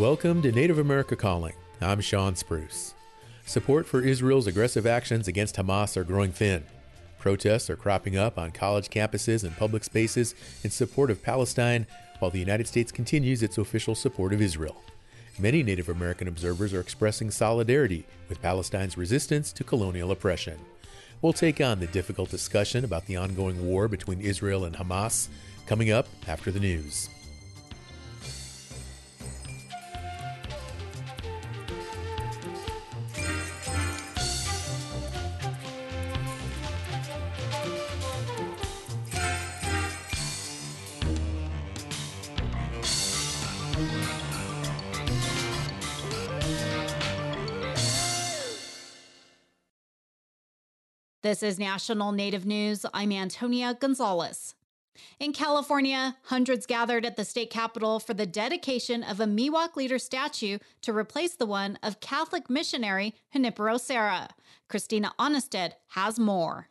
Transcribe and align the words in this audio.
Welcome 0.00 0.40
to 0.40 0.50
Native 0.50 0.78
America 0.78 1.14
Calling. 1.14 1.52
I'm 1.78 2.00
Sean 2.00 2.34
Spruce. 2.34 2.94
Support 3.44 3.84
for 3.84 4.00
Israel's 4.00 4.46
aggressive 4.46 4.86
actions 4.86 5.28
against 5.28 5.56
Hamas 5.56 5.94
are 5.94 6.04
growing 6.04 6.32
thin. 6.32 6.64
Protests 7.18 7.68
are 7.68 7.76
cropping 7.76 8.16
up 8.16 8.38
on 8.38 8.50
college 8.50 8.88
campuses 8.88 9.44
and 9.44 9.54
public 9.58 9.84
spaces 9.84 10.34
in 10.64 10.70
support 10.70 11.10
of 11.10 11.22
Palestine, 11.22 11.86
while 12.18 12.30
the 12.30 12.38
United 12.38 12.66
States 12.66 12.90
continues 12.90 13.42
its 13.42 13.58
official 13.58 13.94
support 13.94 14.32
of 14.32 14.40
Israel. 14.40 14.82
Many 15.38 15.62
Native 15.62 15.90
American 15.90 16.28
observers 16.28 16.72
are 16.72 16.80
expressing 16.80 17.30
solidarity 17.30 18.06
with 18.30 18.40
Palestine's 18.40 18.96
resistance 18.96 19.52
to 19.52 19.64
colonial 19.64 20.12
oppression. 20.12 20.58
We'll 21.20 21.34
take 21.34 21.60
on 21.60 21.78
the 21.78 21.86
difficult 21.88 22.30
discussion 22.30 22.86
about 22.86 23.04
the 23.04 23.18
ongoing 23.18 23.66
war 23.66 23.86
between 23.86 24.22
Israel 24.22 24.64
and 24.64 24.74
Hamas 24.74 25.28
coming 25.66 25.92
up 25.92 26.08
after 26.26 26.50
the 26.50 26.58
news. 26.58 27.10
This 51.30 51.44
is 51.44 51.60
National 51.60 52.10
Native 52.10 52.44
News. 52.44 52.84
I'm 52.92 53.12
Antonia 53.12 53.72
Gonzalez. 53.78 54.56
In 55.20 55.32
California, 55.32 56.16
hundreds 56.24 56.66
gathered 56.66 57.06
at 57.06 57.16
the 57.16 57.24
state 57.24 57.50
capitol 57.50 58.00
for 58.00 58.14
the 58.14 58.26
dedication 58.26 59.04
of 59.04 59.20
a 59.20 59.26
Miwok 59.26 59.76
leader 59.76 60.00
statue 60.00 60.58
to 60.82 60.92
replace 60.92 61.36
the 61.36 61.46
one 61.46 61.78
of 61.84 62.00
Catholic 62.00 62.50
missionary 62.50 63.14
Junipero 63.32 63.76
Serra. 63.76 64.30
Christina 64.66 65.12
Onnested 65.20 65.74
has 65.90 66.18
more. 66.18 66.66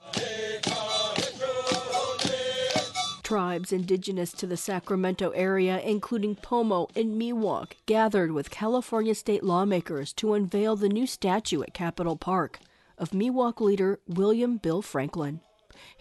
Tribes 3.23 3.71
indigenous 3.71 4.33
to 4.33 4.45
the 4.45 4.57
Sacramento 4.57 5.29
area, 5.29 5.79
including 5.79 6.35
Pomo 6.35 6.89
and 6.97 7.15
Miwok, 7.15 7.75
gathered 7.85 8.33
with 8.33 8.51
California 8.51 9.15
state 9.15 9.45
lawmakers 9.45 10.11
to 10.15 10.33
unveil 10.33 10.75
the 10.75 10.89
new 10.89 11.07
statue 11.07 11.61
at 11.61 11.73
Capitol 11.73 12.17
Park 12.17 12.59
of 12.99 13.11
Miwok 13.11 13.61
leader 13.61 13.99
William 14.07 14.57
Bill 14.57 14.81
Franklin. 14.81 15.39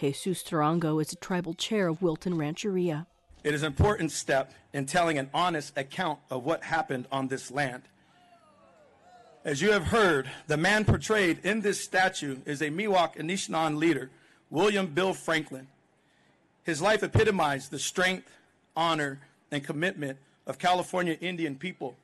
Jesus 0.00 0.42
Tarango 0.42 1.00
is 1.00 1.08
the 1.08 1.16
tribal 1.16 1.54
chair 1.54 1.88
of 1.88 2.02
Wilton 2.02 2.36
Rancheria. 2.36 3.06
It 3.44 3.54
is 3.54 3.62
an 3.62 3.68
important 3.68 4.10
step 4.10 4.52
in 4.72 4.84
telling 4.86 5.16
an 5.16 5.30
honest 5.32 5.78
account 5.78 6.18
of 6.28 6.44
what 6.44 6.64
happened 6.64 7.06
on 7.12 7.28
this 7.28 7.50
land. 7.50 7.82
As 9.44 9.62
you 9.62 9.70
have 9.70 9.84
heard, 9.84 10.28
the 10.48 10.56
man 10.56 10.84
portrayed 10.84 11.38
in 11.44 11.60
this 11.60 11.80
statue 11.80 12.38
is 12.44 12.60
a 12.60 12.68
Miwok 12.68 13.16
Anishinaabe 13.16 13.76
leader, 13.76 14.10
William 14.50 14.88
Bill 14.88 15.14
Franklin. 15.14 15.68
His 16.64 16.82
life 16.82 17.02
epitomized 17.02 17.70
the 17.70 17.78
strength, 17.78 18.28
honor, 18.76 19.20
and 19.50 19.64
commitment 19.64 20.18
of 20.46 20.58
California 20.58 21.16
Indian 21.20 21.54
people. 21.54 21.96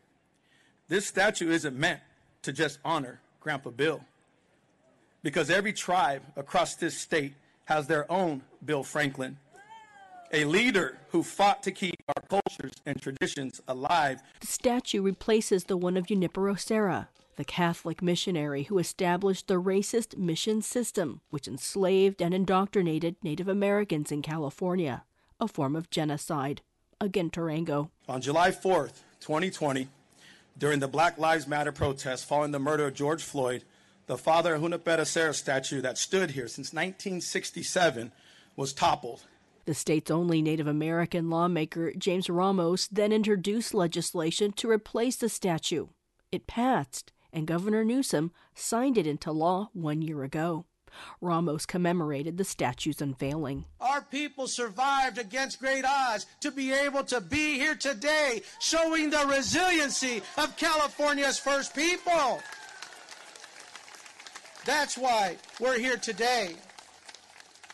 This 0.89 1.07
statue 1.07 1.51
isn't 1.51 1.77
meant 1.77 2.01
to 2.43 2.53
just 2.53 2.79
honor 2.85 3.21
Grandpa 3.41 3.71
Bill 3.71 4.01
because 5.25 5.51
every 5.51 5.73
tribe 5.73 6.23
across 6.37 6.77
this 6.77 6.97
state 6.97 7.35
has 7.65 7.89
their 7.89 8.11
own 8.13 8.43
Bill 8.65 8.85
Franklin, 8.85 9.39
a 10.31 10.45
leader 10.45 10.99
who 11.09 11.23
fought 11.23 11.63
to 11.63 11.73
keep 11.73 11.97
our 12.09 12.23
cultures 12.29 12.75
and 12.85 13.01
traditions 13.01 13.61
alive. 13.67 14.23
The 14.41 14.47
statue 14.47 15.03
replaces 15.03 15.65
the 15.65 15.79
one 15.79 15.97
of 15.97 16.07
Junipero 16.07 16.55
Serra, 16.57 17.09
the 17.37 17.45
Catholic 17.45 18.03
missionary 18.03 18.65
who 18.65 18.79
established 18.79 19.49
the 19.49 19.61
racist 19.61 20.17
mission 20.17 20.61
system, 20.61 21.23
which 21.31 21.49
enslaved 21.49 22.21
and 22.21 22.35
indoctrinated 22.35 23.17
Native 23.23 23.49
Americans 23.49 24.13
in 24.13 24.21
California, 24.21 25.05
a 25.41 25.49
form 25.49 25.75
of 25.75 25.91
genocide. 25.91 26.61
Again, 27.01 27.31
Tarango. 27.31 27.89
On 28.09 28.21
July 28.21 28.51
4th, 28.51 29.01
2020, 29.21 29.89
during 30.59 30.81
the 30.81 30.89
Black 30.89 31.19
Lives 31.19 31.49
Matter 31.49 31.73
protests 31.73 32.23
following 32.23 32.53
the 32.53 32.59
murder 32.59 32.87
of 32.87 32.95
George 32.95 33.23
Floyd, 33.23 33.65
the 34.07 34.19
father 34.19 34.59
Junipero 34.59 35.05
Serra 35.05 35.35
statue 35.35 35.81
that 35.81 35.99
stood 35.99 36.33
here 36.33 36.49
since 36.49 36.73
1967 36.73 38.13
was 38.57 38.73
toppled. 38.73 39.23
The 39.67 39.75
state's 39.75 40.11
only 40.11 40.43
Native 40.43 40.67
American 40.67 41.31
lawmaker, 41.31 41.93
James 41.93 42.29
Ramos, 42.29 42.87
then 42.89 43.13
introduced 43.13 43.73
legislation 43.73 44.53
to 44.53 44.71
replace 44.71 45.17
the 45.17 45.31
statue. 45.31 45.87
It 46.31 46.47
passed, 46.47 47.13
and 47.33 47.47
Governor 47.47 47.85
Newsom 47.85 48.33
signed 48.55 48.99
it 48.99 49.07
into 49.07 49.33
law 49.33 49.71
one 49.73 50.03
year 50.03 50.23
ago. 50.23 50.67
Ramos 51.21 51.67
commemorated 51.67 52.37
the 52.37 52.45
statue's 52.45 53.01
unveiling. 53.01 53.65
Our 53.81 54.03
people 54.03 54.47
survived 54.47 55.19
against 55.19 55.59
great 55.59 55.85
odds 55.85 56.27
to 56.41 56.51
be 56.51 56.73
able 56.73 57.05
to 57.05 57.21
be 57.21 57.55
here 57.55 57.75
today, 57.75 58.43
showing 58.61 59.11
the 59.11 59.27
resiliency 59.27 60.23
of 60.37 60.57
California's 60.57 61.39
first 61.39 61.75
people. 61.75 62.41
That's 64.65 64.97
why 64.97 65.37
we're 65.61 65.79
here 65.79 65.99
today, 65.99 66.55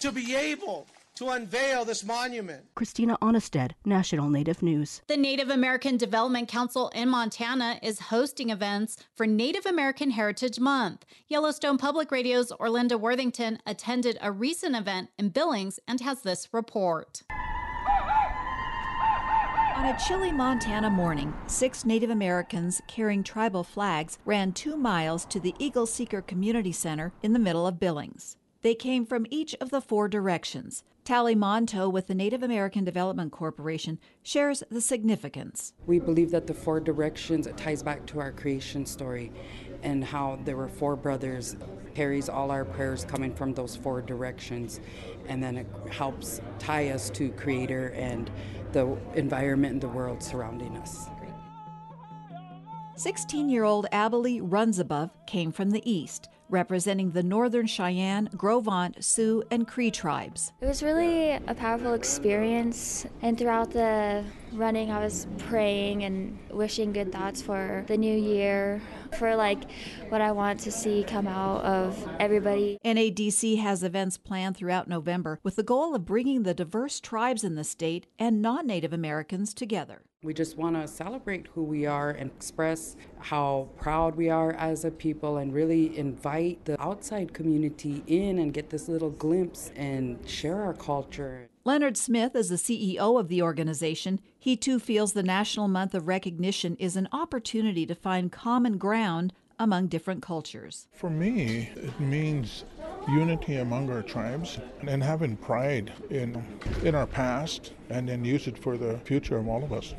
to 0.00 0.10
be 0.10 0.34
able 0.34 0.88
to 1.14 1.28
unveil 1.28 1.84
this 1.84 2.02
monument. 2.02 2.64
Christina 2.74 3.16
Onnested, 3.22 3.72
National 3.84 4.28
Native 4.28 4.60
News. 4.60 5.02
The 5.06 5.16
Native 5.16 5.50
American 5.50 5.96
Development 5.96 6.48
Council 6.48 6.88
in 6.88 7.08
Montana 7.08 7.78
is 7.80 8.00
hosting 8.00 8.50
events 8.50 8.96
for 9.14 9.24
Native 9.24 9.66
American 9.66 10.10
Heritage 10.10 10.58
Month. 10.58 11.04
Yellowstone 11.28 11.78
Public 11.78 12.10
Radio's 12.10 12.50
Orlinda 12.58 12.98
Worthington 12.98 13.60
attended 13.66 14.18
a 14.20 14.32
recent 14.32 14.74
event 14.74 15.10
in 15.16 15.28
Billings 15.28 15.78
and 15.86 16.00
has 16.00 16.22
this 16.22 16.48
report. 16.52 17.22
On 19.80 19.86
a 19.86 19.98
chilly 19.98 20.30
Montana 20.30 20.90
morning, 20.90 21.32
six 21.46 21.86
Native 21.86 22.10
Americans 22.10 22.82
carrying 22.86 23.22
tribal 23.22 23.64
flags 23.64 24.18
ran 24.26 24.52
two 24.52 24.76
miles 24.76 25.24
to 25.24 25.40
the 25.40 25.54
Eagle 25.58 25.86
Seeker 25.86 26.20
Community 26.20 26.70
Center 26.70 27.14
in 27.22 27.32
the 27.32 27.38
middle 27.38 27.66
of 27.66 27.80
Billings. 27.80 28.36
They 28.60 28.74
came 28.74 29.06
from 29.06 29.26
each 29.30 29.54
of 29.54 29.70
the 29.70 29.80
four 29.80 30.06
directions. 30.06 30.84
Tally 31.02 31.34
Monto 31.34 31.90
with 31.90 32.08
the 32.08 32.14
Native 32.14 32.42
American 32.42 32.84
Development 32.84 33.32
Corporation 33.32 33.98
shares 34.22 34.62
the 34.70 34.82
significance. 34.82 35.72
We 35.86 35.98
believe 35.98 36.30
that 36.32 36.46
the 36.46 36.52
four 36.52 36.78
directions 36.78 37.48
ties 37.56 37.82
back 37.82 38.04
to 38.08 38.20
our 38.20 38.32
creation 38.32 38.84
story 38.84 39.32
and 39.82 40.04
how 40.04 40.38
there 40.44 40.58
were 40.58 40.68
four 40.68 40.94
brothers 40.94 41.56
carries 41.94 42.28
all 42.28 42.50
our 42.50 42.66
prayers 42.66 43.06
coming 43.06 43.34
from 43.34 43.54
those 43.54 43.76
four 43.76 44.02
directions 44.02 44.78
and 45.26 45.42
then 45.42 45.56
it 45.56 45.66
helps 45.90 46.42
tie 46.58 46.90
us 46.90 47.08
to 47.10 47.30
creator 47.30 47.88
and 47.96 48.30
the 48.72 48.96
environment 49.14 49.74
and 49.74 49.80
the 49.80 49.88
world 49.88 50.22
surrounding 50.22 50.76
us. 50.78 51.08
16 52.96 53.48
year 53.48 53.64
old 53.64 53.86
Abilene 53.92 54.50
Runsabove 54.50 55.10
came 55.26 55.52
from 55.52 55.70
the 55.70 55.90
east, 55.90 56.28
representing 56.50 57.12
the 57.12 57.22
Northern 57.22 57.66
Cheyenne, 57.66 58.28
Gros 58.36 58.62
Ventre, 58.62 59.00
Sioux, 59.00 59.42
and 59.50 59.66
Cree 59.66 59.90
tribes. 59.90 60.52
It 60.60 60.66
was 60.66 60.82
really 60.82 61.30
a 61.32 61.54
powerful 61.56 61.94
experience, 61.94 63.06
and 63.22 63.38
throughout 63.38 63.70
the 63.70 64.22
running, 64.52 64.90
I 64.90 65.02
was 65.04 65.26
praying 65.38 66.04
and 66.04 66.38
wishing 66.50 66.92
good 66.92 67.12
thoughts 67.12 67.42
for 67.42 67.84
the 67.86 67.96
new 67.96 68.16
year, 68.16 68.80
for 69.18 69.36
like 69.36 69.64
what 70.08 70.20
I 70.20 70.32
want 70.32 70.60
to 70.60 70.70
see 70.70 71.04
come 71.04 71.26
out 71.26 71.64
of 71.64 72.08
everybody. 72.18 72.78
NADC 72.84 73.58
has 73.60 73.82
events 73.82 74.18
planned 74.18 74.56
throughout 74.56 74.88
November 74.88 75.38
with 75.42 75.56
the 75.56 75.62
goal 75.62 75.94
of 75.94 76.04
bringing 76.04 76.42
the 76.42 76.54
diverse 76.54 77.00
tribes 77.00 77.44
in 77.44 77.54
the 77.54 77.64
state 77.64 78.06
and 78.18 78.42
non 78.42 78.66
Native 78.66 78.92
Americans 78.92 79.54
together. 79.54 80.02
We 80.22 80.34
just 80.34 80.58
want 80.58 80.76
to 80.76 80.86
celebrate 80.86 81.46
who 81.54 81.62
we 81.62 81.86
are 81.86 82.10
and 82.10 82.30
express 82.30 82.94
how 83.20 83.70
proud 83.76 84.16
we 84.16 84.28
are 84.28 84.52
as 84.52 84.84
a 84.84 84.90
people 84.90 85.38
and 85.38 85.54
really 85.54 85.96
invite 85.96 86.62
the 86.66 86.78
outside 86.78 87.32
community 87.32 88.02
in 88.06 88.38
and 88.38 88.52
get 88.52 88.68
this 88.68 88.86
little 88.86 89.08
glimpse 89.08 89.72
and 89.76 90.18
share 90.28 90.60
our 90.60 90.74
culture. 90.74 91.48
Leonard 91.64 91.96
Smith 91.96 92.36
is 92.36 92.50
the 92.50 92.56
CEO 92.56 93.18
of 93.18 93.28
the 93.28 93.40
organization. 93.40 94.20
He 94.42 94.56
too 94.56 94.78
feels 94.78 95.12
the 95.12 95.22
National 95.22 95.68
Month 95.68 95.94
of 95.94 96.08
Recognition 96.08 96.74
is 96.76 96.96
an 96.96 97.08
opportunity 97.12 97.84
to 97.84 97.94
find 97.94 98.32
common 98.32 98.78
ground 98.78 99.34
among 99.58 99.88
different 99.88 100.22
cultures. 100.22 100.88
For 100.94 101.10
me, 101.10 101.68
it 101.76 102.00
means 102.00 102.64
unity 103.06 103.56
among 103.56 103.90
our 103.90 104.00
tribes 104.00 104.58
and 104.86 105.02
having 105.02 105.36
pride 105.36 105.92
in 106.08 106.42
in 106.82 106.94
our 106.94 107.06
past 107.06 107.74
and 107.90 108.08
then 108.08 108.24
use 108.24 108.46
it 108.46 108.56
for 108.56 108.78
the 108.78 108.98
future 109.04 109.36
of 109.36 109.46
all 109.46 109.62
of 109.62 109.74
us. 109.74 109.94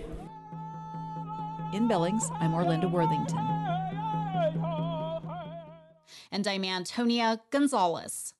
In 1.71 1.87
Billings, 1.87 2.27
I'm 2.39 2.53
Orlinda 2.53 2.89
Worthington. 2.89 3.37
And 6.31 6.47
I'm 6.47 6.65
Antonia 6.65 7.41
Gonzalez. 7.51 8.33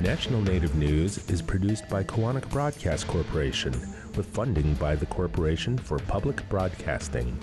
National 0.00 0.40
Native 0.42 0.76
News 0.76 1.28
is 1.28 1.42
produced 1.42 1.88
by 1.88 2.04
Koahnic 2.04 2.48
Broadcast 2.50 3.08
Corporation 3.08 3.72
with 4.14 4.26
funding 4.26 4.74
by 4.74 4.94
the 4.94 5.06
Corporation 5.06 5.76
for 5.76 5.98
Public 5.98 6.48
Broadcasting. 6.48 7.36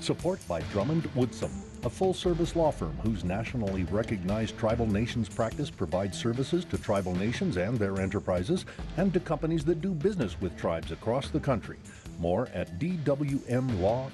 Support 0.00 0.40
by 0.48 0.62
Drummond 0.72 1.02
Woodsum, 1.14 1.50
a 1.84 1.90
full 1.90 2.14
service 2.14 2.56
law 2.56 2.70
firm 2.70 2.96
whose 3.02 3.24
nationally 3.24 3.84
recognized 3.84 4.56
tribal 4.56 4.86
nations 4.86 5.28
practice 5.28 5.68
provides 5.68 6.16
services 6.16 6.64
to 6.64 6.78
tribal 6.78 7.14
nations 7.14 7.58
and 7.58 7.78
their 7.78 8.00
enterprises 8.00 8.64
and 8.96 9.12
to 9.12 9.20
companies 9.20 9.66
that 9.66 9.82
do 9.82 9.92
business 9.92 10.40
with 10.40 10.56
tribes 10.56 10.92
across 10.92 11.28
the 11.28 11.40
country. 11.40 11.76
More 12.20 12.48
at 12.54 12.78
dwmlaw.com. 12.78 14.08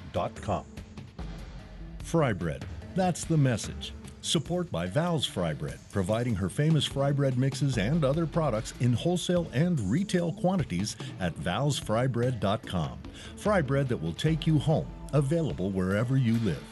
Fry 2.03 2.33
bread. 2.33 2.65
That's 2.97 3.23
the 3.23 3.37
message. 3.37 3.93
Support 4.21 4.71
by 4.73 4.87
Val's 4.87 5.25
Fry 5.25 5.55
Bread, 5.55 5.79
providing 5.93 6.35
her 6.35 6.49
famous 6.49 6.85
fry 6.85 7.13
bread 7.13 7.39
mixes 7.39 7.79
and 7.79 8.05
other 8.05 8.27
products 8.27 8.75
in 8.81 8.93
wholesale 8.93 9.49
and 9.53 9.79
retail 9.91 10.33
quantities 10.33 10.97
at 11.21 11.35
valsfrybread.com. 11.37 12.99
Fry 13.37 13.63
bread 13.63 13.89
that 13.89 13.97
will 13.97 14.13
take 14.13 14.47
you 14.47 14.59
home, 14.59 14.89
available 15.13 15.71
wherever 15.71 16.17
you 16.17 16.35
live. 16.39 16.63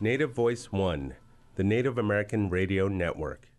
Native 0.00 0.32
Voice 0.32 0.72
One, 0.72 1.14
the 1.54 1.62
Native 1.62 1.96
American 1.96 2.50
Radio 2.50 2.88
Network. 2.88 3.51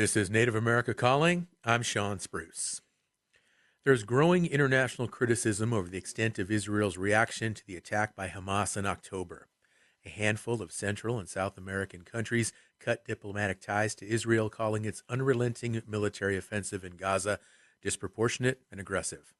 This 0.00 0.16
is 0.16 0.30
Native 0.30 0.54
America 0.54 0.94
Calling. 0.94 1.48
I'm 1.62 1.82
Sean 1.82 2.18
Spruce. 2.20 2.80
There's 3.84 4.02
growing 4.02 4.46
international 4.46 5.08
criticism 5.08 5.74
over 5.74 5.90
the 5.90 5.98
extent 5.98 6.38
of 6.38 6.50
Israel's 6.50 6.96
reaction 6.96 7.52
to 7.52 7.66
the 7.66 7.76
attack 7.76 8.16
by 8.16 8.28
Hamas 8.28 8.78
in 8.78 8.86
October. 8.86 9.48
A 10.06 10.08
handful 10.08 10.62
of 10.62 10.72
Central 10.72 11.18
and 11.18 11.28
South 11.28 11.58
American 11.58 12.00
countries 12.00 12.50
cut 12.80 13.04
diplomatic 13.04 13.60
ties 13.60 13.94
to 13.96 14.08
Israel, 14.08 14.48
calling 14.48 14.86
its 14.86 15.02
unrelenting 15.10 15.82
military 15.86 16.38
offensive 16.38 16.82
in 16.82 16.96
Gaza 16.96 17.38
disproportionate 17.82 18.62
and 18.70 18.80
aggressive. 18.80 19.34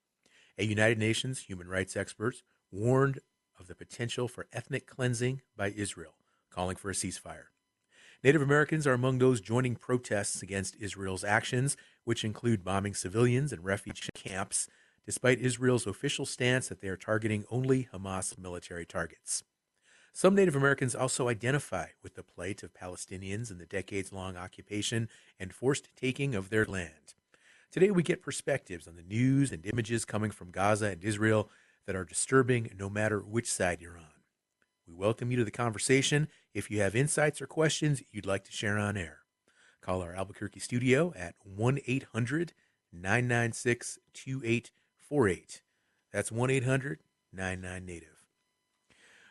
A 0.59 0.67
United 0.67 0.99
Nations 0.99 1.39
human 1.39 1.69
rights 1.69 1.97
expert 1.97 2.43
warned 2.71 3.21
of 3.59 3.67
the 3.67 3.75
potential 3.75 4.29
for 4.29 4.47
ethnic 4.53 4.87
cleansing 4.87 5.41
by 5.57 5.71
Israel, 5.71 6.17
calling 6.51 6.77
for 6.77 6.91
a 6.91 6.93
ceasefire. 6.93 7.45
Native 8.23 8.43
Americans 8.43 8.87
are 8.87 8.93
among 8.93 9.19
those 9.19 9.41
joining 9.41 9.77
protests 9.77 10.43
against 10.43 10.77
Israel's 10.79 11.25
actions, 11.25 11.75
which 12.05 12.23
include 12.23 12.63
bombing 12.63 12.93
civilians 12.95 13.51
and 13.51 13.65
refugee 13.65 14.11
camps, 14.15 14.69
despite 15.07 15.41
Israel's 15.41 15.87
official 15.87 16.27
stance 16.27 16.69
that 16.69 16.83
they 16.83 16.89
are 16.89 16.99
targeting 16.99 17.45
only 17.51 17.89
Hamas 17.95 18.37
military 18.37 18.85
targets. 18.85 19.43
Some 20.13 20.35
Native 20.35 20.55
Americans 20.55 20.95
also 20.95 21.29
identify 21.29 21.87
with 22.03 22.15
the 22.15 22.23
plight 22.23 22.63
of 22.63 22.75
Palestinians 22.75 23.51
in 23.51 23.57
the 23.57 23.65
decades 23.65 24.13
long 24.13 24.37
occupation 24.37 25.09
and 25.39 25.55
forced 25.55 25.89
taking 25.97 26.35
of 26.35 26.51
their 26.51 26.67
land. 26.67 27.15
Today, 27.71 27.91
we 27.91 28.03
get 28.03 28.21
perspectives 28.21 28.87
on 28.87 28.97
the 28.97 29.03
news 29.03 29.51
and 29.51 29.65
images 29.65 30.05
coming 30.05 30.31
from 30.31 30.51
Gaza 30.51 30.87
and 30.87 31.03
Israel 31.03 31.49
that 31.87 31.97
are 31.97 32.05
disturbing 32.05 32.71
no 32.79 32.91
matter 32.91 33.21
which 33.21 33.51
side 33.51 33.81
you're 33.81 33.97
on. 33.97 34.20
We 34.91 34.97
welcome 34.97 35.31
you 35.31 35.37
to 35.37 35.45
the 35.45 35.53
conversation. 35.53 36.27
If 36.53 36.69
you 36.69 36.81
have 36.81 36.97
insights 36.97 37.41
or 37.41 37.47
questions 37.47 38.03
you'd 38.11 38.27
like 38.27 38.43
to 38.45 38.53
share 38.53 38.77
on 38.77 38.97
air, 38.97 39.19
call 39.81 40.03
our 40.03 40.15
Albuquerque 40.15 40.59
studio 40.59 41.13
at 41.17 41.37
1 41.45 41.79
800 41.87 42.53
996 42.93 43.99
2848. 44.13 45.63
That's 46.13 46.33
1 46.33 46.51
800 46.51 47.01
99 47.33 47.87
Native. 47.87 48.25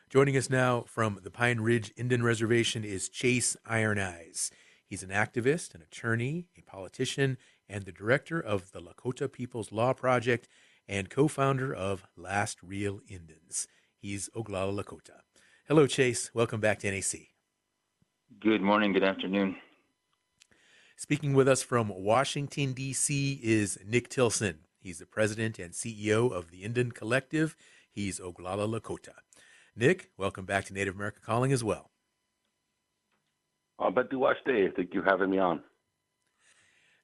Joining 0.10 0.38
us 0.38 0.50
now 0.50 0.86
from 0.88 1.20
the 1.24 1.32
Pine 1.32 1.60
Ridge 1.60 1.92
Indian 1.98 2.24
Reservation 2.24 2.86
is 2.86 3.10
Chase 3.10 3.58
Iron 3.66 4.00
Eyes. 4.00 4.52
He's 4.86 5.04
an 5.04 5.10
activist, 5.10 5.76
an 5.76 5.82
attorney, 5.82 6.48
a 6.58 6.62
politician, 6.62 7.38
and 7.68 7.84
the 7.84 7.92
director 7.92 8.40
of 8.40 8.72
the 8.72 8.80
Lakota 8.80 9.30
People's 9.30 9.74
Law 9.74 9.92
Project 9.92 10.48
and 10.88 11.10
co 11.10 11.28
founder 11.28 11.74
of 11.74 12.06
Last 12.16 12.64
Real 12.64 13.02
Indians. 13.10 13.68
He's 13.98 14.30
Oglala 14.30 14.82
Lakota. 14.82 15.20
Hello, 15.70 15.86
Chase. 15.86 16.32
Welcome 16.34 16.60
back 16.60 16.80
to 16.80 16.90
NAC. 16.92 17.28
Good 18.40 18.60
morning. 18.60 18.92
Good 18.92 19.04
afternoon. 19.04 19.56
Speaking 20.98 21.36
with 21.36 21.48
us 21.48 21.62
from 21.62 21.90
Washington, 21.90 22.74
D.C., 22.74 23.40
is 23.44 23.78
Nick 23.86 24.10
Tilsen. 24.10 24.62
He's 24.80 24.98
the 24.98 25.06
president 25.06 25.60
and 25.60 25.74
CEO 25.74 26.32
of 26.32 26.50
the 26.50 26.64
Indian 26.64 26.92
Collective. 26.92 27.56
He's 27.92 28.20
Oglala 28.20 28.68
Lakota. 28.68 29.14
Nick, 29.76 30.10
welcome 30.18 30.44
back 30.44 30.66
to 30.66 30.74
Native 30.74 30.96
America 30.96 31.20
Calling 31.24 31.52
as 31.52 31.64
well. 31.64 31.92
Uh, 33.78 33.84
I'll 33.84 33.92
bet 33.92 34.06
you 34.12 34.18
watch 34.18 34.38
day. 34.48 34.70
Thank 34.76 34.96
you 34.96 35.04
for 35.04 35.10
having 35.12 35.30
me 35.30 35.38
on. 35.38 35.62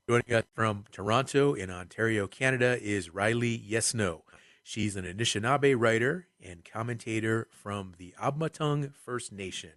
Joining 0.09 0.33
us 0.33 0.43
from 0.55 0.85
Toronto 0.91 1.53
in 1.53 1.69
Ontario, 1.69 2.25
Canada 2.25 2.79
is 2.81 3.11
Riley 3.11 3.59
Yesno. 3.59 4.21
She's 4.67 4.95
an 4.95 5.05
Anishinaabe 5.05 5.75
writer 5.77 6.27
and 6.43 6.65
commentator 6.65 7.47
from 7.51 7.93
the 7.99 8.15
Eabametoong 8.19 8.95
First 8.95 9.31
Nation. 9.31 9.73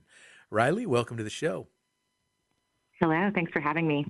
Riley, 0.50 0.86
welcome 0.86 1.18
to 1.18 1.22
the 1.22 1.28
show. 1.28 1.66
Hello, 2.98 3.30
thanks 3.34 3.52
for 3.52 3.60
having 3.60 3.86
me. 3.86 4.06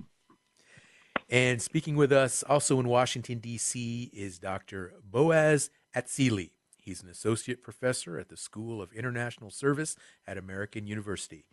And 1.29 1.61
speaking 1.61 1.97
with 1.97 2.13
us 2.13 2.43
also 2.43 2.79
in 2.79 2.87
Washington, 2.87 3.39
D.C., 3.39 4.09
is 4.13 4.39
Dr. 4.39 4.93
Boaz 5.03 5.69
Atzili. 5.93 6.51
He's 6.77 7.03
an 7.03 7.09
associate 7.09 7.61
professor 7.61 8.17
at 8.17 8.29
the 8.29 8.37
School 8.37 8.81
of 8.81 8.93
International 8.93 9.51
Service 9.51 9.97
at 10.25 10.37
American 10.37 10.87
University. 10.87 11.43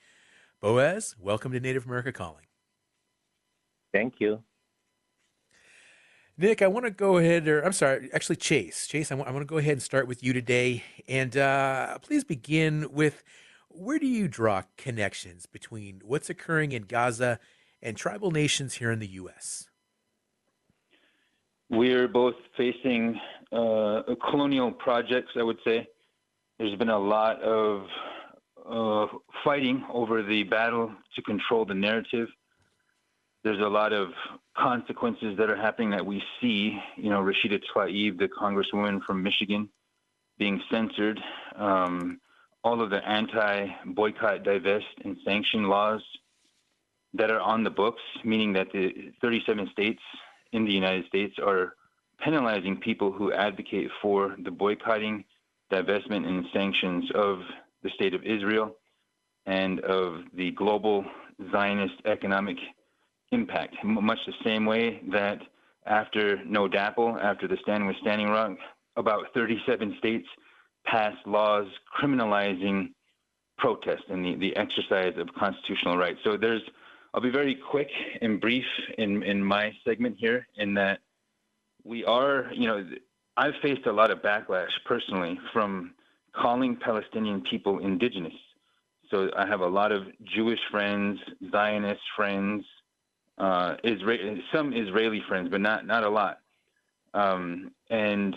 Boaz, 0.61 1.17
welcome 1.19 1.51
to 1.51 1.59
Native 1.59 1.85
America 1.85 2.13
Calling. 2.13 2.47
Thank 3.93 4.21
you. 4.21 4.45
Nick, 6.39 6.61
I 6.61 6.67
want 6.67 6.85
to 6.85 6.91
go 6.91 7.17
ahead, 7.17 7.49
or 7.49 7.63
I'm 7.63 7.73
sorry, 7.73 8.11
actually, 8.13 8.37
Chase. 8.37 8.87
Chase, 8.87 9.11
I 9.11 9.15
want, 9.15 9.29
I 9.29 9.33
want 9.33 9.43
to 9.43 9.47
go 9.47 9.57
ahead 9.57 9.73
and 9.73 9.83
start 9.83 10.07
with 10.07 10.23
you 10.23 10.35
today. 10.35 10.85
And 11.09 11.35
uh, 11.35 11.99
please 12.01 12.25
begin 12.25 12.93
with 12.93 13.23
where 13.71 13.99
do 13.99 14.07
you 14.07 14.29
draw 14.29 14.63
connections 14.77 15.47
between 15.47 16.03
what's 16.05 16.29
occurring 16.29 16.73
in 16.73 16.83
Gaza 16.83 17.39
and 17.81 17.97
tribal 17.97 18.31
nations 18.31 18.75
here 18.75 18.91
in 18.91 18.99
the 18.99 19.07
U.S.? 19.07 19.71
We're 21.71 22.07
both 22.07 22.35
facing 22.55 23.19
uh, 23.51 24.03
colonial 24.31 24.73
projects, 24.73 25.33
I 25.37 25.43
would 25.43 25.59
say. 25.65 25.89
There's 26.59 26.77
been 26.77 26.91
a 26.91 26.99
lot 26.99 27.41
of 27.43 27.87
uh, 28.69 29.07
fighting 29.43 29.87
over 29.91 30.23
the 30.23 30.43
battle 30.43 30.93
to 31.15 31.23
control 31.23 31.65
the 31.65 31.75
narrative 31.75 32.29
there's 33.47 33.61
a 33.61 33.69
lot 33.69 33.93
of 33.93 34.09
consequences 34.59 35.37
that 35.39 35.49
are 35.49 35.57
happening 35.57 35.91
that 35.91 36.05
we 36.05 36.21
see. 36.41 36.77
You 36.97 37.11
know, 37.11 37.21
Rashida 37.21 37.63
Tlaib, 37.73 38.19
the 38.19 38.27
congresswoman 38.27 39.01
from 39.05 39.23
Michigan, 39.23 39.69
being 40.37 40.61
censored. 40.69 41.21
Um, 41.55 42.19
all 42.65 42.83
of 42.83 42.91
the 42.91 43.09
anti-boycott, 43.09 44.43
divest, 44.43 44.87
and 45.05 45.17
sanction 45.25 45.69
laws 45.69 46.03
that 47.15 47.31
are 47.31 47.39
on 47.39 47.63
the 47.63 47.71
books, 47.71 48.03
meaning 48.25 48.53
that 48.55 48.73
the 48.73 49.13
37 49.21 49.69
states 49.71 50.03
in 50.51 50.65
the 50.65 50.73
United 50.73 51.07
States 51.07 51.37
are 51.39 51.75
penalizing 52.19 52.77
people 52.79 53.13
who 53.13 53.33
advocate 53.33 53.93
for 54.03 54.35
the 54.43 54.51
boycotting, 54.51 55.25
divestment, 55.73 56.27
and 56.27 56.47
sanctions 56.53 57.05
of 57.15 57.43
the 57.85 57.91
state 57.91 58.13
of 58.13 58.25
Israel 58.25 58.75
and 59.47 59.79
of 59.83 60.23
the 60.35 60.51
global 60.51 61.05
Zionist 61.53 61.95
economic 62.07 62.57
impact, 63.37 63.77
much 63.85 64.19
the 64.27 64.33
same 64.45 64.65
way 64.65 65.03
that 65.13 65.39
after 65.87 66.43
No 66.45 66.69
DAPL, 66.69 67.23
after 67.23 67.47
the 67.47 67.59
Stand 67.63 67.87
with 67.87 67.97
Standing 68.01 68.29
Rock, 68.29 68.57
about 68.97 69.27
37 69.35 69.97
states 69.99 70.27
passed 70.87 71.25
laws 71.27 71.67
criminalizing 71.99 72.93
protest 73.59 74.05
and 74.09 74.25
the, 74.25 74.35
the 74.37 74.57
exercise 74.57 75.15
of 75.19 75.29
constitutional 75.39 75.97
rights. 75.97 76.19
So 76.25 76.37
there's, 76.37 76.63
I'll 77.13 77.21
be 77.21 77.31
very 77.31 77.55
quick 77.55 77.91
and 78.23 78.41
brief 78.41 78.65
in, 78.99 79.23
in 79.23 79.45
my 79.45 79.73
segment 79.85 80.17
here 80.19 80.47
in 80.57 80.75
that 80.75 81.01
we 81.85 82.05
are, 82.05 82.47
you 82.55 82.67
know, 82.69 82.87
I've 83.37 83.55
faced 83.63 83.87
a 83.87 83.93
lot 83.93 84.11
of 84.11 84.19
backlash 84.23 84.75
personally 84.87 85.39
from 85.53 85.95
calling 86.35 86.77
Palestinian 86.77 87.43
people 87.51 87.79
indigenous. 87.81 88.33
So 89.11 89.31
I 89.37 89.47
have 89.47 89.61
a 89.61 89.67
lot 89.67 89.93
of 89.93 90.03
Jewish 90.25 90.59
friends, 90.71 91.19
Zionist 91.53 92.01
friends, 92.17 92.65
uh, 93.39 93.77
some 94.53 94.73
Israeli 94.73 95.23
friends, 95.29 95.49
but 95.51 95.61
not 95.61 95.87
not 95.87 96.05
a 96.05 96.09
lot. 96.09 96.39
Um, 97.15 97.73
and 97.91 98.35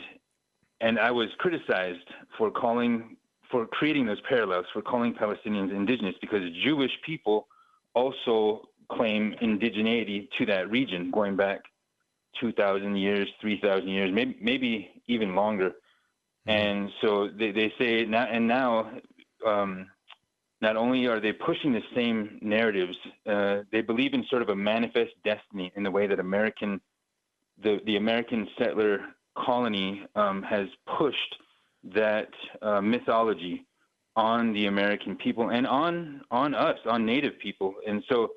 and 0.81 0.99
I 0.99 1.11
was 1.11 1.29
criticized 1.37 2.07
for 2.37 2.51
calling 2.51 3.17
for 3.51 3.65
creating 3.65 4.05
those 4.05 4.21
parallels 4.27 4.65
for 4.73 4.81
calling 4.81 5.13
Palestinians 5.13 5.71
indigenous 5.71 6.15
because 6.21 6.43
Jewish 6.63 6.91
people 7.05 7.47
also 7.93 8.69
claim 8.91 9.35
indigeneity 9.41 10.27
to 10.37 10.45
that 10.47 10.69
region 10.69 11.11
going 11.11 11.35
back 11.35 11.61
2,000 12.39 12.95
years, 12.95 13.27
3,000 13.41 13.87
years, 13.87 14.11
maybe 14.13 14.37
maybe 14.41 15.01
even 15.07 15.35
longer. 15.35 15.71
And 16.45 16.89
so 17.01 17.29
they, 17.37 17.51
they 17.51 17.73
say 17.79 18.05
now 18.05 18.25
and 18.25 18.47
now, 18.47 18.91
um, 19.45 19.87
not 20.61 20.75
only 20.75 21.07
are 21.07 21.19
they 21.19 21.31
pushing 21.31 21.71
the 21.71 21.83
same 21.95 22.37
narratives, 22.41 22.97
uh, 23.25 23.59
they 23.71 23.81
believe 23.81 24.13
in 24.13 24.25
sort 24.29 24.41
of 24.41 24.49
a 24.49 24.55
manifest 24.55 25.11
destiny 25.23 25.71
in 25.75 25.83
the 25.83 25.91
way 25.91 26.07
that 26.07 26.19
American, 26.19 26.81
the 27.63 27.79
the 27.85 27.95
American 27.95 28.47
settler 28.57 28.99
colony 29.37 30.05
um, 30.15 30.43
has 30.43 30.67
pushed 30.97 31.35
that 31.83 32.29
uh, 32.61 32.81
mythology 32.81 33.65
on 34.15 34.51
the 34.53 34.65
American 34.65 35.15
people 35.15 35.49
and 35.49 35.65
on 35.65 36.21
on 36.29 36.53
us, 36.53 36.77
on 36.85 37.05
Native 37.05 37.39
people. 37.39 37.75
And 37.87 38.03
so 38.09 38.29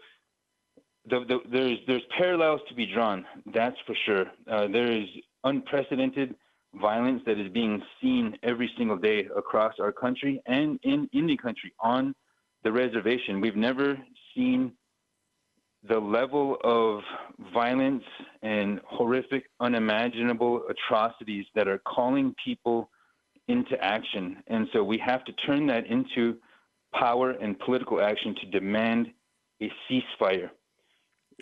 the, 1.11 1.25
the, 1.25 1.41
there's 1.51 1.79
there's 1.87 2.03
parallels 2.17 2.61
to 2.69 2.75
be 2.75 2.87
drawn. 2.87 3.25
That's 3.53 3.77
for 3.87 3.97
sure. 4.07 4.27
Uh, 4.49 4.69
there 4.69 4.91
is 4.91 5.09
unprecedented 5.45 6.37
violence 6.81 7.23
that 7.27 7.39
is 7.39 7.51
being 7.53 7.83
seen 8.01 8.37
every 8.43 8.71
single 8.77 8.97
day 8.97 9.29
across 9.37 9.75
our 9.79 9.93
country 9.93 10.43
and 10.47 10.79
in 10.83 11.09
Indian 11.13 11.39
country 11.39 11.73
on 11.81 12.15
the 12.65 12.73
reservation. 12.73 13.41
We've 13.41 13.57
never 13.57 13.99
seen 14.35 14.73
the 15.89 15.99
level 15.99 16.59
of 16.63 17.03
violence 17.53 18.05
and 18.43 18.81
horrific, 18.87 19.45
unimaginable 19.61 20.63
atrocities 20.69 21.45
that 21.55 21.67
are 21.67 21.79
calling 21.79 22.35
people 22.43 22.89
into 23.49 23.77
action. 23.83 24.43
And 24.47 24.69
so 24.73 24.85
we 24.85 24.99
have 24.99 25.25
to 25.25 25.33
turn 25.33 25.67
that 25.67 25.87
into 25.87 26.37
power 26.95 27.33
and 27.33 27.59
political 27.59 28.01
action 28.01 28.35
to 28.37 28.47
demand 28.47 29.09
a 29.61 29.71
ceasefire. 29.91 30.51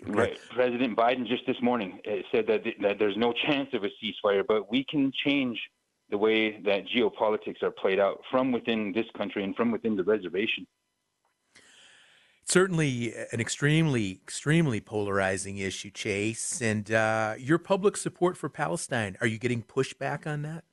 Okay. 0.03 0.11
Right. 0.11 0.39
President 0.49 0.97
Biden 0.97 1.27
just 1.27 1.45
this 1.45 1.61
morning 1.61 1.99
uh, 2.07 2.17
said 2.31 2.47
that, 2.47 2.63
that 2.81 2.99
there's 2.99 3.17
no 3.17 3.33
chance 3.45 3.69
of 3.73 3.83
a 3.83 3.89
ceasefire, 4.01 4.43
but 4.47 4.71
we 4.71 4.85
can 4.89 5.11
change 5.25 5.59
the 6.09 6.17
way 6.17 6.59
that 6.61 6.85
geopolitics 6.87 7.63
are 7.63 7.71
played 7.71 7.99
out 7.99 8.21
from 8.29 8.51
within 8.51 8.91
this 8.93 9.05
country 9.17 9.43
and 9.43 9.55
from 9.55 9.71
within 9.71 9.95
the 9.95 10.03
reservation. 10.03 10.67
Certainly, 12.43 13.13
an 13.31 13.39
extremely, 13.39 14.19
extremely 14.23 14.81
polarizing 14.81 15.57
issue, 15.57 15.89
Chase. 15.91 16.61
And 16.61 16.91
uh, 16.91 17.35
your 17.37 17.57
public 17.57 17.95
support 17.95 18.35
for 18.35 18.49
Palestine, 18.49 19.15
are 19.21 19.27
you 19.27 19.37
getting 19.37 19.63
pushback 19.63 20.27
on 20.27 20.41
that? 20.41 20.63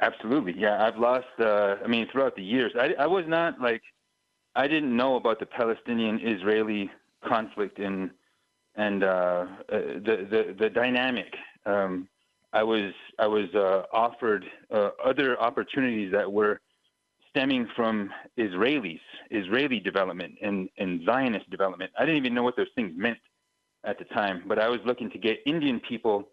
Absolutely. 0.00 0.54
Yeah, 0.56 0.84
I've 0.86 0.98
lost, 0.98 1.26
uh, 1.40 1.76
I 1.82 1.88
mean, 1.88 2.06
throughout 2.12 2.36
the 2.36 2.44
years, 2.44 2.72
I, 2.78 2.94
I 2.98 3.06
was 3.06 3.24
not 3.26 3.60
like, 3.60 3.82
I 4.54 4.68
didn't 4.68 4.94
know 4.94 5.16
about 5.16 5.40
the 5.40 5.46
Palestinian 5.46 6.20
Israeli 6.22 6.90
conflict 7.26 7.78
and 7.78 8.10
and 8.76 9.04
uh, 9.04 9.06
uh, 9.06 9.46
the, 9.68 10.26
the 10.30 10.56
the 10.58 10.70
dynamic. 10.70 11.34
Um, 11.66 12.08
I 12.52 12.62
was 12.62 12.92
I 13.18 13.26
was 13.26 13.52
uh, 13.54 13.82
offered 13.92 14.44
uh, 14.72 14.90
other 15.04 15.40
opportunities 15.40 16.12
that 16.12 16.30
were 16.30 16.60
stemming 17.34 17.68
from 17.74 18.10
Israelis, 18.38 19.00
Israeli 19.30 19.80
development 19.80 20.34
and, 20.40 20.68
and 20.78 21.04
Zionist 21.04 21.50
development. 21.50 21.90
I 21.98 22.04
didn't 22.04 22.18
even 22.18 22.32
know 22.32 22.44
what 22.44 22.56
those 22.56 22.68
things 22.76 22.92
meant 22.96 23.18
at 23.82 23.98
the 23.98 24.04
time, 24.04 24.44
but 24.46 24.58
I 24.60 24.68
was 24.68 24.78
looking 24.86 25.10
to 25.10 25.18
get 25.18 25.40
Indian 25.44 25.80
people 25.80 26.28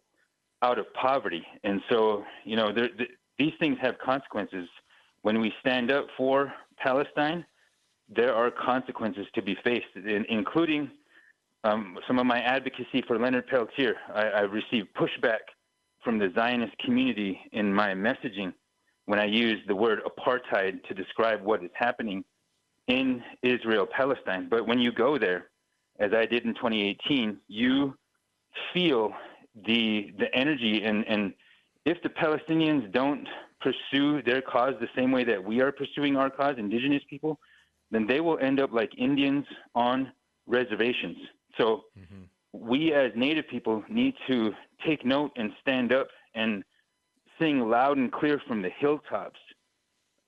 out 0.61 0.77
of 0.77 0.85
poverty. 0.93 1.43
And 1.63 1.81
so, 1.89 2.23
you 2.45 2.55
know, 2.55 2.71
there, 2.71 2.89
the, 2.95 3.07
these 3.39 3.53
things 3.59 3.77
have 3.81 3.97
consequences. 3.97 4.69
When 5.23 5.39
we 5.41 5.51
stand 5.59 5.91
up 5.91 6.05
for 6.17 6.53
Palestine, 6.77 7.45
there 8.13 8.33
are 8.33 8.51
consequences 8.51 9.25
to 9.35 9.41
be 9.41 9.55
faced, 9.63 9.87
including 10.29 10.91
um, 11.63 11.97
some 12.07 12.19
of 12.19 12.25
my 12.25 12.39
advocacy 12.41 13.03
for 13.07 13.17
Leonard 13.17 13.47
Peltier. 13.47 13.95
I, 14.13 14.21
I 14.21 14.41
received 14.41 14.89
pushback 14.95 15.39
from 16.03 16.17
the 16.17 16.31
Zionist 16.35 16.77
community 16.79 17.39
in 17.51 17.73
my 17.73 17.93
messaging 17.93 18.53
when 19.05 19.19
I 19.19 19.25
use 19.25 19.59
the 19.67 19.75
word 19.75 19.99
apartheid 20.05 20.83
to 20.87 20.93
describe 20.93 21.41
what 21.41 21.63
is 21.63 21.69
happening 21.73 22.23
in 22.87 23.23
Israel 23.43 23.85
Palestine. 23.85 24.47
But 24.49 24.67
when 24.67 24.79
you 24.79 24.91
go 24.91 25.17
there, 25.17 25.49
as 25.99 26.11
I 26.13 26.25
did 26.25 26.45
in 26.45 26.53
2018, 26.55 27.37
you 27.47 27.93
feel 28.73 29.13
the 29.65 30.13
the 30.17 30.33
energy 30.33 30.83
and 30.83 31.05
and 31.07 31.33
if 31.85 32.01
the 32.03 32.09
Palestinians 32.09 32.91
don't 32.91 33.27
pursue 33.59 34.21
their 34.23 34.41
cause 34.41 34.73
the 34.79 34.87
same 34.95 35.11
way 35.11 35.23
that 35.23 35.43
we 35.43 35.61
are 35.61 35.71
pursuing 35.71 36.15
our 36.15 36.29
cause, 36.29 36.55
indigenous 36.57 37.03
people, 37.09 37.39
then 37.91 38.07
they 38.07 38.21
will 38.21 38.39
end 38.39 38.59
up 38.59 38.71
like 38.71 38.91
Indians 38.97 39.45
on 39.75 40.11
reservations. 40.47 41.17
So 41.57 41.83
mm-hmm. 41.97 42.23
we 42.53 42.93
as 42.93 43.11
Native 43.15 43.47
people 43.49 43.83
need 43.89 44.15
to 44.27 44.53
take 44.85 45.05
note 45.05 45.31
and 45.35 45.51
stand 45.61 45.93
up 45.93 46.07
and 46.33 46.63
sing 47.39 47.69
loud 47.69 47.97
and 47.97 48.11
clear 48.11 48.41
from 48.47 48.61
the 48.61 48.69
hilltops 48.79 49.39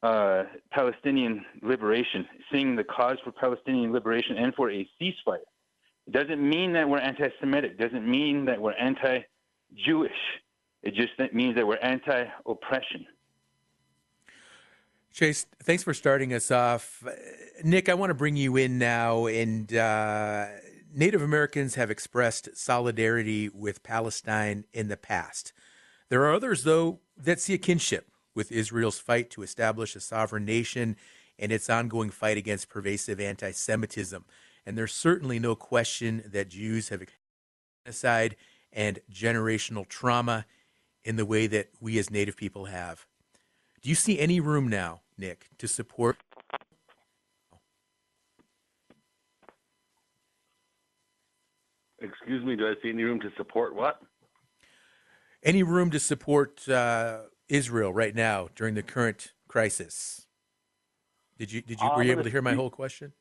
uh, 0.04 0.44
Palestinian 0.72 1.46
liberation, 1.62 2.28
sing 2.52 2.76
the 2.76 2.84
cause 2.84 3.18
for 3.24 3.32
Palestinian 3.32 3.94
liberation 3.94 4.38
and 4.38 4.54
for 4.54 4.70
a 4.70 4.88
ceasefire. 5.02 5.38
It 6.06 6.12
doesn't 6.12 6.42
mean 6.42 6.74
that 6.74 6.88
we're 6.88 7.00
anti 7.00 7.30
Semitic, 7.40 7.80
doesn't 7.80 8.06
mean 8.06 8.46
that 8.46 8.62
we're 8.62 8.74
anti 8.74 9.20
Jewish. 9.86 10.12
It 10.82 10.94
just 10.96 11.14
means 11.34 11.56
that 11.56 11.66
we're 11.66 11.78
anti 11.78 12.26
oppression. 12.46 13.06
Chase, 15.14 15.46
thanks 15.62 15.84
for 15.84 15.94
starting 15.94 16.34
us 16.34 16.50
off. 16.50 17.04
Nick, 17.64 17.88
I 17.88 17.94
want 17.94 18.10
to 18.10 18.16
bring 18.16 18.36
you 18.36 18.58
in 18.58 18.80
now. 18.80 19.28
And 19.28 19.72
uh, 19.72 20.48
Native 20.92 21.22
Americans 21.22 21.76
have 21.76 21.92
expressed 21.92 22.58
solidarity 22.58 23.48
with 23.48 23.84
Palestine 23.84 24.66
in 24.74 24.88
the 24.88 24.98
past. 24.98 25.54
There 26.10 26.24
are 26.24 26.34
others, 26.34 26.64
though, 26.64 27.00
that 27.16 27.40
see 27.40 27.54
a 27.54 27.60
kinship 27.60 28.08
with 28.34 28.52
Israel's 28.52 28.98
fight 28.98 29.30
to 29.32 29.44
establish 29.44 29.96
a 29.96 30.00
sovereign 30.00 30.46
nation 30.46 30.96
and 31.38 31.52
its 31.52 31.70
ongoing 31.70 32.10
fight 32.10 32.38
against 32.38 32.68
pervasive 32.68 33.20
anti 33.20 33.52
Semitism. 33.52 34.26
And 34.66 34.76
there's 34.76 34.96
certainly 34.96 35.38
no 35.38 35.56
question 35.56 36.24
that 36.26 36.50
Jews 36.50 36.90
have 36.90 37.04
genocide 37.86 38.36
and 38.72 38.98
generational 39.12 39.88
trauma 39.88 40.48
in 41.06 41.18
the 41.18 41.26
way 41.26 41.46
that 41.46 41.70
we 41.80 42.00
as 42.00 42.10
Native 42.10 42.36
people 42.36 42.66
have. 42.66 43.06
Do 43.84 43.90
you 43.90 43.96
see 43.96 44.18
any 44.18 44.40
room 44.40 44.70
now, 44.70 45.02
Nick, 45.18 45.50
to 45.58 45.68
support? 45.68 46.18
Excuse 52.00 52.44
me, 52.46 52.56
do 52.56 52.68
I 52.68 52.74
see 52.82 52.90
any 52.90 53.04
room 53.04 53.20
to 53.22 53.30
support 53.38 53.76
what? 53.76 54.02
Any 55.42 55.64
room 55.64 55.90
to 55.92 56.00
support 56.00 56.68
uh, 56.68 57.22
Israel 57.48 57.94
right 57.94 58.14
now 58.16 58.50
during 58.56 58.76
the 58.76 58.84
current 58.84 59.34
crisis? 59.48 60.28
Did 61.38 61.52
you 61.52 61.62
did 61.62 61.80
you 61.80 61.90
were 61.96 62.04
you 62.04 62.12
able 62.12 62.24
to 62.24 62.30
hear 62.30 62.42
my 62.42 62.54
whole 62.54 62.70
question? 62.70 63.14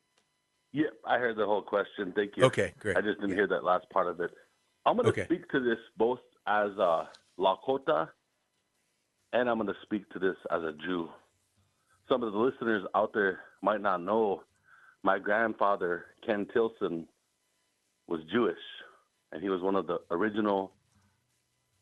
Yeah, 0.71 0.87
I 1.05 1.17
heard 1.17 1.37
the 1.37 1.45
whole 1.45 1.61
question. 1.61 2.13
Thank 2.15 2.37
you. 2.37 2.45
Okay, 2.45 2.73
great. 2.79 2.97
I 2.97 3.01
just 3.01 3.19
didn't 3.19 3.31
yeah. 3.31 3.35
hear 3.35 3.47
that 3.47 3.63
last 3.63 3.85
part 3.91 4.07
of 4.07 4.19
it. 4.19 4.31
I'm 4.85 4.97
going 4.97 5.05
to 5.05 5.11
okay. 5.11 5.25
speak 5.25 5.49
to 5.49 5.59
this 5.59 5.77
both 5.97 6.19
as 6.47 6.71
a 6.77 7.09
Lakota 7.39 8.09
and 9.33 9.49
I'm 9.49 9.57
going 9.57 9.67
to 9.67 9.73
speak 9.81 10.07
to 10.11 10.19
this 10.19 10.35
as 10.51 10.61
a 10.61 10.73
Jew. 10.85 11.09
Some 12.13 12.21
of 12.21 12.31
the 12.31 12.37
listeners 12.37 12.85
out 12.93 13.11
there 13.11 13.39
might 13.63 13.81
not 13.81 14.03
know 14.03 14.43
my 15.01 15.17
grandfather, 15.17 16.05
Ken 16.23 16.45
Tilsen, 16.53 17.07
was 18.07 18.19
Jewish, 18.31 18.55
and 19.31 19.41
he 19.41 19.49
was 19.49 19.63
one 19.63 19.75
of 19.75 19.87
the 19.87 19.97
original 20.11 20.73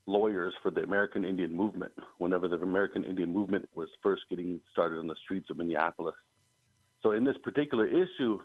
lawyers 0.07 0.53
for 0.63 0.71
the 0.71 0.83
American 0.83 1.25
Indian 1.25 1.53
movement 1.53 1.91
whenever 2.19 2.47
the 2.47 2.55
American 2.55 3.03
Indian 3.03 3.33
movement 3.33 3.67
was 3.75 3.89
first 4.01 4.21
getting 4.29 4.61
started 4.71 4.99
on 4.99 5.07
the 5.07 5.17
streets 5.21 5.49
of 5.49 5.57
Minneapolis. 5.57 6.15
So, 7.03 7.11
in 7.11 7.25
this 7.25 7.37
particular 7.43 7.85
issue, 7.85 8.39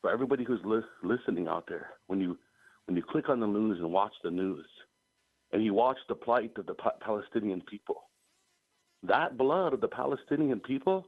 for 0.00 0.10
everybody 0.10 0.44
who's 0.44 0.60
li- 0.64 0.80
listening 1.02 1.48
out 1.48 1.64
there, 1.68 1.90
when 2.06 2.20
you 2.20 2.38
when 2.86 2.96
you 2.96 3.02
click 3.02 3.30
on 3.30 3.40
the 3.40 3.46
news 3.46 3.78
and 3.78 3.90
watch 3.90 4.12
the 4.22 4.30
news, 4.30 4.66
and 5.52 5.64
you 5.64 5.72
watch 5.72 5.96
the 6.08 6.14
plight 6.14 6.52
of 6.58 6.66
the 6.66 6.74
pa- 6.74 6.98
Palestinian 7.00 7.62
people, 7.62 8.10
that 9.02 9.38
blood 9.38 9.72
of 9.72 9.80
the 9.80 9.88
Palestinian 9.88 10.60
people 10.60 11.06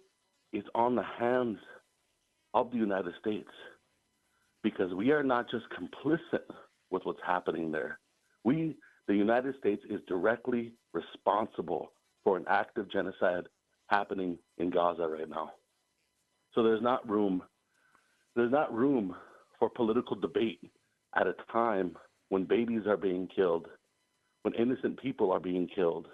is 0.52 0.64
on 0.74 0.94
the 0.94 1.02
hands 1.02 1.58
of 2.54 2.70
the 2.70 2.78
United 2.78 3.12
States 3.20 3.50
because 4.62 4.92
we 4.94 5.10
are 5.10 5.22
not 5.22 5.50
just 5.50 5.64
complicit 5.78 6.46
with 6.90 7.04
what's 7.04 7.20
happening 7.24 7.70
there. 7.70 7.98
We, 8.44 8.76
the 9.06 9.14
United 9.14 9.54
States, 9.58 9.82
is 9.90 10.00
directly 10.08 10.72
responsible 10.92 11.92
for 12.26 12.36
an 12.36 12.44
act 12.48 12.76
of 12.76 12.90
genocide 12.90 13.44
happening 13.86 14.36
in 14.58 14.68
Gaza 14.68 15.06
right 15.06 15.30
now. 15.30 15.52
So 16.56 16.64
there's 16.64 16.82
not 16.82 17.08
room, 17.08 17.40
there's 18.34 18.50
not 18.50 18.74
room 18.74 19.14
for 19.60 19.70
political 19.70 20.16
debate 20.16 20.58
at 21.14 21.28
a 21.28 21.34
time 21.52 21.96
when 22.28 22.42
babies 22.42 22.82
are 22.88 22.96
being 22.96 23.28
killed, 23.28 23.68
when 24.42 24.54
innocent 24.54 25.00
people 25.00 25.30
are 25.30 25.38
being 25.38 25.68
killed. 25.72 26.08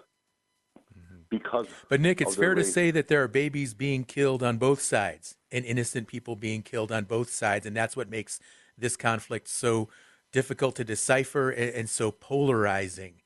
Mm-hmm. 0.95 1.21
Because 1.31 1.65
but 1.89 1.99
Nick, 1.99 2.21
it's 2.21 2.35
fair 2.35 2.53
race. 2.53 2.67
to 2.67 2.71
say 2.71 2.91
that 2.91 3.07
there 3.07 3.23
are 3.23 3.27
babies 3.27 3.73
being 3.73 4.03
killed 4.03 4.43
on 4.43 4.57
both 4.57 4.83
sides 4.83 5.35
and 5.51 5.65
innocent 5.65 6.07
people 6.07 6.35
being 6.35 6.61
killed 6.61 6.91
on 6.91 7.05
both 7.05 7.31
sides, 7.31 7.65
and 7.65 7.75
that's 7.75 7.97
what 7.97 8.07
makes 8.07 8.39
this 8.77 8.95
conflict 8.95 9.47
so 9.47 9.89
difficult 10.31 10.75
to 10.75 10.83
decipher 10.83 11.49
and, 11.49 11.71
and 11.71 11.89
so 11.89 12.11
polarizing. 12.11 13.22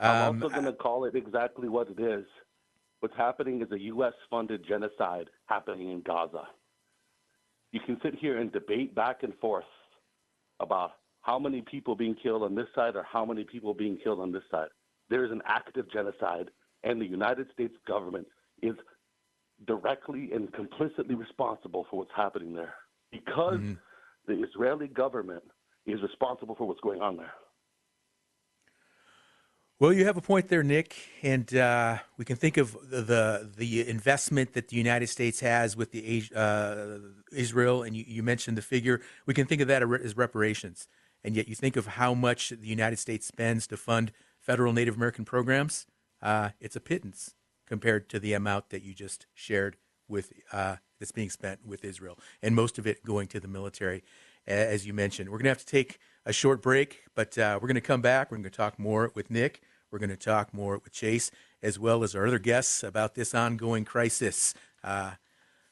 I'm 0.00 0.42
also 0.42 0.48
going 0.48 0.64
to 0.64 0.72
call 0.72 1.04
it 1.04 1.14
exactly 1.14 1.68
what 1.68 1.88
it 1.88 2.00
is. 2.00 2.24
What's 3.00 3.16
happening 3.16 3.62
is 3.62 3.70
a 3.72 3.80
U.S. 3.80 4.12
funded 4.30 4.66
genocide 4.66 5.28
happening 5.46 5.90
in 5.90 6.02
Gaza. 6.02 6.44
You 7.72 7.80
can 7.80 7.98
sit 8.02 8.14
here 8.14 8.38
and 8.38 8.52
debate 8.52 8.94
back 8.94 9.22
and 9.22 9.32
forth 9.40 9.64
about 10.60 10.92
how 11.22 11.38
many 11.38 11.62
people 11.62 11.94
being 11.94 12.14
killed 12.14 12.42
on 12.42 12.54
this 12.54 12.66
side 12.74 12.96
or 12.96 13.02
how 13.02 13.24
many 13.24 13.44
people 13.44 13.74
being 13.74 13.96
killed 14.02 14.20
on 14.20 14.32
this 14.32 14.42
side. 14.50 14.68
There 15.08 15.24
is 15.24 15.30
an 15.30 15.42
active 15.46 15.90
genocide, 15.90 16.50
and 16.82 17.00
the 17.00 17.06
United 17.06 17.46
States 17.52 17.74
government 17.86 18.26
is 18.62 18.74
directly 19.66 20.30
and 20.32 20.52
complicitly 20.52 21.14
responsible 21.14 21.86
for 21.90 21.98
what's 21.98 22.10
happening 22.16 22.54
there 22.54 22.74
because 23.12 23.58
mm-hmm. 23.58 23.74
the 24.26 24.42
Israeli 24.42 24.88
government 24.88 25.42
is 25.86 26.00
responsible 26.02 26.54
for 26.54 26.66
what's 26.66 26.80
going 26.80 27.00
on 27.00 27.16
there. 27.16 27.32
Well, 29.80 29.94
you 29.94 30.04
have 30.04 30.18
a 30.18 30.20
point 30.20 30.48
there, 30.48 30.62
Nick, 30.62 30.94
and 31.22 31.54
uh, 31.56 32.00
we 32.18 32.26
can 32.26 32.36
think 32.36 32.58
of 32.58 32.76
the, 32.90 33.50
the, 33.56 33.88
investment 33.88 34.52
that 34.52 34.68
the 34.68 34.76
United 34.76 35.06
States 35.06 35.40
has 35.40 35.74
with 35.74 35.90
the 35.90 36.22
uh, 36.36 36.98
Israel, 37.32 37.82
and 37.82 37.96
you, 37.96 38.04
you, 38.06 38.22
mentioned 38.22 38.58
the 38.58 38.62
figure. 38.62 39.00
We 39.24 39.32
can 39.32 39.46
think 39.46 39.62
of 39.62 39.68
that 39.68 39.82
as 39.82 40.18
reparations, 40.18 40.86
and 41.24 41.34
yet 41.34 41.48
you 41.48 41.54
think 41.54 41.76
of 41.76 41.86
how 41.86 42.12
much 42.12 42.50
the 42.50 42.66
United 42.66 42.98
States 42.98 43.26
spends 43.26 43.66
to 43.68 43.78
fund 43.78 44.12
federal 44.38 44.74
Native 44.74 44.96
American 44.96 45.24
programs. 45.24 45.86
Uh, 46.20 46.50
it's 46.60 46.76
a 46.76 46.80
pittance 46.80 47.32
compared 47.66 48.10
to 48.10 48.20
the 48.20 48.34
amount 48.34 48.68
that 48.68 48.82
you 48.82 48.92
just 48.92 49.24
shared 49.32 49.78
with 50.06 50.34
uh, 50.52 50.76
that's 50.98 51.12
being 51.12 51.30
spent 51.30 51.60
with 51.64 51.86
Israel, 51.86 52.18
and 52.42 52.54
most 52.54 52.78
of 52.78 52.86
it 52.86 53.02
going 53.02 53.28
to 53.28 53.40
the 53.40 53.48
military, 53.48 54.04
as 54.46 54.86
you 54.86 54.92
mentioned. 54.92 55.30
We're 55.30 55.38
going 55.38 55.44
to 55.44 55.52
have 55.52 55.64
to 55.64 55.64
take 55.64 55.98
a 56.26 56.34
short 56.34 56.60
break, 56.60 57.04
but 57.14 57.38
uh, 57.38 57.58
we're 57.62 57.68
going 57.68 57.76
to 57.76 57.80
come 57.80 58.02
back. 58.02 58.30
We're 58.30 58.36
going 58.36 58.44
to 58.44 58.50
talk 58.50 58.78
more 58.78 59.10
with 59.14 59.30
Nick. 59.30 59.62
We're 59.90 59.98
going 59.98 60.10
to 60.10 60.16
talk 60.16 60.54
more 60.54 60.78
with 60.78 60.92
Chase 60.92 61.32
as 61.62 61.78
well 61.78 62.04
as 62.04 62.14
our 62.14 62.26
other 62.26 62.38
guests 62.38 62.82
about 62.84 63.14
this 63.14 63.34
ongoing 63.34 63.84
crisis, 63.84 64.54
uh, 64.84 65.12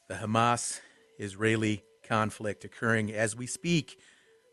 the 0.09 0.16
Hamas 0.16 0.81
Israeli 1.18 1.85
conflict 2.02 2.64
occurring 2.64 3.12
as 3.12 3.37
we 3.37 3.46
speak 3.46 3.98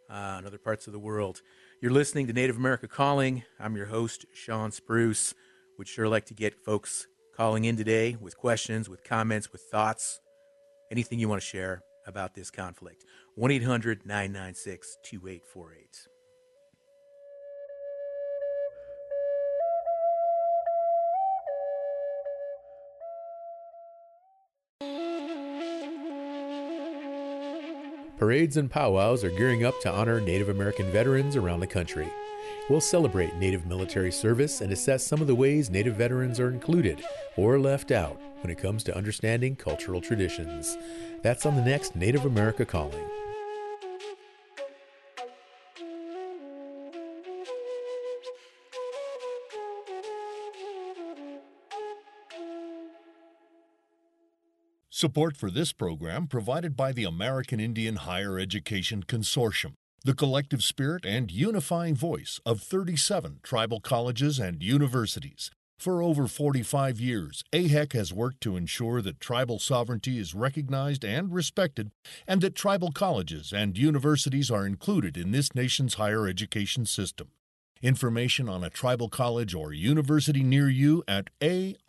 uh, 0.09 0.37
in 0.39 0.45
other 0.45 0.59
parts 0.59 0.85
of 0.85 0.93
the 0.93 0.99
world. 0.99 1.41
You're 1.81 1.91
listening 1.91 2.27
to 2.27 2.33
Native 2.33 2.57
America 2.57 2.87
Calling. 2.87 3.43
I'm 3.59 3.75
your 3.75 3.87
host, 3.87 4.25
Sean 4.33 4.71
Spruce. 4.71 5.33
Would 5.77 5.87
sure 5.87 6.07
like 6.07 6.25
to 6.27 6.33
get 6.33 6.63
folks 6.63 7.07
calling 7.35 7.65
in 7.65 7.75
today 7.75 8.17
with 8.19 8.37
questions, 8.37 8.87
with 8.87 9.03
comments, 9.03 9.51
with 9.51 9.61
thoughts, 9.61 10.21
anything 10.91 11.19
you 11.19 11.27
want 11.27 11.41
to 11.41 11.47
share 11.47 11.81
about 12.07 12.35
this 12.35 12.51
conflict. 12.51 13.03
1 13.35 13.51
800 13.51 14.05
996 14.05 14.97
2848. 15.03 16.14
Parades 28.17 28.55
and 28.55 28.71
powwows 28.71 29.25
are 29.25 29.29
gearing 29.29 29.65
up 29.65 29.81
to 29.81 29.91
honor 29.91 30.21
Native 30.21 30.47
American 30.47 30.89
veterans 30.89 31.35
around 31.35 31.59
the 31.59 31.67
country. 31.67 32.07
We'll 32.69 32.79
celebrate 32.79 33.35
Native 33.35 33.65
military 33.65 34.11
service 34.11 34.61
and 34.61 34.71
assess 34.71 35.05
some 35.05 35.19
of 35.19 35.27
the 35.27 35.35
ways 35.35 35.69
Native 35.69 35.95
veterans 35.95 36.39
are 36.39 36.49
included 36.49 37.03
or 37.35 37.59
left 37.59 37.91
out 37.91 38.19
when 38.39 38.51
it 38.51 38.57
comes 38.57 38.85
to 38.85 38.95
understanding 38.95 39.57
cultural 39.57 39.99
traditions. 39.99 40.77
That's 41.23 41.45
on 41.45 41.57
the 41.57 41.61
next 41.61 41.95
Native 41.95 42.25
America 42.25 42.65
Calling. 42.65 43.05
Support 54.97 55.35
for 55.35 55.51
this 55.51 55.73
program 55.73 56.25
provided 56.25 56.77
by 56.77 56.93
the 56.93 57.03
American 57.03 57.59
Indian 57.59 57.97
Higher 57.97 58.39
Education 58.39 59.03
Consortium, 59.03 59.73
the 60.05 60.13
collective 60.13 60.63
spirit 60.63 61.05
and 61.05 61.29
unifying 61.29 61.95
voice 61.95 62.39
of 62.45 62.61
37 62.61 63.41
tribal 63.43 63.81
colleges 63.81 64.39
and 64.39 64.63
universities. 64.63 65.51
For 65.77 66.01
over 66.01 66.29
45 66.29 67.01
years, 67.01 67.43
AIHEC 67.51 67.91
has 67.91 68.13
worked 68.13 68.39
to 68.43 68.55
ensure 68.55 69.01
that 69.01 69.19
tribal 69.19 69.59
sovereignty 69.59 70.17
is 70.17 70.33
recognized 70.33 71.03
and 71.03 71.33
respected, 71.33 71.91
and 72.25 72.39
that 72.39 72.55
tribal 72.55 72.93
colleges 72.93 73.51
and 73.51 73.77
universities 73.77 74.49
are 74.49 74.65
included 74.65 75.17
in 75.17 75.31
this 75.31 75.53
nation's 75.53 75.95
higher 75.95 76.25
education 76.25 76.85
system. 76.85 77.31
Information 77.81 78.47
on 78.47 78.63
a 78.63 78.69
tribal 78.69 79.09
college 79.09 79.53
or 79.53 79.73
university 79.73 80.41
near 80.41 80.69
you 80.69 81.03
at 81.05 81.29
aihec.org. 81.41 81.81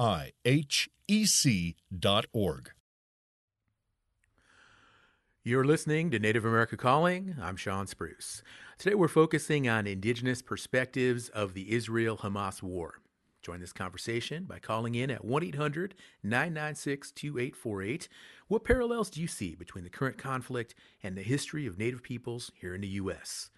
You're 5.47 5.63
listening 5.63 6.11
to 6.11 6.19
Native 6.19 6.45
America 6.45 6.77
Calling. 6.77 7.37
I'm 7.41 7.55
Sean 7.55 7.87
Spruce. 7.87 8.43
Today 8.79 8.97
we're 8.97 9.07
focusing 9.07 9.69
on 9.69 9.87
indigenous 9.87 10.43
perspectives 10.43 11.29
of 11.29 11.55
the 11.55 11.73
Israel 11.73 12.17
Hamas 12.17 12.65
war. 12.65 12.95
Join 13.43 13.61
this 13.61 13.73
conversation 13.73 14.43
by 14.43 14.59
calling 14.59 14.97
in 14.97 15.09
at 15.09 15.25
1 15.25 15.45
800 15.45 15.95
996 16.25 17.13
2848. 17.13 18.09
What 18.49 18.65
parallels 18.65 19.09
do 19.09 19.21
you 19.21 19.29
see 19.29 19.55
between 19.55 19.85
the 19.85 19.89
current 19.89 20.19
conflict 20.19 20.75
and 21.01 21.17
the 21.17 21.23
history 21.23 21.65
of 21.65 21.79
Native 21.79 22.03
peoples 22.03 22.51
here 22.57 22.75
in 22.75 22.81
the 22.81 22.89
U.S.? 22.89 23.51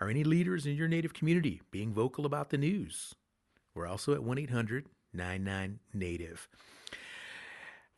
Are 0.00 0.08
any 0.08 0.22
leaders 0.22 0.64
in 0.64 0.76
your 0.76 0.86
Native 0.86 1.12
community 1.12 1.60
being 1.72 1.92
vocal 1.92 2.24
about 2.24 2.50
the 2.50 2.56
news? 2.56 3.16
We're 3.74 3.88
also 3.88 4.14
at 4.14 4.22
1 4.22 4.38
800 4.38 4.86
99 5.12 5.80
Native. 5.92 6.48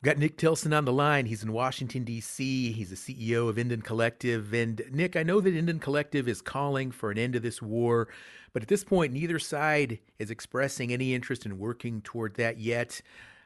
Got 0.05 0.19
Nick 0.19 0.37
Tilsen 0.37 0.71
on 0.71 0.85
the 0.85 0.93
line. 0.93 1.25
He's 1.25 1.41
in 1.41 1.51
Washington, 1.51 2.03
D.C. 2.03 2.71
He's 2.73 2.91
the 2.91 2.95
CEO 2.95 3.49
of 3.49 3.57
Indian 3.57 3.81
Collective. 3.81 4.53
And 4.53 4.83
Nick, 4.91 5.15
I 5.15 5.23
know 5.23 5.41
that 5.41 5.55
Indian 5.55 5.79
Collective 5.79 6.27
is 6.27 6.43
calling 6.43 6.91
for 6.91 7.09
an 7.09 7.17
end 7.17 7.33
to 7.33 7.39
this 7.39 7.59
war, 7.59 8.07
but 8.53 8.61
at 8.61 8.67
this 8.67 8.83
point, 8.83 9.13
neither 9.13 9.39
side 9.39 9.97
is 10.19 10.29
expressing 10.29 10.93
any 10.93 11.15
interest 11.15 11.43
in 11.43 11.57
working 11.57 12.01
toward 12.01 12.35
that 12.35 12.59
yet. 12.59 13.01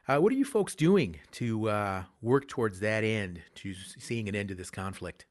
Uh, 0.06 0.18
what 0.18 0.34
are 0.34 0.36
you 0.36 0.44
folks 0.44 0.74
doing 0.74 1.18
to 1.30 1.70
uh, 1.70 2.02
work 2.20 2.46
towards 2.46 2.80
that 2.80 3.04
end, 3.04 3.40
to 3.54 3.72
seeing 3.72 4.28
an 4.28 4.34
end 4.34 4.50
to 4.50 4.54
this 4.54 4.70
conflict? 4.70 5.24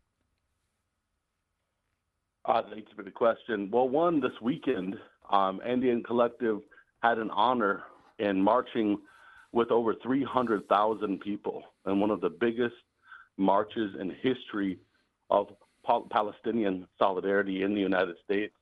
Uh, 2.45 2.63
thanks 2.71 2.91
for 2.95 3.03
the 3.03 3.11
question. 3.11 3.69
Well, 3.71 3.87
one, 3.87 4.19
this 4.19 4.41
weekend, 4.41 4.95
um, 5.31 5.61
Indian 5.61 6.01
Collective 6.01 6.61
had 7.03 7.19
an 7.19 7.29
honor 7.29 7.83
in 8.17 8.41
marching 8.41 8.97
with 9.51 9.71
over 9.71 9.95
300,000 9.95 11.19
people 11.19 11.63
and 11.85 11.99
one 11.99 12.11
of 12.11 12.21
the 12.21 12.29
biggest 12.29 12.75
marches 13.37 13.95
in 13.99 14.09
history 14.21 14.79
of 15.29 15.47
Palestinian 16.11 16.87
solidarity 16.97 17.63
in 17.63 17.73
the 17.73 17.81
United 17.81 18.15
States. 18.23 18.53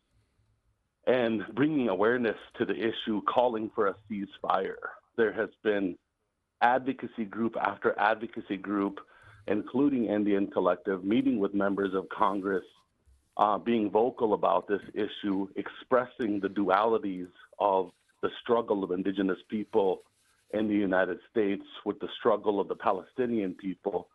and 1.07 1.45
bringing 1.55 1.87
awareness 1.87 2.35
to 2.57 2.65
the 2.65 2.75
issue, 2.75 3.21
calling 3.33 3.71
for 3.73 3.87
a 3.87 3.95
ceasefire. 4.11 4.75
There 5.15 5.31
has 5.31 5.47
been 5.63 5.97
advocacy 6.61 7.23
group 7.23 7.55
after 7.55 7.97
advocacy 7.97 8.57
group, 8.57 8.99
including 9.47 10.07
Indian 10.07 10.47
Collective, 10.47 11.05
meeting 11.05 11.39
with 11.39 11.53
members 11.53 11.93
of 11.93 12.09
Congress, 12.09 12.65
uh, 13.37 13.57
being 13.57 13.89
vocal 13.89 14.33
about 14.33 14.67
this 14.67 14.81
issue, 14.93 15.47
expressing 15.55 16.41
the 16.41 16.49
dualities 16.49 17.29
of 17.57 17.91
the 18.21 18.29
struggle 18.41 18.83
of 18.83 18.91
indigenous 18.91 19.39
people 19.47 20.01
in 20.51 20.67
the 20.67 20.75
United 20.75 21.19
States 21.29 21.63
with 21.85 21.99
the 21.99 22.07
struggle 22.19 22.59
of 22.59 22.67
the 22.67 22.75
Palestinian 22.75 23.53
people, 23.53 24.09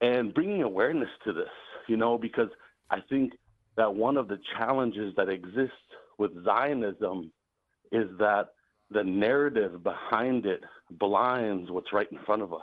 and 0.00 0.34
bringing 0.34 0.62
awareness 0.62 1.08
to 1.24 1.32
this, 1.32 1.48
you 1.88 1.96
know, 1.96 2.18
because 2.18 2.48
I 2.90 3.00
think 3.08 3.32
that 3.76 3.94
one 3.94 4.16
of 4.16 4.28
the 4.28 4.38
challenges 4.56 5.14
that 5.16 5.28
exists 5.28 5.76
with 6.18 6.44
Zionism 6.44 7.32
is 7.92 8.08
that 8.18 8.48
the 8.90 9.02
narrative 9.02 9.82
behind 9.82 10.46
it 10.46 10.62
blinds 10.90 11.70
what's 11.70 11.92
right 11.92 12.10
in 12.10 12.18
front 12.24 12.42
of 12.42 12.52
us. 12.52 12.60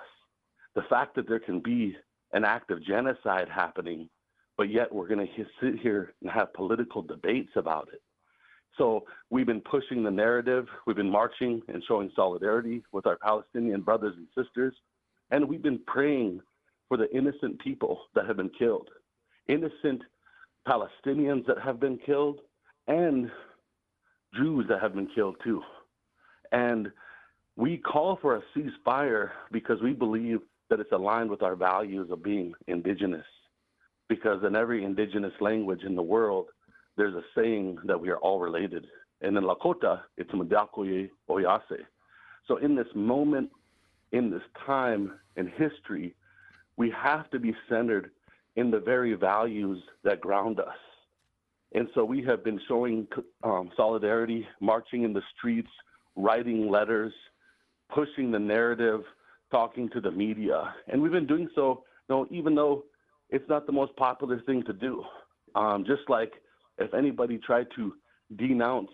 The 0.76 0.84
fact 0.84 1.16
that 1.16 1.28
there 1.28 1.40
can 1.40 1.60
be 1.60 1.98
an 2.34 2.46
act 2.46 2.72
of 2.72 2.84
genocide 2.84 3.50
happening, 3.50 4.10
but 4.58 4.70
yet 4.70 4.94
we're 4.94 5.08
going 5.08 5.28
to 5.28 5.46
sit 5.62 5.80
here 5.80 6.14
and 6.22 6.32
have 6.32 6.54
political 6.54 7.02
debates 7.02 7.52
about 7.56 7.90
it. 7.92 8.02
So 8.78 9.06
we've 9.30 9.46
been 9.46 9.62
pushing 9.62 10.04
the 10.04 10.12
narrative, 10.12 10.68
we've 10.88 10.96
been 10.96 11.10
marching 11.10 11.62
and 11.68 11.84
showing 11.88 12.12
solidarity 12.16 12.84
with 12.92 13.06
our 13.06 13.18
Palestinian 13.18 13.82
brothers 13.82 14.16
and 14.18 14.28
sisters, 14.36 14.74
and 15.30 15.48
we've 15.48 15.62
been 15.62 15.82
praying 15.88 16.42
for 16.88 16.98
the 16.98 17.14
innocent 17.16 17.60
people 17.60 18.02
that 18.16 18.26
have 18.26 18.38
been 18.38 18.52
killed, 18.58 18.90
innocent 19.48 20.02
Palestinians 20.68 21.46
that 21.48 21.60
have 21.64 21.80
been 21.80 21.98
killed, 22.06 22.40
and 22.88 23.30
Jews 24.36 24.66
that 24.70 24.82
have 24.82 24.96
been 24.96 25.08
killed 25.14 25.36
too. 25.44 25.62
And 26.52 26.92
we 27.56 27.78
call 27.78 28.18
for 28.22 28.38
a 28.38 28.42
ceasefire 28.56 29.32
because 29.52 29.82
we 29.82 29.94
believe 29.94 30.40
that 30.70 30.80
it's 30.80 30.92
aligned 30.92 31.30
with 31.30 31.44
our 31.44 31.56
values 31.56 32.10
of 32.12 32.24
being 32.24 32.54
indigenous. 32.68 33.26
Because 34.08 34.44
in 34.46 34.56
every 34.56 34.84
indigenous 34.84 35.34
language 35.40 35.84
in 35.84 35.96
the 35.96 36.02
world, 36.02 36.48
there's 36.98 37.16
a 37.16 37.24
saying 37.36 37.78
that 37.86 38.00
we 38.00 38.10
are 38.10 38.18
all 38.18 38.40
related. 38.40 38.88
And 39.22 39.38
in 39.38 39.44
Lakota, 39.44 40.02
it's 40.18 40.32
Mitakuye 40.32 41.10
Oyasin. 41.30 41.86
So 42.48 42.58
in 42.58 42.76
this 42.76 42.88
moment, 42.96 43.50
in 44.12 44.30
this 44.30 44.42
time 44.66 45.14
in 45.36 45.48
history, 45.48 46.16
we 46.78 46.92
have 46.92 47.30
to 47.32 47.40
be 47.40 47.56
centered 47.70 48.12
in 48.56 48.72
the 48.72 48.80
very 48.80 49.14
values 49.14 49.82
that 50.04 50.20
ground 50.20 50.60
us. 50.60 50.76
And 51.74 51.88
so 51.96 52.04
we 52.04 52.22
have 52.24 52.44
been 52.44 52.60
showing 52.68 53.08
um, 53.44 53.72
solidarity, 53.78 54.46
marching 54.60 55.04
in 55.04 55.14
the 55.14 55.22
streets, 55.38 55.70
writing 56.16 56.70
letters, 56.70 57.14
pushing 57.94 58.32
the 58.32 58.40
narrative, 58.40 59.02
talking 59.52 59.90
to 59.90 60.02
the 60.02 60.12
media. 60.12 60.74
And 60.88 61.02
we've 61.02 61.12
been 61.12 61.28
doing 61.28 61.48
so, 61.56 61.84
you 62.10 62.16
know, 62.16 62.28
even 62.30 62.56
though 62.56 62.84
it's 63.30 63.48
not 63.48 63.66
the 63.66 63.72
most 63.72 63.96
popular 63.96 64.42
thing 64.42 64.64
to 64.64 64.74
do. 64.74 65.04
Um, 65.56 65.86
just 65.86 66.10
like 66.10 66.34
if 66.82 66.94
anybody 66.94 67.38
tried 67.38 67.68
to 67.76 67.94
denounce 68.36 68.92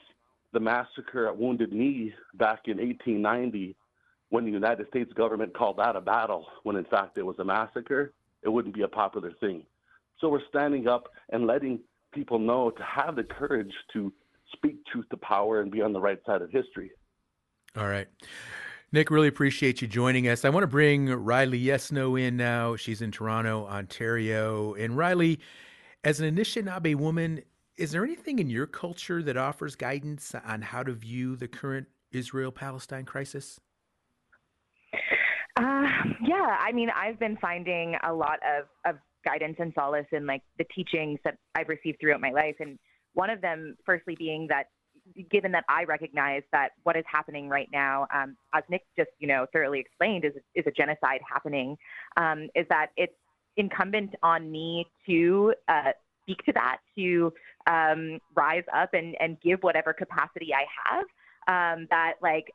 the 0.54 0.60
massacre 0.60 1.28
at 1.28 1.38
Wounded 1.38 1.74
Knee 1.74 2.14
back 2.36 2.62
in 2.66 2.78
1890, 2.78 3.76
when 4.30 4.46
the 4.46 4.52
United 4.52 4.88
States 4.88 5.12
government 5.14 5.56
called 5.56 5.78
that 5.78 5.96
a 5.96 6.02
battle, 6.02 6.46
when 6.64 6.76
in 6.76 6.86
fact 6.86 7.18
it 7.18 7.26
was 7.26 7.38
a 7.40 7.46
massacre, 7.46 8.14
it 8.44 8.50
wouldn't 8.50 8.76
be 8.76 8.82
a 8.82 8.88
popular 8.88 9.32
thing. 9.40 9.64
So 10.20 10.30
we're 10.30 10.46
standing 10.50 10.88
up 10.88 11.10
and 11.30 11.46
letting 11.48 11.80
people 12.14 12.40
know 12.40 12.72
to 12.72 12.84
have 12.84 13.16
the 13.16 13.24
courage 13.24 13.74
to 13.94 14.12
speak 14.54 14.86
truth 14.86 15.06
to 15.10 15.18
power 15.18 15.62
and 15.62 15.72
be 15.72 15.82
on 15.82 15.94
the 15.94 16.00
right 16.00 16.20
side 16.26 16.42
of 16.42 16.50
history. 16.52 16.92
All 17.76 17.88
right. 17.88 18.08
Nick, 18.92 19.12
really 19.12 19.28
appreciate 19.28 19.82
you 19.82 19.88
joining 19.88 20.30
us. 20.30 20.46
I 20.46 20.50
want 20.50 20.64
to 20.64 20.68
bring 20.68 21.08
Riley 21.08 21.62
Yesno 21.62 22.20
in 22.20 22.38
now. 22.38 22.78
She's 22.78 23.02
in 23.02 23.12
Toronto, 23.12 23.68
Ontario. 23.68 24.74
And 24.76 24.96
Riley, 24.96 25.40
as 26.04 26.22
an 26.22 26.34
Anishinaabe 26.34 26.96
woman, 26.96 27.42
is 27.78 27.92
there 27.92 28.04
anything 28.04 28.40
in 28.40 28.50
your 28.50 28.66
culture 28.66 29.22
that 29.24 29.38
offers 29.38 29.76
guidance 29.76 30.34
on 30.46 30.62
how 30.62 30.84
to 30.84 30.94
view 30.94 31.36
the 31.36 31.48
current 31.48 31.88
Israel 32.12 32.52
Palestine 32.52 33.06
crisis? 33.06 33.60
Uh, 35.56 35.88
yeah, 36.24 36.58
I 36.60 36.72
mean, 36.72 36.90
I've 36.96 37.20
been 37.20 37.38
finding 37.38 37.96
a 38.04 38.14
lot 38.14 38.40
of, 38.46 38.66
of 38.86 39.00
guidance 39.24 39.58
and 39.60 39.74
solace 39.78 40.08
in 40.12 40.26
like 40.26 40.42
the 40.58 40.66
teachings 40.76 41.20
that 41.24 41.38
I've 41.56 41.70
received 41.70 42.00
throughout 42.00 42.22
my 42.22 42.32
life. 42.32 42.56
And 42.60 42.80
one 43.14 43.30
of 43.30 43.42
them, 43.42 43.76
firstly, 43.86 44.16
being 44.18 44.48
that 44.50 44.66
given 45.32 45.54
that 45.54 45.64
I 45.70 45.86
recognize 45.86 46.42
that 46.52 46.72
what 46.84 46.98
is 46.98 47.06
happening 47.10 47.48
right 47.48 47.70
now, 47.72 48.08
um, 48.14 48.36
as 48.54 48.64
Nick 48.70 48.82
just 48.98 49.10
you 49.20 49.28
know 49.28 49.46
thoroughly 49.54 49.80
explained, 49.80 50.26
is 50.26 50.34
is 50.54 50.66
a 50.68 50.72
genocide 50.72 51.22
happening. 51.28 51.78
Um, 52.18 52.50
is 52.56 52.66
that 52.70 52.88
it's 52.98 53.14
incumbent 53.56 54.14
on 54.22 54.52
me 54.52 54.86
to 55.08 55.54
uh, 55.68 55.92
speak 56.28 56.44
to 56.44 56.54
that, 56.54 56.80
to 56.98 57.34
um, 57.68 58.20
rise 58.36 58.66
up 58.76 58.94
and 58.94 59.16
and 59.20 59.40
give 59.42 59.62
whatever 59.62 59.94
capacity 59.94 60.52
I 60.54 60.66
have. 60.84 61.06
Um, 61.50 61.88
that 61.90 62.16
like 62.22 62.52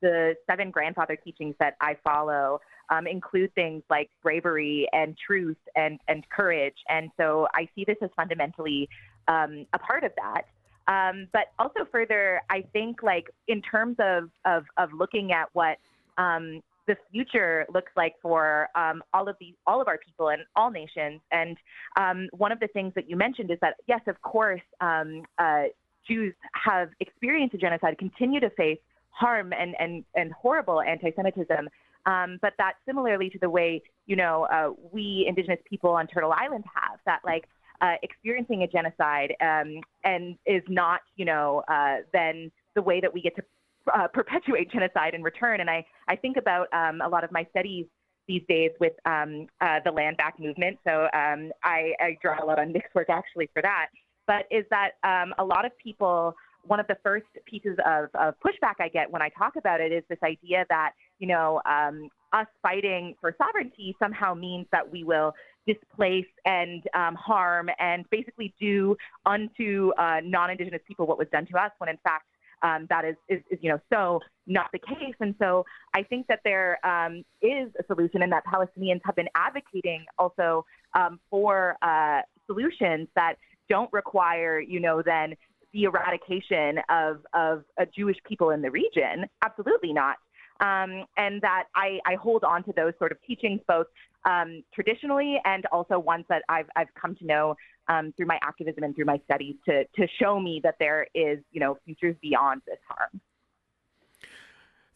the 0.00 0.34
seven 0.48 0.70
grandfather 0.70 1.16
teachings 1.16 1.54
that 1.60 1.76
I 1.80 1.96
follow 2.02 2.60
um, 2.90 3.06
include 3.06 3.54
things 3.54 3.82
like 3.90 4.10
bravery 4.22 4.88
and 4.92 5.16
truth 5.24 5.56
and, 5.76 5.98
and 6.08 6.28
courage. 6.30 6.76
And 6.88 7.10
so 7.18 7.46
I 7.54 7.68
see 7.74 7.84
this 7.86 7.96
as 8.02 8.10
fundamentally 8.16 8.88
um, 9.28 9.66
a 9.72 9.78
part 9.78 10.04
of 10.04 10.12
that. 10.16 10.42
Um, 10.88 11.28
but 11.32 11.52
also 11.58 11.88
further, 11.90 12.40
I 12.50 12.62
think 12.72 13.02
like 13.02 13.30
in 13.46 13.62
terms 13.62 13.96
of, 14.00 14.30
of, 14.44 14.64
of 14.76 14.92
looking 14.92 15.32
at 15.32 15.48
what 15.52 15.76
um, 16.18 16.62
the 16.86 16.96
future 17.12 17.66
looks 17.72 17.92
like 17.96 18.14
for 18.22 18.68
um, 18.74 19.02
all 19.12 19.28
of 19.28 19.36
these, 19.38 19.54
all 19.66 19.80
of 19.80 19.88
our 19.88 19.98
people 19.98 20.28
and 20.28 20.42
all 20.56 20.70
nations. 20.70 21.20
And 21.30 21.56
um, 21.96 22.28
one 22.32 22.52
of 22.52 22.60
the 22.60 22.68
things 22.68 22.92
that 22.94 23.08
you 23.08 23.16
mentioned 23.16 23.50
is 23.50 23.58
that 23.60 23.74
yes, 23.86 24.00
of 24.06 24.20
course, 24.22 24.62
um, 24.80 25.22
uh, 25.38 25.64
Jews 26.08 26.34
have 26.64 26.90
experienced 27.00 27.54
a 27.54 27.58
genocide, 27.58 27.98
continue 27.98 28.40
to 28.40 28.50
face 28.50 28.78
harm 29.10 29.52
and 29.52 29.74
and 29.78 30.04
and 30.14 30.32
horrible 30.32 30.80
anti-Semitism. 30.80 31.68
Um, 32.06 32.38
but 32.40 32.54
that 32.56 32.74
similarly 32.86 33.28
to 33.30 33.38
the 33.38 33.50
way 33.50 33.82
you 34.06 34.16
know 34.16 34.44
uh, 34.44 34.70
we 34.92 35.26
Indigenous 35.28 35.60
people 35.68 35.90
on 35.90 36.06
Turtle 36.06 36.32
Island 36.32 36.64
have 36.74 36.98
that 37.06 37.20
like 37.24 37.44
uh, 37.80 37.94
experiencing 38.02 38.62
a 38.62 38.66
genocide 38.66 39.34
um, 39.40 39.80
and 40.04 40.36
is 40.46 40.62
not 40.68 41.00
you 41.16 41.24
know 41.24 41.62
uh, 41.68 41.98
then 42.12 42.50
the 42.74 42.82
way 42.82 43.00
that 43.00 43.12
we 43.12 43.20
get 43.20 43.36
to 43.36 43.42
uh, 43.94 44.08
perpetuate 44.08 44.70
genocide 44.72 45.14
in 45.14 45.22
return. 45.22 45.60
And 45.60 45.70
I 45.70 45.84
I 46.08 46.16
think 46.16 46.36
about 46.36 46.68
um, 46.72 47.00
a 47.00 47.08
lot 47.08 47.24
of 47.24 47.32
my 47.32 47.46
studies 47.50 47.86
these 48.28 48.42
days 48.48 48.70
with 48.78 48.92
um, 49.06 49.48
uh, 49.60 49.80
the 49.84 49.90
land 49.90 50.16
back 50.16 50.38
movement. 50.38 50.78
So 50.86 51.08
um, 51.12 51.50
I, 51.64 51.92
I 51.98 52.16
draw 52.22 52.42
a 52.42 52.46
lot 52.46 52.60
on 52.60 52.72
Nick's 52.72 52.94
work 52.94 53.10
actually 53.10 53.50
for 53.52 53.60
that. 53.62 53.86
But 54.26 54.46
is 54.52 54.64
that 54.70 54.90
um, 55.02 55.34
a 55.38 55.44
lot 55.44 55.64
of 55.64 55.76
people 55.78 56.36
one 56.66 56.78
of 56.78 56.86
the 56.86 56.96
first 57.02 57.26
pieces 57.46 57.76
of, 57.86 58.10
of, 58.14 58.34
pushback 58.44 58.74
I 58.80 58.88
get 58.88 59.10
when 59.10 59.22
I 59.22 59.30
talk 59.30 59.56
about 59.56 59.80
it 59.80 59.92
is 59.92 60.02
this 60.10 60.18
idea 60.22 60.66
that, 60.68 60.92
you 61.18 61.26
know, 61.26 61.60
um, 61.64 62.10
us 62.34 62.46
fighting 62.62 63.14
for 63.18 63.34
sovereignty 63.38 63.96
somehow 63.98 64.34
means 64.34 64.66
that 64.70 64.90
we 64.92 65.02
will 65.02 65.32
displace 65.66 66.26
and 66.44 66.82
um, 66.94 67.14
harm 67.14 67.70
and 67.78 68.04
basically 68.10 68.54
do 68.60 68.96
unto 69.26 69.90
uh, 69.98 70.20
non-Indigenous 70.22 70.82
people 70.86 71.06
what 71.06 71.18
was 71.18 71.28
done 71.32 71.46
to 71.46 71.56
us, 71.58 71.70
when 71.78 71.88
in 71.88 71.98
fact 72.04 72.26
um, 72.62 72.86
that 72.90 73.04
is, 73.04 73.16
is, 73.28 73.40
is, 73.50 73.58
you 73.62 73.70
know, 73.70 73.80
so 73.92 74.20
not 74.46 74.66
the 74.72 74.78
case. 74.78 75.14
And 75.20 75.34
so 75.40 75.64
I 75.94 76.02
think 76.02 76.26
that 76.28 76.40
there 76.44 76.84
um, 76.86 77.24
is 77.42 77.70
a 77.78 77.84
solution, 77.86 78.22
and 78.22 78.32
that 78.32 78.44
Palestinians 78.46 79.00
have 79.04 79.16
been 79.16 79.28
advocating 79.34 80.04
also 80.18 80.64
um, 80.94 81.20
for 81.30 81.76
uh, 81.82 82.20
solutions 82.46 83.08
that 83.14 83.34
don't 83.68 83.90
require, 83.92 84.60
you 84.60 84.80
know, 84.80 85.02
then 85.02 85.34
the 85.72 85.84
eradication 85.84 86.80
of, 86.88 87.18
of 87.32 87.62
uh, 87.80 87.84
Jewish 87.96 88.16
people 88.28 88.50
in 88.50 88.60
the 88.60 88.70
region. 88.70 89.26
Absolutely 89.42 89.92
not. 89.92 90.16
Um, 90.60 91.06
and 91.16 91.40
that 91.40 91.64
I, 91.74 92.00
I, 92.04 92.16
hold 92.16 92.44
on 92.44 92.62
to 92.64 92.72
those 92.76 92.92
sort 92.98 93.12
of 93.12 93.18
teachings 93.26 93.60
both 93.66 93.86
um, 94.28 94.62
traditionally 94.74 95.40
and 95.46 95.64
also 95.72 95.98
ones 95.98 96.26
that 96.28 96.42
I've, 96.50 96.66
I've 96.76 96.92
come 97.00 97.14
to 97.16 97.24
know 97.24 97.54
um, 97.90 98.12
through 98.16 98.26
my 98.26 98.38
activism 98.42 98.84
and 98.84 98.94
through 98.94 99.04
my 99.04 99.20
studies 99.24 99.56
to, 99.66 99.84
to 99.96 100.06
show 100.20 100.38
me 100.38 100.60
that 100.62 100.76
there 100.78 101.06
is, 101.14 101.38
you 101.50 101.60
know, 101.60 101.76
futures 101.84 102.16
beyond 102.22 102.62
this 102.66 102.78
harm. 102.88 103.20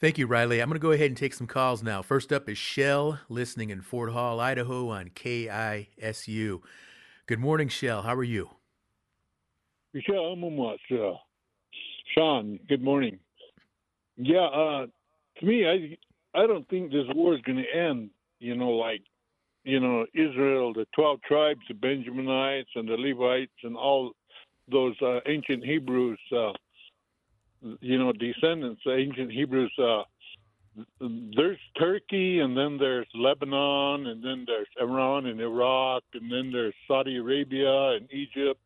Thank 0.00 0.18
you, 0.18 0.26
Riley. 0.26 0.60
I'm 0.60 0.68
going 0.68 0.78
to 0.78 0.82
go 0.82 0.92
ahead 0.92 1.06
and 1.06 1.16
take 1.16 1.34
some 1.34 1.46
calls 1.46 1.82
now. 1.82 2.02
First 2.02 2.32
up 2.32 2.48
is 2.48 2.58
Shell, 2.58 3.20
listening 3.28 3.70
in 3.70 3.80
Fort 3.80 4.12
Hall, 4.12 4.38
Idaho 4.38 4.90
on 4.90 5.08
KISU. 5.08 6.60
Good 7.26 7.40
morning, 7.40 7.68
Shell. 7.68 8.02
How 8.02 8.14
are 8.14 8.22
you? 8.22 8.50
Uh, 9.96 11.12
Sean, 12.14 12.58
good 12.68 12.82
morning. 12.82 13.18
Yeah, 14.16 14.44
uh, 14.44 14.86
to 15.40 15.46
me, 15.46 15.66
I 15.66 15.96
I 16.38 16.46
don't 16.46 16.68
think 16.68 16.92
this 16.92 17.06
war 17.14 17.34
is 17.34 17.40
going 17.42 17.58
to 17.58 17.78
end. 17.78 18.10
You 18.40 18.56
know, 18.56 18.70
like 18.70 19.02
you 19.64 19.80
know, 19.80 20.06
Israel, 20.14 20.72
the 20.72 20.86
twelve 20.94 21.20
tribes, 21.22 21.60
the 21.68 21.74
Benjaminites 21.74 22.74
and 22.74 22.88
the 22.88 22.96
Levites, 22.96 23.52
and 23.62 23.76
all 23.76 24.12
those 24.70 24.94
uh, 25.02 25.20
ancient 25.26 25.64
Hebrews. 25.64 26.20
Uh, 26.30 26.52
you 27.80 27.98
know, 27.98 28.12
descendants, 28.12 28.82
ancient 28.86 29.32
Hebrews. 29.32 29.72
Uh, 29.78 30.02
there's 31.36 31.58
Turkey, 31.78 32.40
and 32.40 32.56
then 32.56 32.76
there's 32.78 33.06
Lebanon, 33.14 34.06
and 34.06 34.22
then 34.22 34.44
there's 34.46 34.66
Iran 34.80 35.26
and 35.26 35.40
Iraq, 35.40 36.02
and 36.14 36.30
then 36.30 36.50
there's 36.52 36.74
Saudi 36.86 37.16
Arabia 37.16 37.92
and 37.92 38.12
Egypt, 38.12 38.60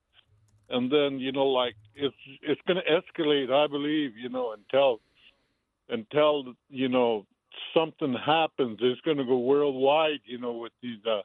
and 0.70 0.90
then 0.90 1.18
you 1.20 1.32
know, 1.32 1.46
like 1.46 1.74
it's 1.94 2.16
it's 2.42 2.60
going 2.66 2.80
to 2.82 2.90
escalate, 2.90 3.52
I 3.52 3.66
believe, 3.66 4.16
you 4.16 4.30
know, 4.30 4.54
until 4.54 5.00
until 5.90 6.54
you 6.68 6.88
know 6.88 7.26
something 7.74 8.14
happens. 8.14 8.78
It's 8.80 9.00
going 9.02 9.18
to 9.18 9.24
go 9.24 9.38
worldwide, 9.38 10.20
you 10.24 10.38
know, 10.38 10.52
with 10.52 10.72
these 10.82 10.98
uh, 11.06 11.22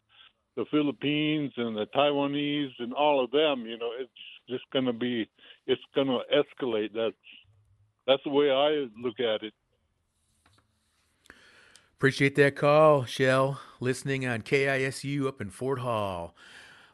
the 0.55 0.65
Philippines 0.71 1.51
and 1.57 1.75
the 1.75 1.87
Taiwanese 1.95 2.73
and 2.79 2.93
all 2.93 3.23
of 3.23 3.31
them. 3.31 3.65
You 3.65 3.77
know, 3.77 3.91
it's 3.99 4.11
just 4.49 4.63
going 4.71 4.85
to 4.85 4.93
be 4.93 5.29
it's 5.67 5.81
going 5.95 6.07
to 6.07 6.19
escalate. 6.33 6.89
That's 6.93 7.15
that's 8.05 8.23
the 8.23 8.29
way 8.29 8.51
I 8.51 8.87
look 8.99 9.19
at 9.19 9.43
it. 9.43 9.53
Appreciate 11.95 12.35
that 12.35 12.55
call, 12.55 13.05
Shell. 13.05 13.61
Listening 13.79 14.27
on 14.27 14.41
KISU 14.41 15.25
up 15.25 15.39
in 15.39 15.49
Fort 15.49 15.79
Hall. 15.79 16.35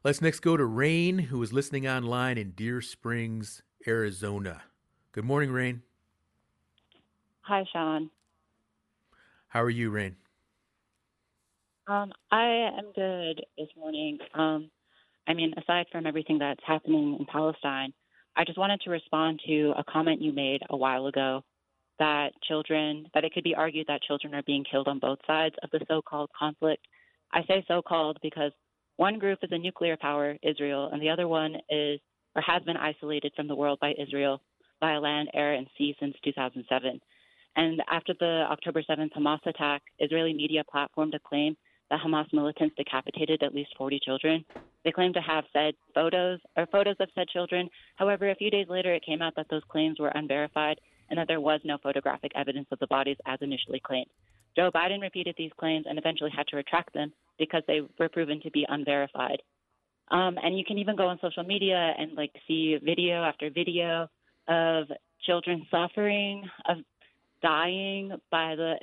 Let's 0.03 0.21
next 0.21 0.41
go 0.41 0.55
to 0.55 0.65
Rain, 0.65 1.17
who 1.17 1.41
is 1.41 1.51
listening 1.51 1.87
online 1.87 2.37
in 2.37 2.51
Deer 2.51 2.79
Springs, 2.79 3.63
Arizona. 3.87 4.61
Good 5.11 5.25
morning, 5.25 5.51
Rain. 5.51 5.81
Hi, 7.41 7.65
Sean. 7.73 8.11
How 9.49 9.63
are 9.63 9.69
you, 9.69 9.89
Rain? 9.89 10.15
Um, 11.87 12.11
I 12.31 12.69
am 12.77 12.91
good 12.95 13.43
this 13.57 13.67
morning. 13.75 14.19
Um, 14.35 14.69
I 15.27 15.33
mean, 15.33 15.53
aside 15.57 15.87
from 15.91 16.05
everything 16.05 16.37
that's 16.37 16.61
happening 16.65 17.17
in 17.19 17.25
Palestine, 17.25 17.91
I 18.37 18.45
just 18.45 18.59
wanted 18.59 18.79
to 18.81 18.91
respond 18.91 19.41
to 19.47 19.73
a 19.75 19.83
comment 19.83 20.21
you 20.21 20.31
made 20.31 20.61
a 20.69 20.77
while 20.77 21.07
ago 21.07 21.43
that 21.97 22.29
children, 22.47 23.07
that 23.15 23.23
it 23.23 23.33
could 23.33 23.43
be 23.43 23.55
argued 23.55 23.87
that 23.87 24.03
children 24.03 24.35
are 24.35 24.43
being 24.43 24.63
killed 24.69 24.87
on 24.87 24.99
both 24.99 25.17
sides 25.25 25.55
of 25.63 25.71
the 25.71 25.79
so 25.87 26.01
called 26.01 26.29
conflict. 26.37 26.85
I 27.33 27.41
say 27.47 27.65
so 27.67 27.81
called 27.81 28.19
because 28.21 28.51
one 28.97 29.17
group 29.17 29.39
is 29.41 29.49
a 29.51 29.57
nuclear 29.57 29.97
power, 29.97 30.37
Israel, 30.43 30.89
and 30.93 31.01
the 31.01 31.09
other 31.09 31.27
one 31.27 31.55
is 31.69 31.99
or 32.35 32.43
has 32.43 32.61
been 32.63 32.77
isolated 32.77 33.33
from 33.35 33.47
the 33.47 33.55
world 33.55 33.79
by 33.81 33.93
Israel 33.97 34.41
via 34.79 34.99
land, 34.99 35.29
air, 35.33 35.55
and 35.55 35.67
sea 35.75 35.95
since 35.99 36.15
2007. 36.23 37.01
And 37.59 37.81
after 37.91 38.13
the 38.17 38.45
October 38.49 38.81
7th 38.89 39.11
Hamas 39.11 39.45
attack, 39.45 39.81
Israeli 39.99 40.33
media 40.33 40.63
platformed 40.73 41.13
a 41.13 41.19
claim 41.19 41.57
that 41.89 41.99
Hamas 41.99 42.31
militants 42.31 42.73
decapitated 42.77 43.43
at 43.43 43.53
least 43.53 43.71
40 43.77 43.99
children. 43.99 44.45
They 44.85 44.93
claimed 44.93 45.15
to 45.15 45.21
have 45.21 45.43
said 45.51 45.73
photos 45.93 46.39
or 46.55 46.67
photos 46.67 46.95
of 47.01 47.09
said 47.13 47.27
children. 47.27 47.69
However, 47.97 48.29
a 48.29 48.35
few 48.35 48.49
days 48.49 48.67
later, 48.69 48.93
it 48.93 49.05
came 49.05 49.21
out 49.21 49.33
that 49.35 49.47
those 49.49 49.63
claims 49.67 49.99
were 49.99 50.07
unverified 50.15 50.79
and 51.09 51.19
that 51.19 51.27
there 51.27 51.41
was 51.41 51.59
no 51.65 51.77
photographic 51.83 52.31
evidence 52.33 52.67
of 52.71 52.79
the 52.79 52.87
bodies 52.87 53.17
as 53.25 53.39
initially 53.41 53.81
claimed. 53.85 54.09
Joe 54.55 54.71
Biden 54.73 55.01
repeated 55.01 55.35
these 55.37 55.51
claims 55.59 55.85
and 55.89 55.99
eventually 55.99 56.31
had 56.33 56.47
to 56.47 56.55
retract 56.55 56.93
them 56.93 57.11
because 57.37 57.63
they 57.67 57.81
were 57.99 58.07
proven 58.07 58.39
to 58.43 58.51
be 58.51 58.65
unverified. 58.69 59.41
Um, 60.11 60.37
and 60.41 60.57
you 60.57 60.63
can 60.63 60.77
even 60.77 60.95
go 60.95 61.07
on 61.07 61.19
social 61.21 61.43
media 61.43 61.93
and 61.97 62.13
like 62.15 62.31
see 62.47 62.77
video 62.81 63.21
after 63.21 63.49
video 63.49 64.07
of 64.47 64.85
children 65.25 65.67
suffering, 65.69 66.49
of 66.69 66.77
dying 67.41 68.11
by 68.31 68.55
the 68.55 68.75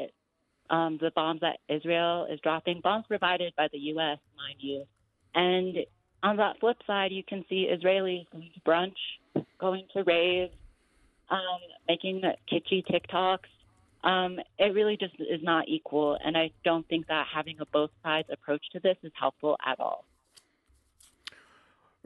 um, 0.69 0.99
the 1.01 1.12
bombs 1.14 1.42
that 1.42 1.59
Israel 1.69 2.27
is 2.31 2.40
dropping, 2.40 2.81
bombs 2.83 3.05
provided 3.07 3.55
by 3.57 3.69
the 3.73 3.79
U.S., 3.79 4.19
mind 4.37 4.59
you. 4.59 4.85
And 5.35 5.77
on 6.23 6.37
that 6.38 6.59
flip 6.59 6.79
side, 6.87 7.12
you 7.12 7.23
can 7.23 7.45
see 7.49 7.69
Israelis 7.73 8.27
going 8.33 8.51
to 8.53 8.61
brunch, 8.69 9.45
going 9.61 9.85
to 9.92 10.03
raves, 10.03 10.53
um, 11.31 11.61
making 11.88 12.23
kitschy 12.51 12.85
TikToks. 12.85 13.38
Um, 14.03 14.38
it 14.59 14.75
really 14.75 14.97
just 14.97 15.14
is 15.21 15.40
not 15.42 15.69
equal, 15.69 16.19
and 16.25 16.37
I 16.37 16.51
don't 16.64 16.87
think 16.88 17.07
that 17.09 17.27
having 17.33 17.57
a 17.61 17.66
both 17.66 17.90
sides 18.03 18.29
approach 18.33 18.64
to 18.73 18.81
this 18.81 18.97
is 19.03 19.12
helpful 19.19 19.57
at 19.64 19.79
all. 19.81 20.05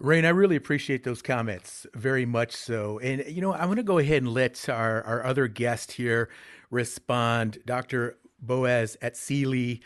Rain, 0.00 0.24
I 0.24 0.30
really 0.30 0.56
appreciate 0.56 1.04
those 1.04 1.20
comments 1.20 1.86
very 1.94 2.24
much 2.24 2.52
so. 2.52 2.98
And, 3.00 3.22
you 3.28 3.42
know, 3.42 3.52
I 3.52 3.66
want 3.66 3.76
to 3.76 3.82
go 3.82 3.98
ahead 3.98 4.22
and 4.22 4.32
let 4.32 4.66
our, 4.66 5.02
our 5.02 5.22
other 5.26 5.46
guest 5.46 5.92
here 5.92 6.30
respond. 6.70 7.58
Dr. 7.66 8.16
Boaz 8.40 8.96
Atzili. 9.02 9.80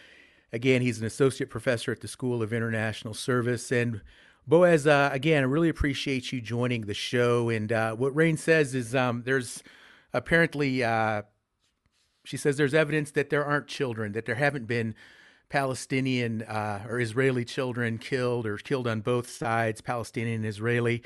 Again, 0.53 0.83
he's 0.83 1.01
an 1.01 1.07
associate 1.07 1.51
professor 1.51 1.91
at 1.91 2.01
the 2.01 2.07
School 2.07 2.45
of 2.45 2.53
International 2.53 3.13
Service. 3.13 3.73
And 3.73 4.03
Boaz, 4.47 4.87
uh, 4.87 5.11
again, 5.13 5.43
I 5.43 5.47
really 5.47 5.69
appreciate 5.69 6.31
you 6.31 6.41
joining 6.41 6.83
the 6.83 6.95
show. 6.95 7.49
And 7.49 7.73
uh, 7.73 7.97
what 7.97 8.15
Rain 8.15 8.37
says 8.37 8.73
is 8.73 8.95
um, 8.95 9.25
there's 9.27 9.65
apparently, 10.13 10.85
uh, 10.85 11.23
she 12.23 12.37
says 12.37 12.57
there's 12.57 12.73
evidence 12.73 13.11
that 13.11 13.31
there 13.31 13.45
aren't 13.45 13.67
children, 13.67 14.13
that 14.13 14.27
there 14.27 14.37
haven't 14.37 14.69
been 14.69 14.95
Palestinian 15.49 16.43
uh, 16.43 16.85
or 16.89 17.01
Israeli 17.01 17.45
children 17.45 17.99
killed 17.99 18.47
or 18.47 18.57
killed 18.57 18.87
on 18.87 19.01
both 19.01 19.29
sides, 19.31 19.81
Palestinian 19.81 20.37
and 20.37 20.47
Israeli. 20.47 21.03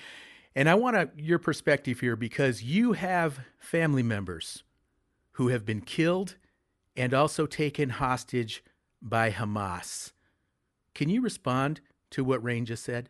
And 0.54 0.68
I 0.68 0.74
want 0.74 1.10
your 1.16 1.38
perspective 1.38 2.00
here 2.00 2.16
because 2.16 2.62
you 2.62 2.92
have 2.92 3.40
family 3.58 4.02
members 4.02 4.64
who 5.32 5.48
have 5.48 5.64
been 5.64 5.80
killed 5.80 6.36
and 6.96 7.14
also 7.14 7.46
taken 7.46 7.90
hostage 7.90 8.64
by 9.00 9.30
Hamas. 9.30 10.12
Can 10.94 11.08
you 11.08 11.20
respond 11.20 11.80
to 12.10 12.24
what 12.24 12.42
Rain 12.42 12.64
just 12.64 12.82
said? 12.82 13.08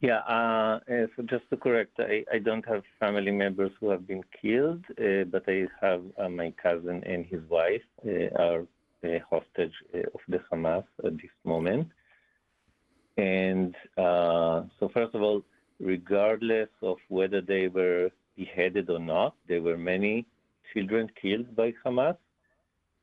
Yeah, 0.00 0.18
uh, 0.18 0.78
so 1.16 1.22
just 1.24 1.48
to 1.50 1.56
correct, 1.56 1.98
I, 1.98 2.24
I, 2.32 2.38
don't 2.38 2.64
have 2.68 2.84
family 3.00 3.32
members 3.32 3.72
who 3.80 3.90
have 3.90 4.06
been 4.06 4.22
killed, 4.40 4.84
uh, 4.90 5.24
but 5.24 5.42
I 5.48 5.66
have 5.80 6.02
uh, 6.16 6.28
my 6.28 6.52
cousin 6.62 7.02
and 7.04 7.26
his 7.26 7.40
wife 7.48 7.82
uh, 8.06 8.28
are 8.40 8.64
hostage 9.30 9.74
uh, 9.94 9.98
of 10.14 10.20
the 10.28 10.40
Hamas 10.50 10.84
at 11.04 11.16
this 11.16 11.36
moment. 11.44 11.88
And 13.16 13.74
so, 13.96 14.88
first 14.94 15.14
of 15.14 15.22
all, 15.22 15.42
regardless 15.80 16.68
of 16.82 16.98
whether 17.08 17.40
they 17.40 17.68
were 17.68 18.10
beheaded 18.36 18.90
or 18.90 19.00
not, 19.00 19.34
there 19.48 19.62
were 19.62 19.76
many 19.76 20.26
children 20.72 21.10
killed 21.20 21.54
by 21.56 21.74
Hamas. 21.84 22.16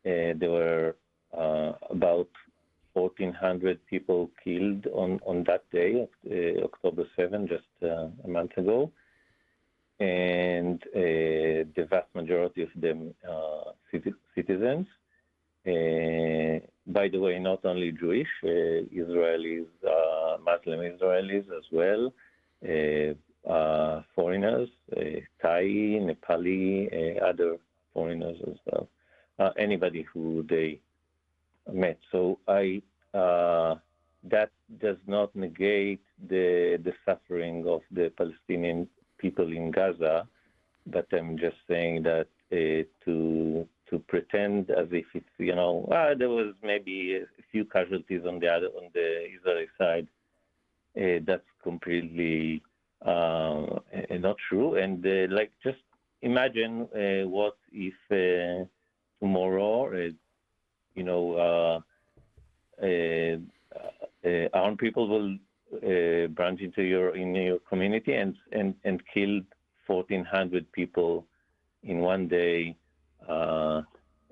Uh, 0.05 0.33
there 0.39 0.51
were 0.51 0.95
uh, 1.37 1.73
about 1.89 2.29
1,400 2.93 3.85
people 3.87 4.29
killed 4.41 4.87
on, 4.93 5.19
on 5.25 5.43
that 5.43 5.69
day, 5.71 6.07
uh, 6.31 6.63
October 6.63 7.05
7, 7.15 7.47
just 7.47 7.63
uh, 7.83 8.07
a 8.23 8.27
month 8.27 8.57
ago. 8.57 8.91
And 9.99 10.81
uh, 10.95 11.67
the 11.75 11.87
vast 11.89 12.07
majority 12.13 12.63
of 12.63 12.69
them 12.75 13.13
uh, 13.29 13.71
citizens. 14.35 14.87
By 15.65 17.07
the 17.09 17.17
way, 17.19 17.39
not 17.39 17.65
only 17.65 17.91
Jewish, 17.91 18.29
Israelis, 18.43 19.67
Muslim 20.43 20.79
Israelis 20.79 21.45
as 21.57 21.65
well, 21.71 22.13
uh, 23.47 24.01
foreigners, 24.15 24.69
uh, 24.95 25.01
Thai, 25.41 25.63
Nepali, 26.01 26.87
uh, 26.91 27.25
other 27.25 27.57
foreigners 27.93 28.37
as 28.47 28.57
well, 28.65 28.89
uh, 29.39 29.51
anybody 29.57 30.05
who 30.13 30.45
they 30.49 30.79
met. 31.71 31.99
So 32.11 32.39
I 32.47 32.81
uh, 33.13 33.75
that 34.23 34.51
does 34.81 34.97
not 35.07 35.35
negate 35.35 36.01
the 36.27 36.79
the 36.83 36.93
suffering 37.05 37.65
of 37.67 37.81
the 37.91 38.11
Palestinian 38.17 38.87
people 39.17 39.51
in 39.51 39.71
Gaza, 39.71 40.27
but 40.87 41.07
I'm 41.13 41.37
just 41.37 41.57
saying 41.67 42.03
that 42.03 42.27
uh, 42.51 42.83
to 43.05 43.67
to 43.89 43.99
pretend 44.07 44.71
as 44.71 44.87
if 44.91 45.05
it's 45.13 45.34
you 45.55 45.61
know 45.61 45.87
ah, 45.91 46.13
there 46.17 46.29
was 46.29 46.53
maybe 46.61 47.15
a 47.15 47.43
few 47.49 47.63
casualties 47.63 48.23
on 48.27 48.39
the 48.39 48.47
other 48.47 48.67
on 48.75 48.89
the 48.93 49.27
Israeli 49.37 49.67
side, 49.77 50.07
that's 51.25 51.47
completely 51.63 52.61
uh, 53.05 53.65
not 54.19 54.35
true. 54.49 54.75
And 54.75 55.05
uh, 55.05 55.33
like 55.33 55.51
just 55.63 55.77
imagine 56.21 56.89
uh, 56.93 57.25
what 57.29 57.55
if 57.71 57.93
tomorrow, 59.21 60.11
you 60.95 61.03
know, 61.03 61.81
armed 64.53 64.77
people 64.77 65.07
will 65.07 65.37
uh, 65.77 66.27
branch 66.27 66.59
into 66.59 66.83
your 66.83 67.15
in 67.15 67.33
your 67.33 67.59
community 67.59 68.13
and 68.13 68.35
and 68.51 68.75
and 68.83 69.01
killed 69.13 69.45
1,400 69.87 70.69
people 70.73 71.25
in 71.83 71.99
one 71.99 72.27
day. 72.27 72.75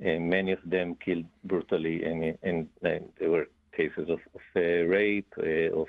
Uh, 0.04 0.08
and 0.08 0.30
many 0.30 0.52
of 0.52 0.60
them 0.66 0.96
killed 0.96 1.26
brutally, 1.44 2.04
and, 2.04 2.38
and, 2.44 2.68
and 2.84 3.10
there 3.20 3.30
were 3.30 3.48
cases 3.76 4.10
of, 4.10 4.20
of 4.36 4.42
uh, 4.56 4.60
rape, 4.60 5.34
of 5.38 5.88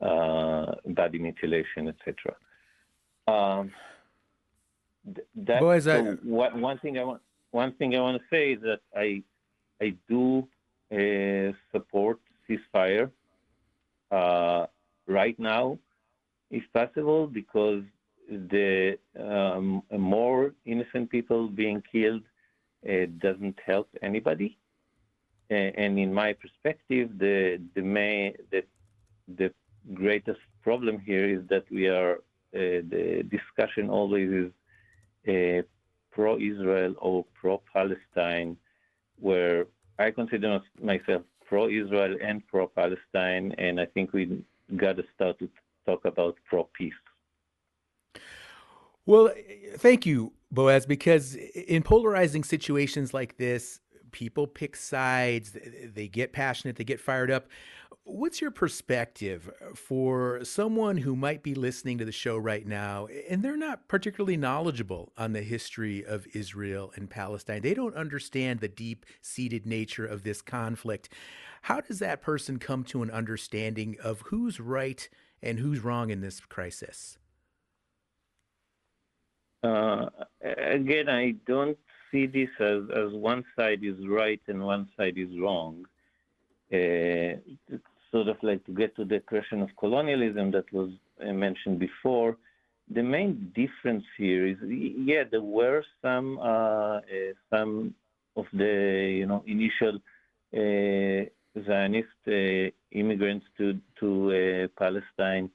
uh, 0.00 0.72
body 0.86 1.18
mutilation, 1.18 1.88
etc. 1.88 2.34
Um, 3.28 3.72
that, 5.36 5.60
Boy, 5.60 5.80
so 5.80 6.18
what, 6.22 6.56
one 6.56 6.78
thing 6.78 6.98
I 6.98 7.04
want 7.04 7.22
one 7.52 7.72
thing 7.74 7.96
I 7.96 8.00
want 8.00 8.20
to 8.20 8.24
say 8.30 8.52
is 8.52 8.60
that 8.62 8.80
I 8.94 9.22
I 9.80 9.94
do 10.08 10.46
uh, 10.92 11.52
support 11.72 12.18
ceasefire 12.48 13.10
uh, 14.10 14.66
right 15.06 15.38
now, 15.38 15.78
if 16.50 16.64
possible, 16.72 17.26
because 17.26 17.82
the 18.28 18.98
um, 19.18 19.82
more 19.90 20.54
innocent 20.64 21.10
people 21.10 21.48
being 21.48 21.82
killed 21.90 22.22
doesn't 23.18 23.58
help 23.64 23.88
anybody. 24.02 24.56
and 25.50 25.98
in 25.98 26.12
my 26.14 26.32
perspective, 26.32 27.06
the 27.18 27.60
the 27.74 27.82
main 27.82 28.34
the 28.50 28.62
the 29.40 29.52
greatest 29.94 30.40
problem 30.62 30.98
here 30.98 31.26
is 31.36 31.42
that 31.48 31.64
we 31.70 31.88
are 31.88 32.14
uh, 32.54 32.82
the 32.94 33.24
discussion 33.30 33.88
always 33.90 34.30
is 34.30 34.52
uh, 35.28 35.62
pro-Israel 36.10 36.94
or 36.98 37.24
pro-Palestine, 37.40 38.56
where 39.18 39.66
I 39.98 40.10
consider 40.10 40.60
myself 40.80 41.22
pro-Israel 41.46 42.16
and 42.22 42.46
pro-Palestine, 42.46 43.54
and 43.58 43.80
I 43.80 43.86
think 43.86 44.12
we 44.12 44.42
got 44.76 44.96
to 44.96 45.04
start 45.14 45.38
to 45.40 45.48
talk 45.86 46.04
about 46.04 46.36
pro-peace. 46.48 46.92
Well, 49.06 49.30
thank 49.76 50.06
you, 50.06 50.32
Boaz, 50.50 50.84
because 50.84 51.34
in 51.34 51.82
polarizing 51.82 52.42
situations 52.42 53.14
like 53.14 53.36
this, 53.36 53.80
people 54.10 54.46
pick 54.46 54.74
sides, 54.74 55.56
they 55.94 56.08
get 56.08 56.32
passionate, 56.32 56.76
they 56.76 56.84
get 56.84 57.00
fired 57.00 57.30
up. 57.30 57.46
What's 58.02 58.40
your 58.40 58.50
perspective 58.50 59.48
for 59.76 60.44
someone 60.44 60.96
who 60.96 61.14
might 61.14 61.44
be 61.44 61.54
listening 61.54 61.98
to 61.98 62.04
the 62.04 62.10
show 62.10 62.36
right 62.36 62.66
now 62.66 63.06
and 63.28 63.42
they're 63.42 63.56
not 63.56 63.86
particularly 63.86 64.36
knowledgeable 64.36 65.12
on 65.16 65.32
the 65.32 65.42
history 65.42 66.04
of 66.04 66.26
Israel 66.34 66.92
and 66.96 67.08
Palestine? 67.08 67.62
They 67.62 67.74
don't 67.74 67.94
understand 67.94 68.58
the 68.58 68.68
deep 68.68 69.06
seated 69.20 69.66
nature 69.66 70.06
of 70.06 70.24
this 70.24 70.42
conflict. 70.42 71.10
How 71.62 71.80
does 71.80 72.00
that 72.00 72.22
person 72.22 72.58
come 72.58 72.82
to 72.84 73.02
an 73.02 73.10
understanding 73.10 73.96
of 74.02 74.22
who's 74.22 74.58
right 74.58 75.08
and 75.40 75.60
who's 75.60 75.84
wrong 75.84 76.10
in 76.10 76.20
this 76.20 76.40
crisis? 76.40 77.19
Uh, 79.62 80.06
again, 80.42 81.08
I 81.08 81.32
don't 81.46 81.78
see 82.10 82.26
this 82.26 82.48
as, 82.58 82.82
as 82.94 83.12
one 83.12 83.44
side 83.56 83.80
is 83.82 83.96
right 84.06 84.40
and 84.48 84.62
one 84.64 84.88
side 84.96 85.18
is 85.18 85.28
wrong. 85.38 85.84
Uh, 86.72 87.36
sort 88.10 88.28
of 88.28 88.36
like 88.42 88.64
to 88.64 88.72
get 88.72 88.96
to 88.96 89.04
the 89.04 89.20
question 89.20 89.60
of 89.62 89.68
colonialism 89.78 90.50
that 90.52 90.72
was 90.72 90.90
uh, 91.20 91.32
mentioned 91.32 91.78
before. 91.78 92.36
The 92.92 93.02
main 93.02 93.52
difference 93.54 94.04
here 94.16 94.46
is, 94.46 94.56
yeah, 94.62 95.24
there 95.30 95.42
were 95.42 95.84
some 96.02 96.38
uh, 96.38 96.42
uh 96.42 97.00
some 97.48 97.94
of 98.36 98.46
the 98.52 99.14
you 99.18 99.26
know 99.26 99.44
initial 99.46 99.96
uh, 100.56 101.28
Zionist 101.66 102.20
uh, 102.26 102.70
immigrants 102.90 103.46
to 103.58 103.78
to 104.00 104.68
Palestine 104.76 105.50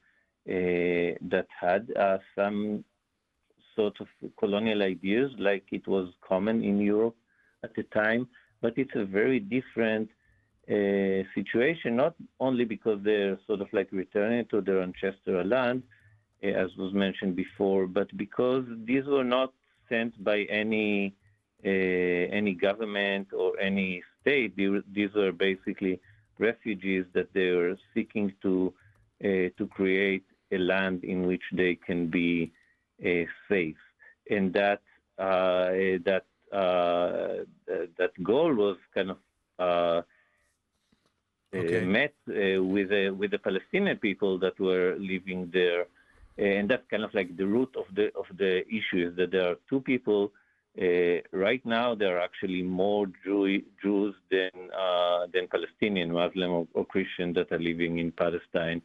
that 0.46 1.46
had 1.60 1.88
some 2.34 2.84
sort 3.76 4.00
of 4.00 4.08
colonial 4.38 4.82
ideas, 4.82 5.30
like 5.38 5.64
it 5.70 5.86
was 5.86 6.08
common 6.26 6.64
in 6.64 6.80
Europe 6.80 7.16
at 7.62 7.74
the 7.74 7.84
time. 7.84 8.28
But 8.62 8.74
it's 8.76 8.94
a 8.94 9.04
very 9.04 9.38
different 9.38 10.08
uh, 10.68 11.22
situation, 11.34 11.96
not 11.96 12.14
only 12.40 12.64
because 12.64 12.98
they're 13.04 13.38
sort 13.46 13.60
of 13.60 13.68
like 13.72 13.88
returning 13.92 14.46
to 14.46 14.60
their 14.60 14.82
ancestral 14.82 15.46
land, 15.46 15.82
uh, 16.42 16.48
as 16.48 16.70
was 16.76 16.92
mentioned 16.92 17.36
before, 17.36 17.86
but 17.86 18.08
because 18.16 18.64
these 18.84 19.04
were 19.04 19.24
not 19.24 19.52
sent 19.88 20.12
by 20.24 20.40
any 20.62 21.14
uh, 21.64 21.68
any 21.68 22.52
government 22.52 23.28
or 23.32 23.58
any 23.58 24.02
state. 24.20 24.54
These 24.56 25.14
were 25.14 25.32
basically 25.32 26.00
refugees 26.38 27.04
that 27.14 27.32
they 27.32 27.50
were 27.50 27.76
seeking 27.94 28.32
to 28.42 28.72
uh, 29.24 29.48
to 29.58 29.66
create 29.70 30.24
a 30.52 30.58
land 30.58 31.02
in 31.04 31.26
which 31.26 31.42
they 31.52 31.74
can 31.74 32.08
be 32.08 32.52
safe, 33.48 33.76
and 34.30 34.52
that 34.52 34.80
uh, 35.18 35.70
that 36.04 36.24
uh, 36.52 37.44
that 37.98 38.12
goal 38.22 38.54
was 38.54 38.76
kind 38.94 39.10
of 39.10 39.18
uh, 39.58 40.02
okay. 41.54 41.84
met 41.84 42.14
with 42.26 42.90
with 43.18 43.30
the 43.30 43.38
Palestinian 43.38 43.98
people 43.98 44.38
that 44.38 44.58
were 44.60 44.96
living 44.98 45.50
there, 45.52 45.86
and 46.38 46.68
that's 46.68 46.86
kind 46.90 47.04
of 47.04 47.12
like 47.14 47.36
the 47.36 47.46
root 47.46 47.74
of 47.76 47.86
the 47.94 48.14
of 48.14 48.26
the 48.36 48.66
issue 48.68 49.08
is 49.08 49.16
that 49.16 49.30
there 49.30 49.50
are 49.50 49.56
two 49.68 49.80
people. 49.80 50.32
Uh, 50.78 51.22
right 51.32 51.64
now, 51.64 51.94
there 51.94 52.18
are 52.18 52.20
actually 52.20 52.62
more 52.62 53.06
Jew, 53.24 53.62
Jews 53.82 54.14
than 54.30 54.50
uh, 54.78 55.26
than 55.32 55.48
Palestinian 55.48 56.12
Muslim 56.12 56.50
or, 56.50 56.68
or 56.74 56.84
Christian 56.84 57.32
that 57.32 57.50
are 57.50 57.58
living 57.58 57.98
in 57.98 58.12
Palestine. 58.12 58.82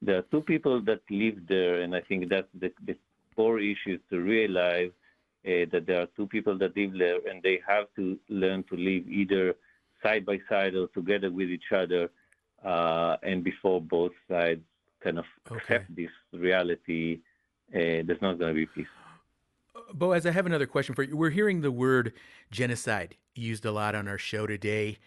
There 0.00 0.16
are 0.16 0.24
two 0.30 0.40
people 0.40 0.80
that 0.82 1.00
live 1.10 1.46
there, 1.46 1.82
and 1.82 1.94
I 1.94 2.00
think 2.00 2.30
that's 2.30 2.48
the, 2.58 2.72
the 2.86 2.96
core 3.36 3.60
issues 3.60 4.00
to 4.10 4.20
realize 4.20 4.90
uh, 5.46 5.66
that 5.70 5.84
there 5.86 6.00
are 6.00 6.08
two 6.16 6.26
people 6.26 6.58
that 6.58 6.76
live 6.76 6.92
there 6.98 7.18
and 7.28 7.42
they 7.42 7.60
have 7.66 7.86
to 7.94 8.18
learn 8.28 8.64
to 8.64 8.76
live 8.76 9.06
either 9.08 9.54
side 10.02 10.26
by 10.26 10.38
side 10.48 10.74
or 10.74 10.88
together 10.88 11.30
with 11.30 11.48
each 11.48 11.70
other. 11.72 12.10
Uh, 12.64 13.16
and 13.22 13.44
before 13.44 13.80
both 13.80 14.12
sides 14.28 14.62
kind 15.02 15.18
of 15.18 15.24
okay. 15.50 15.58
accept 15.58 15.94
this 15.94 16.10
reality, 16.32 17.20
uh, 17.74 18.02
there's 18.06 18.22
not 18.22 18.38
going 18.38 18.54
to 18.54 18.60
be 18.60 18.66
peace. 18.66 18.86
Boaz, 19.92 20.26
I 20.26 20.30
have 20.32 20.46
another 20.46 20.66
question 20.66 20.94
for 20.94 21.02
you. 21.02 21.16
We're 21.16 21.30
hearing 21.30 21.60
the 21.60 21.70
word 21.70 22.12
genocide 22.50 23.16
used 23.34 23.64
a 23.64 23.72
lot 23.72 23.94
on 23.94 24.08
our 24.08 24.18
show 24.18 24.46
today. 24.46 24.98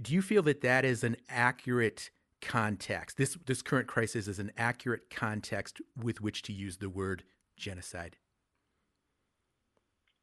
Do 0.00 0.14
you 0.14 0.22
feel 0.22 0.42
that 0.42 0.60
that 0.60 0.84
is 0.84 1.02
an 1.02 1.16
accurate 1.28 2.10
context? 2.40 3.16
This 3.16 3.36
this 3.46 3.62
current 3.62 3.88
crisis 3.88 4.28
is 4.28 4.38
an 4.38 4.52
accurate 4.56 5.10
context 5.10 5.80
with 6.00 6.20
which 6.20 6.42
to 6.42 6.52
use 6.52 6.76
the 6.76 6.90
word 6.90 7.24
genocide? 7.56 8.16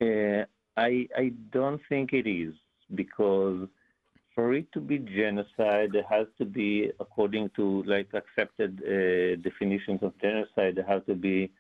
Uh, 0.02 0.46
I 0.78 1.08
I 1.16 1.34
don't 1.52 1.82
think 1.90 2.14
it 2.14 2.28
is 2.28 2.54
because 2.96 3.68
for 4.40 4.54
it 4.54 4.72
to 4.72 4.80
be 4.80 5.00
genocide, 5.00 5.90
there 5.92 6.06
has 6.10 6.28
to 6.38 6.46
be, 6.46 6.92
according 7.00 7.50
to 7.58 7.84
like 7.84 8.10
accepted 8.14 8.82
uh, 8.84 9.36
definitions 9.42 10.00
of 10.02 10.14
genocide, 10.22 10.76
there 10.76 10.86
has 10.88 11.02
to 11.08 11.16
be 11.16 11.52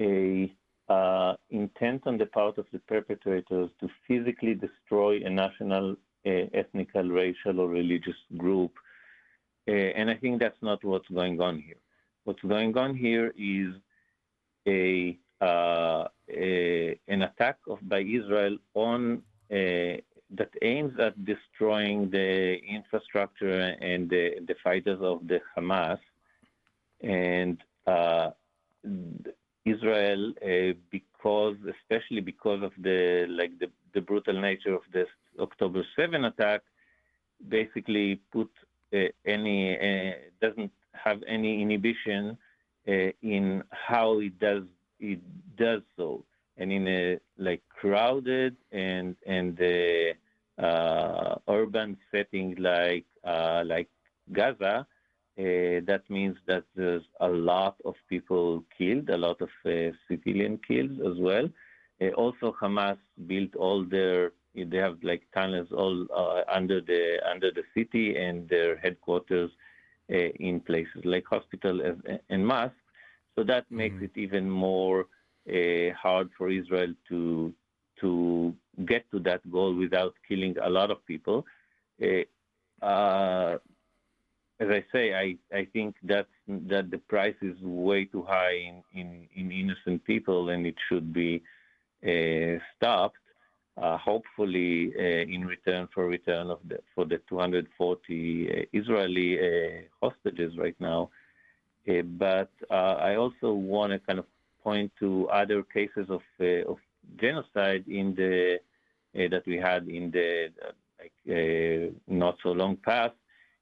a 0.00 0.54
uh, 0.88 1.34
intent 1.50 2.02
on 2.06 2.18
the 2.18 2.26
part 2.26 2.58
of 2.58 2.66
the 2.72 2.78
perpetrators 2.80 3.70
to 3.80 3.88
physically 4.06 4.54
destroy 4.54 5.20
a 5.24 5.30
national, 5.30 5.96
uh, 6.26 6.44
ethnical, 6.52 7.08
racial, 7.08 7.58
or 7.60 7.68
religious 7.68 8.20
group. 8.36 8.72
Uh, 9.66 9.72
and 9.72 10.10
I 10.10 10.14
think 10.14 10.40
that's 10.40 10.62
not 10.62 10.84
what's 10.84 11.08
going 11.08 11.40
on 11.40 11.58
here. 11.58 11.80
What's 12.24 12.42
going 12.42 12.76
on 12.76 12.94
here 12.94 13.32
is 13.36 13.74
a, 14.66 15.18
uh, 15.40 16.08
a 16.30 16.98
an 17.08 17.22
attack 17.22 17.58
of, 17.68 17.78
by 17.88 18.00
Israel 18.00 18.56
on 18.74 19.22
uh, 19.50 20.00
that 20.30 20.50
aims 20.62 20.98
at 20.98 21.24
destroying 21.24 22.10
the 22.10 22.56
infrastructure 22.64 23.76
and 23.80 24.08
the, 24.10 24.40
the 24.48 24.54
fighters 24.62 24.98
of 25.00 25.26
the 25.28 25.40
Hamas. 25.56 25.98
And 27.02 27.58
uh, 27.86 28.30
Israel, 29.64 30.32
uh, 30.42 30.74
because 30.90 31.56
especially 31.78 32.20
because 32.20 32.62
of 32.62 32.72
the 32.80 33.26
like 33.28 33.58
the, 33.58 33.70
the 33.94 34.00
brutal 34.00 34.40
nature 34.40 34.74
of 34.74 34.82
this 34.92 35.08
October 35.38 35.84
7 35.96 36.24
attack, 36.24 36.62
basically 37.48 38.20
put 38.32 38.50
uh, 38.94 39.06
any 39.24 39.78
uh, 39.78 40.12
doesn't 40.40 40.72
have 40.92 41.22
any 41.26 41.62
inhibition 41.62 42.36
in 42.86 43.62
how 43.70 44.20
it 44.20 44.38
does 44.38 44.64
it 45.00 45.20
does 45.56 45.82
so, 45.96 46.24
and 46.56 46.72
in 46.72 46.86
a 46.88 47.18
like 47.38 47.62
crowded 47.68 48.56
and 48.72 49.16
and 49.26 49.60
uh, 49.60 50.62
uh, 50.62 51.36
urban 51.48 51.96
setting 52.10 52.54
like 52.58 53.04
like 53.24 53.88
Gaza, 54.32 54.86
that 55.36 56.02
means 56.08 56.36
that 56.46 56.64
there's 56.74 57.02
a 57.20 57.28
lot 57.28 57.76
of 57.84 57.94
people 58.08 58.64
killed, 58.76 59.08
a 59.10 59.16
lot 59.16 59.40
of 59.40 59.50
civilian 60.08 60.58
killed 60.66 61.00
as 61.00 61.18
well. 61.18 61.48
also, 62.16 62.54
Hamas 62.60 62.98
built 63.26 63.54
all 63.56 63.84
their 63.84 64.32
they 64.54 64.76
have 64.76 64.98
like 65.02 65.22
tunnels 65.34 65.68
all 65.72 66.06
uh, 66.14 66.42
under 66.48 66.80
the 66.80 67.18
under 67.28 67.50
the 67.50 67.64
city 67.76 68.16
and 68.16 68.48
their 68.48 68.76
headquarters 68.76 69.50
uh, 69.50 69.73
in 70.08 70.60
places 70.60 71.04
like 71.04 71.24
hospital 71.26 71.80
and 72.28 72.46
mosques. 72.46 72.76
So 73.36 73.44
that 73.44 73.64
makes 73.70 73.96
mm-hmm. 73.96 74.04
it 74.04 74.16
even 74.16 74.48
more 74.50 75.06
uh, 75.48 75.92
hard 76.00 76.30
for 76.36 76.50
Israel 76.50 76.94
to 77.08 77.52
to 78.00 78.54
get 78.86 79.08
to 79.12 79.20
that 79.20 79.48
goal 79.50 79.74
without 79.74 80.14
killing 80.26 80.56
a 80.62 80.68
lot 80.68 80.90
of 80.90 81.04
people. 81.06 81.46
Uh, 82.02 82.84
uh, 82.84 83.58
as 84.60 84.68
I 84.68 84.84
say, 84.92 85.14
I, 85.14 85.36
I 85.56 85.66
think 85.72 85.96
that 86.04 86.26
that 86.46 86.90
the 86.90 86.98
price 86.98 87.34
is 87.42 87.56
way 87.62 88.04
too 88.04 88.22
high 88.22 88.54
in, 88.54 88.82
in, 88.92 89.28
in 89.34 89.52
innocent 89.52 90.04
people, 90.04 90.50
and 90.50 90.66
it 90.66 90.76
should 90.88 91.12
be 91.12 91.42
uh, 92.06 92.58
stopped. 92.76 93.18
Uh, 93.76 93.98
hopefully, 93.98 94.92
uh, 94.96 95.02
in 95.02 95.44
return 95.44 95.88
for 95.92 96.06
return 96.06 96.48
of 96.48 96.60
the 96.68 96.78
for 96.94 97.04
the 97.04 97.18
240 97.28 98.68
Israeli 98.72 99.88
hostages 100.00 100.56
right 100.56 100.76
now, 100.78 101.10
uh, 101.88 102.02
but 102.02 102.50
uh, 102.70 102.96
I 103.00 103.16
also 103.16 103.52
want 103.52 103.92
to 103.92 103.98
kind 103.98 104.18
of 104.18 104.26
point 104.62 104.92
to 105.00 105.28
other 105.28 105.62
cases 105.62 106.06
of, 106.08 106.22
uh, 106.40 106.70
of 106.70 106.78
genocide 107.20 107.84
in 107.88 108.14
the 108.14 108.58
uh, 109.16 109.28
that 109.28 109.44
we 109.46 109.56
had 109.56 109.88
in 109.88 110.10
the 110.10 110.50
like 110.98 111.98
not 112.06 112.36
so 112.42 112.50
long 112.50 112.76
past 112.76 113.14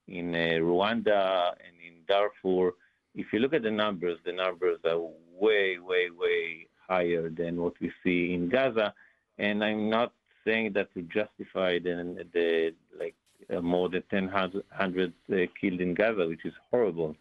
in 0.08 0.32
Rwanda 0.32 1.52
and 1.52 1.76
in 1.84 1.94
Darfur. 2.06 2.74
If 3.14 3.32
you 3.32 3.40
look 3.40 3.54
at 3.54 3.62
the 3.62 3.70
numbers, 3.70 4.18
the 4.24 4.32
numbers 4.32 4.78
are 4.84 5.00
way, 5.38 5.78
way, 5.78 6.10
way 6.10 6.66
higher 6.88 7.28
than 7.28 7.60
what 7.60 7.74
we 7.80 7.90
see 8.04 8.34
in 8.34 8.48
Gaza. 8.48 8.94
And 9.42 9.62
I'm 9.64 9.90
not 9.90 10.12
saying 10.44 10.72
that 10.74 10.94
to 10.94 11.02
justify 11.02 11.80
the, 11.80 12.24
the 12.32 12.72
like 12.98 13.16
uh, 13.52 13.60
more 13.60 13.88
than 13.88 14.04
10 14.08 14.28
hundred 14.28 15.12
uh, 15.32 15.36
killed 15.60 15.80
in 15.80 15.94
Gaza, 15.94 16.28
which 16.28 16.44
is 16.44 16.54
horrible. 16.70 17.16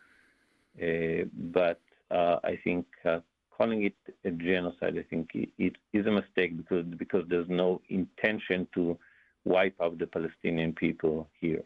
Uh, 0.82 1.26
but 1.34 1.80
uh, 2.12 2.38
I 2.44 2.60
think 2.64 2.86
uh, 3.06 3.20
calling 3.58 3.84
it 3.84 3.96
a 4.24 4.30
genocide, 4.32 4.98
I 5.00 5.04
think 5.10 5.32
it, 5.34 5.50
it 5.58 5.76
is 5.94 6.06
a 6.06 6.12
mistake 6.12 6.56
because 6.58 6.86
because 7.04 7.26
there's 7.28 7.50
no 7.50 7.82
intention 7.90 8.68
to 8.76 8.98
wipe 9.44 9.76
out 9.82 9.98
the 9.98 10.06
Palestinian 10.06 10.74
people 10.74 11.28
here. 11.40 11.64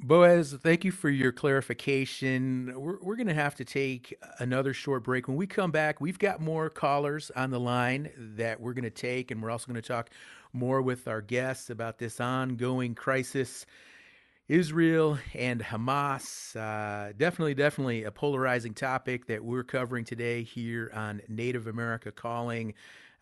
Boaz, 0.00 0.56
thank 0.62 0.84
you 0.84 0.92
for 0.92 1.10
your 1.10 1.32
clarification. 1.32 2.72
We're, 2.76 2.98
we're 3.02 3.16
going 3.16 3.26
to 3.26 3.34
have 3.34 3.56
to 3.56 3.64
take 3.64 4.16
another 4.38 4.72
short 4.72 5.02
break. 5.02 5.26
When 5.26 5.36
we 5.36 5.46
come 5.46 5.72
back, 5.72 6.00
we've 6.00 6.20
got 6.20 6.40
more 6.40 6.70
callers 6.70 7.32
on 7.34 7.50
the 7.50 7.58
line 7.58 8.10
that 8.16 8.60
we're 8.60 8.74
going 8.74 8.84
to 8.84 8.90
take, 8.90 9.32
and 9.32 9.42
we're 9.42 9.50
also 9.50 9.66
going 9.66 9.82
to 9.82 9.86
talk 9.86 10.10
more 10.52 10.80
with 10.82 11.08
our 11.08 11.20
guests 11.20 11.68
about 11.70 11.98
this 11.98 12.20
ongoing 12.20 12.94
crisis. 12.94 13.66
Israel 14.48 15.18
and 15.34 15.60
Hamas. 15.60 16.56
Uh, 16.56 17.12
definitely, 17.18 17.54
definitely 17.54 18.04
a 18.04 18.10
polarizing 18.10 18.74
topic 18.74 19.26
that 19.26 19.44
we're 19.44 19.64
covering 19.64 20.04
today 20.04 20.44
here 20.44 20.92
on 20.94 21.20
Native 21.28 21.66
America 21.66 22.12
Calling. 22.12 22.72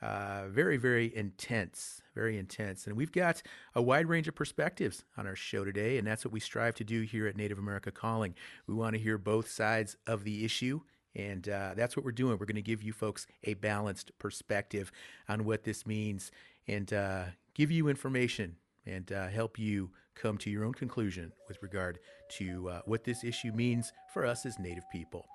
Uh, 0.07 0.47
very, 0.51 0.77
very 0.77 1.13
intense, 1.17 2.01
very 2.15 2.39
intense. 2.39 2.87
And 2.87 2.97
we've 2.97 3.11
got 3.11 3.43
a 3.75 3.83
wide 3.83 4.07
range 4.07 4.29
of 4.29 4.37
perspectives 4.37 5.03
on 5.17 5.27
our 5.27 5.35
show 5.35 5.65
today, 5.65 5.99
and 5.99 6.07
that's 6.07 6.25
what 6.25 6.31
we 6.31 6.39
strive 6.39 6.77
to 6.77 6.85
do 6.85 7.03
here 7.03 7.27
at 7.27 7.37
Native 7.37 7.59
America 7.59 7.91
Calling. 7.91 8.37
We 8.69 8.75
want 8.75 8.95
to 8.95 9.03
hear 9.03 9.19
both 9.19 9.51
sides 9.51 9.97
of 10.07 10.23
the 10.23 10.45
issue. 10.45 10.83
And 11.17 11.49
uh, 11.49 11.73
that's 11.75 11.97
what 11.97 12.05
we're 12.05 12.13
doing. 12.13 12.39
We're 12.39 12.47
going 12.47 12.55
to 12.55 12.63
give 12.63 12.85
you 12.85 12.93
folks 12.93 13.27
a 13.43 13.55
balanced 13.55 14.17
perspective 14.21 14.93
on 15.29 15.45
what 15.45 15.65
this 15.65 15.85
means 15.87 16.31
and 16.69 16.93
uh, 16.93 17.25
give 17.55 17.73
you 17.73 17.89
information 17.89 18.55
and 18.85 19.11
uh, 19.11 19.27
help 19.27 19.59
you 19.59 19.91
come 20.15 20.39
to 20.39 20.51
your 20.51 20.65
own 20.65 20.75
conclusion 20.75 21.33
with 21.49 21.61
regard 21.63 21.99
to 22.37 22.69
uh, 22.69 22.81
what 22.85 23.03
this 23.03 23.25
issue 23.25 23.51
means 23.51 23.93
for 24.15 24.25
us 24.25 24.47
as 24.47 24.61
Native 24.61 24.85
people. 24.93 25.27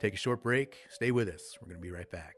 Take 0.00 0.12
a 0.12 0.18
short 0.18 0.42
break. 0.42 0.80
Stay 0.90 1.12
with 1.12 1.28
us. 1.28 1.56
We're 1.62 1.68
going 1.68 1.80
to 1.80 1.82
be 1.82 1.92
right 1.92 2.10
back. 2.10 2.36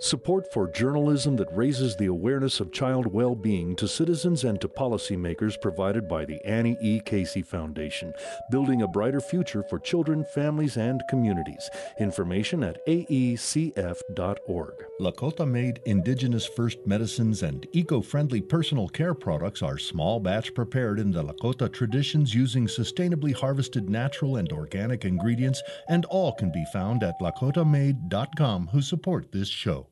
Support 0.00 0.52
for 0.52 0.70
journalism 0.70 1.34
that 1.38 1.52
raises 1.52 1.96
the 1.96 2.06
awareness 2.06 2.60
of 2.60 2.70
child 2.70 3.08
well 3.08 3.34
being 3.34 3.74
to 3.74 3.88
citizens 3.88 4.44
and 4.44 4.60
to 4.60 4.68
policymakers 4.68 5.60
provided 5.60 6.08
by 6.08 6.24
the 6.24 6.40
Annie 6.44 6.76
E. 6.80 7.00
Casey 7.00 7.42
Foundation, 7.42 8.12
building 8.48 8.82
a 8.82 8.86
brighter 8.86 9.20
future 9.20 9.64
for 9.64 9.80
children, 9.80 10.24
families, 10.32 10.76
and 10.76 11.02
communities. 11.08 11.68
Information 11.98 12.62
at 12.62 12.78
aecf.org. 12.86 14.74
Lakota 15.00 15.48
made 15.50 15.80
indigenous 15.84 16.46
first 16.46 16.78
medicines 16.86 17.42
and 17.42 17.66
eco 17.72 18.00
friendly 18.00 18.40
personal 18.40 18.88
care 18.88 19.14
products 19.14 19.62
are 19.62 19.78
small 19.78 20.20
batch 20.20 20.54
prepared 20.54 21.00
in 21.00 21.10
the 21.10 21.24
Lakota 21.24 21.72
traditions 21.72 22.32
using 22.32 22.68
sustainably 22.68 23.34
harvested 23.34 23.90
natural 23.90 24.36
and 24.36 24.52
organic 24.52 25.04
ingredients, 25.04 25.60
and 25.88 26.04
all 26.04 26.30
can 26.30 26.52
be 26.52 26.64
found 26.72 27.02
at 27.02 27.18
lakotamade.com 27.20 28.68
who 28.68 28.80
support 28.80 29.32
this 29.32 29.48
show 29.48 29.87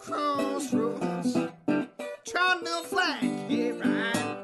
crossroads, 0.00 1.34
trying 2.26 2.64
to 2.64 2.82
flag 2.84 3.48
get 3.48 3.78
right. 3.84 4.36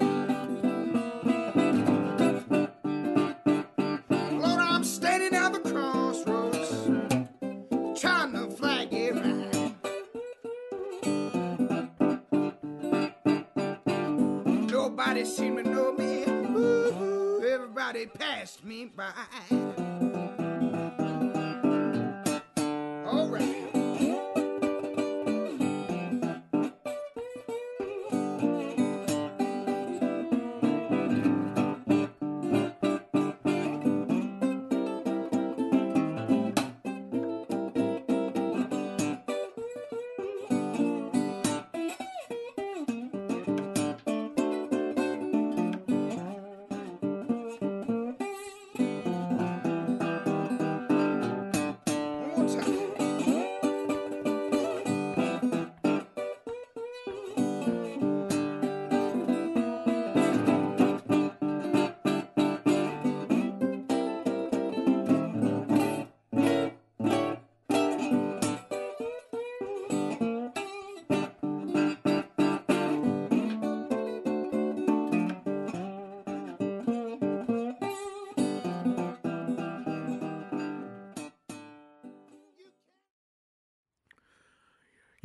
Lord, 4.33 4.61
I'm 4.61 4.85
standing 4.85 5.35
at 5.35 5.53
the 5.53 5.61
crossroads, 5.61 6.89
trying 8.01 8.33
to 8.33 8.51
flag 8.57 8.89
it 8.93 9.15
right. 9.15 9.75
Nobody 14.71 15.25
seem 15.25 15.57
to 15.57 15.63
know 15.63 15.93
me. 15.93 16.25
Ooh, 16.29 17.43
everybody 17.47 18.07
passed 18.07 18.65
me 18.65 18.87
by. 18.87 19.13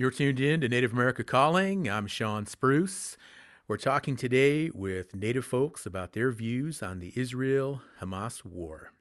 You're 0.02 0.10
tuned 0.10 0.40
in 0.40 0.62
to 0.62 0.68
Native 0.68 0.94
America 0.94 1.24
Calling. 1.24 1.88
I'm 1.88 2.08
Shawn 2.08 2.48
Spruce. 2.48 3.18
We're 3.68 3.78
talking 3.78 4.16
today 4.16 4.72
with 4.74 5.16
Native 5.16 5.46
folks 5.46 5.86
about 5.86 6.14
their 6.14 6.32
views 6.32 6.82
on 6.82 6.98
the 6.98 7.14
Israel 7.16 7.84
Hamas 8.02 8.44
war. 8.44 8.94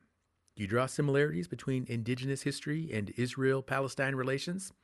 Do 0.55 0.63
you 0.63 0.69
draw 0.69 0.85
similarities 0.85 1.49
between 1.49 1.87
indigenous 1.89 2.43
history 2.43 2.91
and 2.93 3.15
Israel 3.17 3.63
Palestine 3.63 4.15
relations? 4.15 4.75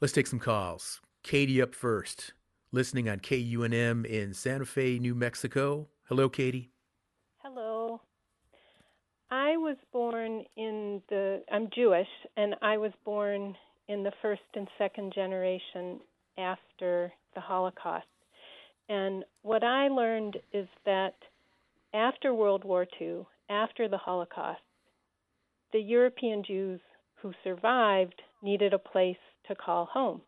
Let's 0.00 0.12
take 0.12 0.26
some 0.26 0.40
calls. 0.40 1.00
Katie 1.22 1.62
up 1.62 1.76
first, 1.76 2.32
listening 2.72 3.08
on 3.08 3.20
KUNM 3.20 4.04
in 4.06 4.34
Santa 4.34 4.66
Fe, 4.66 4.98
New 4.98 5.14
Mexico. 5.14 5.86
Hello, 6.08 6.28
Katie. 6.28 6.72
Hello. 7.36 8.00
I 9.30 9.56
was 9.58 9.76
born 9.92 10.42
in 10.56 11.02
the, 11.08 11.44
I'm 11.52 11.68
Jewish, 11.72 12.08
and 12.36 12.56
I 12.62 12.78
was 12.78 12.90
born 13.04 13.54
in 13.90 14.04
the 14.04 14.12
first 14.22 14.42
and 14.54 14.68
second 14.78 15.12
generation 15.12 15.98
after 16.38 17.12
the 17.34 17.40
Holocaust. 17.40 18.06
And 18.88 19.24
what 19.42 19.64
I 19.64 19.88
learned 19.88 20.36
is 20.52 20.68
that 20.86 21.14
after 21.92 22.32
World 22.32 22.62
War 22.64 22.86
II, 23.00 23.26
after 23.48 23.88
the 23.88 23.98
Holocaust, 23.98 24.60
the 25.72 25.80
European 25.80 26.44
Jews 26.44 26.80
who 27.20 27.32
survived 27.42 28.22
needed 28.42 28.72
a 28.72 28.78
place 28.78 29.16
to 29.48 29.56
call 29.56 29.86
home. 29.86 30.20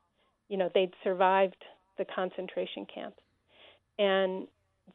You 0.48 0.56
know, 0.56 0.68
they'd 0.74 0.92
survived 1.04 1.64
the 1.98 2.04
concentration 2.04 2.84
camps. 2.92 3.22
And 3.96 4.48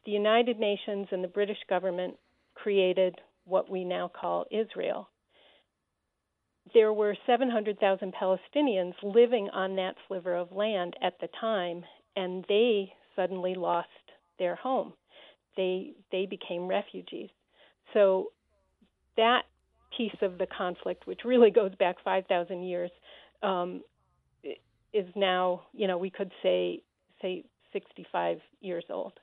the 0.06 0.12
United 0.12 0.60
Nations 0.60 1.08
and 1.12 1.24
the 1.24 1.30
British 1.30 1.58
government 1.70 2.16
created 2.54 3.16
what 3.46 3.72
we 3.72 3.86
now 3.86 4.12
call 4.14 4.46
Israel 4.52 5.08
there 6.78 6.94
were 6.94 7.18
700,000 7.26 8.14
Palestinians 8.14 8.94
living 9.02 9.50
on 9.52 9.76
that 9.78 9.96
sliver 10.08 10.36
of 10.36 10.52
land 10.52 10.94
at 11.02 11.20
the 11.20 11.28
time, 11.42 11.84
and 12.16 12.46
they 12.48 12.94
suddenly 13.16 13.56
lost 13.56 13.88
their 14.38 14.56
home. 14.56 14.94
They 15.56 15.94
they 16.12 16.28
became 16.28 16.68
refugees. 16.68 17.30
So 17.96 18.28
that 19.16 19.42
piece 19.98 20.16
of 20.22 20.38
the 20.38 20.46
conflict, 20.56 21.08
which 21.08 21.22
really 21.26 21.50
goes 21.50 21.74
back 21.80 21.96
5,000 22.04 22.62
years, 22.62 22.92
um, 23.42 23.82
is 24.94 25.08
now, 25.16 25.64
you 25.74 25.88
know, 25.88 25.98
we 25.98 26.12
could 26.12 26.32
say 26.44 26.84
say 27.24 27.44
65 27.74 28.38
years 28.62 28.86
old. 28.92 29.14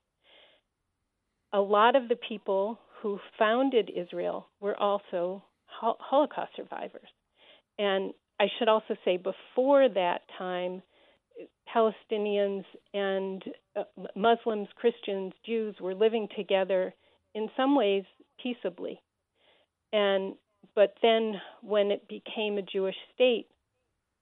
A 1.53 1.61
lot 1.61 1.95
of 1.95 2.09
the 2.09 2.17
people 2.17 2.81
who 3.01 3.21
founded 3.39 3.93
Israel 3.95 4.49
were 4.61 4.77
also 4.77 5.45
Holocaust 5.67 6.51
survivors. 6.57 7.14
And 7.79 8.13
I 8.41 8.47
should 8.59 8.69
also 8.69 8.97
say, 9.05 9.17
before 9.17 9.89
that 9.89 10.23
time, 10.39 10.83
Palestinians 11.75 12.65
and 12.93 13.43
uh, 13.77 13.85
Muslims, 14.15 14.69
Christians, 14.77 15.33
Jews 15.45 15.75
were 15.81 15.95
living 15.95 16.29
together 16.37 16.95
in 17.35 17.49
some 17.57 17.75
ways 17.75 18.05
peaceably. 18.43 19.01
And 19.93 20.35
but 20.75 20.95
then 21.03 21.35
when 21.63 21.91
it 21.91 22.09
became 22.09 22.59
a 22.59 22.63
Jewish 22.63 22.97
state, 23.15 23.47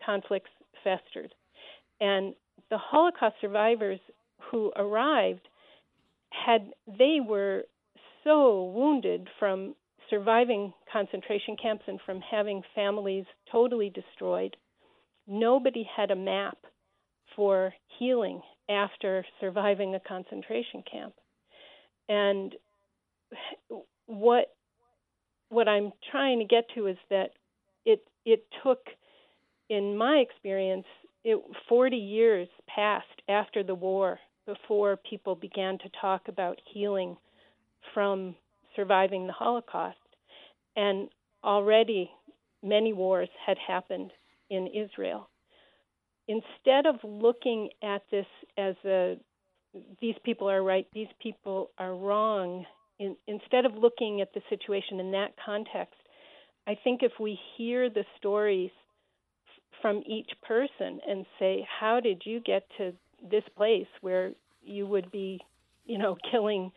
conflicts 0.05 0.51
festered. 0.83 1.35
And 2.01 2.35
the 2.71 2.79
Holocaust 2.79 3.37
survivors 3.41 4.01
who 4.51 4.73
arrived 4.77 5.49
had 6.31 6.73
they 6.87 7.19
were 7.25 7.65
so 8.25 8.73
wounded 8.75 9.29
from 9.39 9.75
surviving 10.13 10.75
concentration 10.93 11.57
camps 11.61 11.85
and 11.87 11.99
from 12.05 12.21
having 12.21 12.63
families 12.75 13.25
totally 13.51 13.91
destroyed. 13.91 14.55
Nobody 15.27 15.89
had 15.97 16.11
a 16.11 16.17
map 16.17 16.59
for 17.35 17.73
healing 17.99 18.43
after 18.69 19.25
surviving 19.41 19.95
a 19.95 20.01
concentration 20.01 20.85
camp. 20.91 21.15
And 22.11 22.55
what 24.07 24.55
what 25.49 25.69
I'm 25.69 25.93
trying 26.11 26.41
to 26.41 26.45
get 26.45 26.65
to 26.75 26.89
is 26.89 26.99
that 27.09 27.31
it 27.87 28.05
it 28.27 28.45
took 28.63 28.81
in 29.71 29.97
my 29.97 30.17
experience 30.17 30.87
it 31.25 31.43
40 31.69 31.97
years 31.97 32.49
passed 32.67 33.07
after 33.29 33.63
the 33.63 33.75
war 33.75 34.19
before 34.45 34.99
people 35.09 35.37
began 35.37 35.79
to 35.79 35.89
talk 35.99 36.29
about 36.29 36.59
healing 36.75 37.17
from 37.95 38.35
surviving 38.75 39.27
the 39.27 39.33
Holocaust. 39.33 39.97
And 40.77 41.09
already 41.45 42.11
many 42.63 42.93
wars 42.93 43.29
had 43.45 43.57
happened 43.59 44.13
in 44.51 44.69
Israel. 44.69 45.29
Instead 46.29 46.87
of 46.87 46.97
looking 47.03 47.71
at 47.83 48.03
this 48.11 48.27
as 48.57 48.75
a 48.85 49.17
these 50.01 50.15
people 50.23 50.51
are 50.51 50.63
right, 50.63 50.87
these 50.93 51.09
people 51.23 51.71
are 51.79 51.95
wrong, 51.95 52.67
in, 52.99 53.17
instead 53.27 53.65
of 53.65 53.75
looking 53.75 54.21
at 54.21 54.33
the 54.35 54.43
situation 54.51 55.01
in 55.01 55.11
that 55.13 55.33
context, 55.45 55.95
I 56.67 56.77
think 56.85 57.03
if 57.03 57.13
we 57.19 57.39
hear 57.57 57.89
the 57.89 58.05
stories 58.19 58.71
from 59.81 60.03
each 60.07 60.31
person 60.43 61.01
and 61.09 61.27
say, 61.39 61.67
how 61.81 62.01
did 62.01 62.23
you 62.25 62.41
get 62.41 62.65
to 62.79 62.93
this 63.31 63.43
place 63.57 63.87
where 64.01 64.33
you 64.63 64.87
would 64.87 65.11
be, 65.11 65.41
you 65.87 65.99
know, 65.99 66.17
killing 66.31 66.71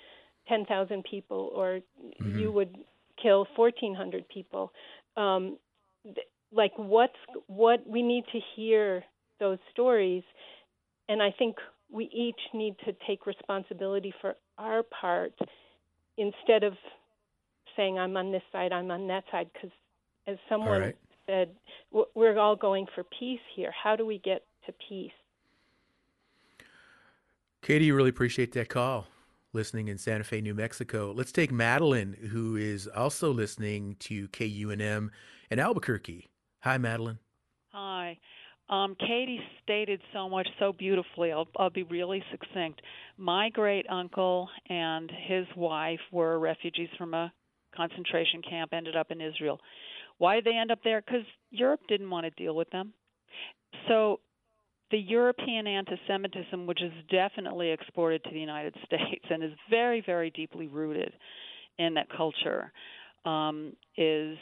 10,000 0.47 1.03
people 1.03 1.51
or 1.55 1.79
mm-hmm. 2.03 2.39
you 2.39 2.51
would 2.51 2.75
kill 3.25 3.47
1,400 3.55 4.27
people. 4.29 4.71
Um, 5.17 5.57
th- 6.03 6.27
like 6.51 6.71
what's 6.77 7.13
what 7.47 7.85
we 7.87 8.01
need 8.01 8.23
to 8.31 8.39
hear 8.55 9.03
those 9.39 9.57
stories, 9.71 10.23
and 11.09 11.21
I 11.21 11.31
think 11.37 11.55
we 11.91 12.05
each 12.05 12.39
need 12.53 12.75
to 12.85 12.93
take 13.07 13.25
responsibility 13.25 14.13
for 14.21 14.35
our 14.57 14.83
part 14.83 15.33
instead 16.17 16.63
of 16.63 16.73
saying 17.75 17.97
I'm 17.99 18.15
on 18.15 18.31
this 18.31 18.43
side, 18.51 18.71
I'm 18.71 18.91
on 18.91 19.07
that 19.07 19.23
side, 19.31 19.49
because 19.53 19.71
as 20.27 20.37
someone 20.47 20.81
right. 20.81 20.97
said, 21.27 21.49
we're 22.13 22.37
all 22.39 22.55
going 22.55 22.85
for 22.95 23.03
peace 23.19 23.39
here. 23.55 23.71
How 23.83 23.95
do 23.95 24.05
we 24.05 24.19
get 24.19 24.43
to 24.65 24.73
peace? 24.87 25.11
Katie, 27.61 27.85
you 27.85 27.95
really 27.95 28.09
appreciate 28.09 28.53
that 28.53 28.69
call 28.69 29.07
listening 29.55 29.87
in 29.87 29.97
Santa 29.97 30.23
Fe, 30.23 30.41
New 30.41 30.53
Mexico. 30.53 31.11
Let's 31.15 31.31
take 31.31 31.51
Madeline, 31.51 32.15
who 32.31 32.55
is 32.55 32.87
also 32.87 33.31
listening 33.31 33.95
to 34.01 34.27
KUNM 34.27 35.09
in 35.49 35.59
Albuquerque. 35.59 36.27
Hi, 36.59 36.77
Madeline. 36.77 37.19
Hi. 37.71 38.19
Um, 38.69 38.95
Katie 38.99 39.39
stated 39.63 40.01
so 40.13 40.27
much 40.27 40.47
so 40.59 40.73
beautifully. 40.73 41.31
I'll, 41.31 41.47
I'll 41.57 41.69
be 41.69 41.83
really 41.83 42.23
succinct. 42.31 42.81
My 43.17 43.49
great 43.49 43.85
uncle 43.89 44.49
and 44.69 45.11
his 45.27 45.45
wife 45.55 45.99
were 46.11 46.37
refugees 46.39 46.89
from 46.97 47.13
a 47.13 47.31
concentration 47.75 48.41
camp, 48.41 48.73
ended 48.73 48.95
up 48.95 49.11
in 49.11 49.21
Israel. 49.21 49.59
Why 50.17 50.35
did 50.35 50.45
they 50.45 50.57
end 50.57 50.71
up 50.71 50.79
there? 50.83 51.01
Because 51.01 51.25
Europe 51.51 51.81
didn't 51.87 52.09
want 52.09 52.25
to 52.25 52.31
deal 52.31 52.55
with 52.55 52.69
them. 52.71 52.93
So 53.87 54.19
the 54.91 54.97
European 54.97 55.67
anti 55.67 55.95
Semitism, 56.07 56.65
which 56.67 56.81
is 56.81 56.91
definitely 57.09 57.71
exported 57.71 58.23
to 58.23 58.29
the 58.31 58.39
United 58.39 58.75
States 58.85 59.25
and 59.29 59.43
is 59.43 59.51
very, 59.69 60.03
very 60.05 60.29
deeply 60.29 60.67
rooted 60.67 61.11
in 61.77 61.95
that 61.95 62.07
culture, 62.15 62.71
um, 63.25 63.73
is 63.97 64.37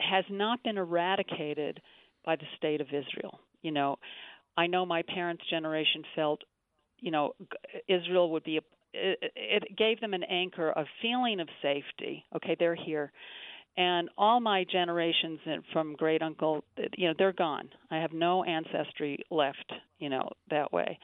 has 0.00 0.24
not 0.30 0.62
been 0.64 0.78
eradicated 0.78 1.80
by 2.24 2.36
the 2.36 2.46
state 2.56 2.80
of 2.80 2.88
Israel. 2.88 3.38
You 3.62 3.70
know, 3.70 3.98
I 4.56 4.66
know 4.66 4.84
my 4.84 5.02
parents' 5.02 5.44
generation 5.48 6.02
felt, 6.16 6.42
you 6.98 7.12
know, 7.12 7.34
Israel 7.88 8.30
would 8.32 8.44
be 8.44 8.58
a 8.58 8.60
it, 8.92 9.32
it 9.36 9.76
gave 9.76 10.00
them 10.00 10.14
an 10.14 10.24
anchor, 10.24 10.70
a 10.70 10.84
feeling 11.00 11.38
of 11.38 11.48
safety. 11.62 12.24
Okay, 12.34 12.56
they're 12.58 12.74
here 12.74 13.12
and 13.76 14.08
all 14.18 14.40
my 14.40 14.64
generations 14.70 15.40
from 15.72 15.94
great 15.94 16.22
uncle 16.22 16.64
you 16.96 17.08
know 17.08 17.14
they're 17.18 17.32
gone. 17.32 17.68
I 17.90 17.98
have 17.98 18.12
no 18.12 18.44
ancestry 18.44 19.24
left 19.30 19.72
you 19.98 20.08
know 20.08 20.30
that 20.50 20.72
way. 20.72 20.98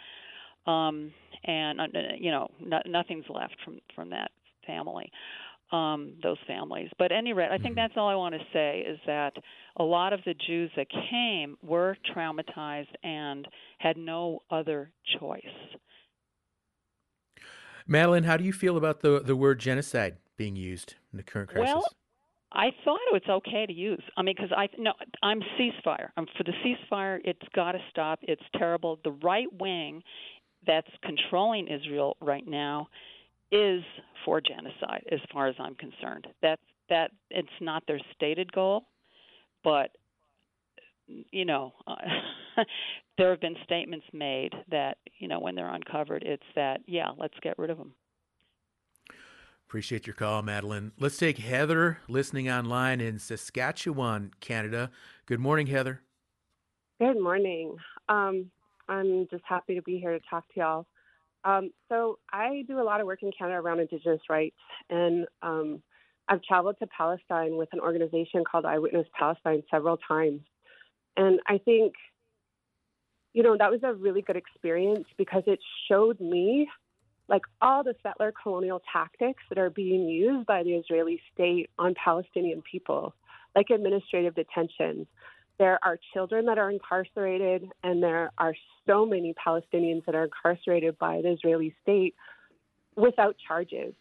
Um 0.67 1.13
and 1.45 1.81
uh, 1.81 1.87
you 2.19 2.31
know 2.31 2.49
no, 2.61 2.81
nothing's 2.87 3.27
left 3.29 3.57
from 3.65 3.79
from 3.95 4.11
that 4.11 4.31
family 4.67 5.11
um 5.73 6.15
those 6.23 6.39
families. 6.47 6.91
But 6.99 7.13
any 7.13 7.33
rate 7.33 7.49
i 7.51 7.59
think 7.59 7.71
mm-hmm. 7.71 7.75
that's 7.77 7.95
all 7.97 8.09
i 8.09 8.15
want 8.15 8.35
to 8.35 8.41
say 8.53 8.85
is 8.87 8.99
that 9.07 9.33
a 9.77 9.85
lot 9.85 10.13
of 10.13 10.21
the 10.25 10.35
jews 10.47 10.71
that 10.77 10.87
came 11.11 11.57
were 11.63 11.97
traumatized 12.15 12.95
and 13.03 13.47
had 13.79 13.97
no 13.97 14.41
other 14.51 14.91
choice. 15.19 15.43
Madeline 17.87 18.25
how 18.25 18.37
do 18.37 18.45
you 18.45 18.53
feel 18.53 18.77
about 18.77 19.01
the 19.01 19.21
the 19.21 19.37
word 19.37 19.61
genocide 19.61 20.17
being 20.37 20.57
used 20.57 20.97
in 21.13 21.17
the 21.17 21.23
current 21.23 21.49
crisis? 21.49 21.75
Well 21.75 21.85
I 22.57 22.71
thought 22.85 22.99
it's 23.13 23.29
okay 23.29 23.67
to 23.67 23.73
use. 23.73 24.03
I 24.17 24.23
mean, 24.23 24.35
because 24.35 24.51
I 24.57 24.69
no, 24.79 24.95
I'm 25.23 25.41
ceasefire. 25.61 26.09
I'm 26.17 26.27
for 26.39 26.43
the 26.43 26.55
ceasefire. 26.65 27.21
It's 27.23 27.47
got 27.55 27.73
to 27.73 27.79
stop. 27.91 28.21
It's 28.23 28.43
terrible. 28.57 28.99
The 29.05 29.13
right 29.23 29.49
wing 29.61 30.03
that's 30.67 30.89
controlling 31.03 31.69
Israel 31.69 32.17
right 32.23 32.47
now 32.47 32.89
is 33.53 33.83
for 34.25 34.41
genocide, 34.41 35.05
as 35.13 35.21
far 35.31 35.49
as 35.49 35.55
I'm 35.59 35.75
concerned. 35.75 36.27
That 36.41 36.59
that 36.89 37.11
it's 37.31 37.49
not 37.61 37.83
their 37.87 38.01
stated 38.15 38.51
goal, 38.53 38.87
but 39.63 39.91
you 41.07 41.45
know, 41.45 41.75
there 43.19 43.31
have 43.31 43.41
been 43.41 43.57
statements 43.65 44.07
made 44.15 44.55
that 44.71 44.97
you 45.19 45.29
know 45.29 45.41
when 45.41 45.55
they're 45.55 45.75
uncovered, 45.75 46.23
it's 46.25 46.43
that 46.55 46.81
yeah, 46.87 47.11
let's 47.19 47.39
get 47.43 47.59
rid 47.59 47.69
of 47.69 47.77
them. 47.77 47.93
Appreciate 49.69 50.07
your 50.07 50.15
call, 50.15 50.43
Madeline. 50.43 50.93
Let's 50.97 51.17
take 51.17 51.39
Heather 51.39 51.99
listening 52.09 52.49
online 52.49 53.01
in 53.01 53.19
Saskatchewan, 53.19 54.33
Canada. 54.41 54.93
Good 55.27 55.41
morning, 55.41 55.67
Heather. 55.67 56.03
Good 57.01 57.21
morning. 57.21 57.77
Um, 58.09 58.51
I'm 58.89 59.27
just 59.29 59.43
happy 59.45 59.75
to 59.75 59.83
be 59.83 59.99
here 59.99 60.13
to 60.13 60.21
talk 60.31 60.45
to 60.55 60.61
y'all. 60.61 60.87
Um, 61.45 61.73
so, 61.89 62.21
I 62.33 62.65
do 62.69 62.81
a 62.81 62.85
lot 62.85 63.01
of 63.01 63.07
work 63.07 63.25
in 63.25 63.33
Canada 63.37 63.59
around 63.59 63.81
Indigenous 63.81 64.21
rights, 64.31 64.57
and 64.89 65.27
um, 65.43 65.83
I've 66.29 66.43
traveled 66.43 66.77
to 66.79 66.87
Palestine 66.87 67.57
with 67.57 67.69
an 67.73 67.81
organization 67.81 68.45
called 68.49 68.65
Eyewitness 68.65 69.09
Palestine 69.19 69.65
several 69.69 69.97
times. 69.97 70.43
And 71.17 71.41
I 71.49 71.59
think, 71.59 71.95
you 73.33 73.43
know, 73.43 73.57
that 73.59 73.71
was 73.71 73.81
a 73.83 73.95
really 73.95 74.23
good 74.23 74.37
experience 74.37 75.07
because 75.19 75.43
it 75.47 75.59
showed 75.89 76.21
me 76.21 76.69
like 77.29 77.43
all 77.61 77.83
the 77.83 77.95
settler 78.03 78.33
colonial 78.43 78.81
tactics 78.93 79.43
that 79.49 79.59
are 79.59 79.71
being 79.71 80.09
used 80.09 80.47
by 80.47 80.63
the 80.63 80.75
Israeli 80.75 81.21
state 81.35 81.71
on 81.79 81.95
Palestinian 82.03 82.63
people, 82.63 83.15
like 83.55 83.71
administrative 83.71 84.35
detention. 84.35 85.07
There 85.59 85.79
are 85.83 85.99
children 86.13 86.45
that 86.47 86.59
are 86.59 86.71
incarcerated, 86.71 87.69
and 87.83 88.03
there 88.03 88.31
are 88.39 88.55
so 88.87 89.07
many 89.07 89.35
Palestinians 89.35 90.05
that 90.05 90.15
are 90.15 90.25
incarcerated 90.25 90.99
by 90.99 91.23
the 91.23 91.33
Israeli 91.33 91.75
state 91.83 92.15
without 92.95 93.37
charges 93.47 93.95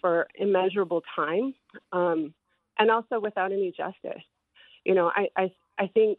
for 0.00 0.26
immeasurable 0.36 1.02
time, 1.16 1.54
um, 1.92 2.32
and 2.78 2.90
also 2.90 3.20
without 3.20 3.52
any 3.52 3.72
justice. 3.76 4.22
You 4.84 4.94
know, 4.94 5.10
I, 5.14 5.28
I, 5.36 5.52
I 5.78 5.86
think 5.88 6.18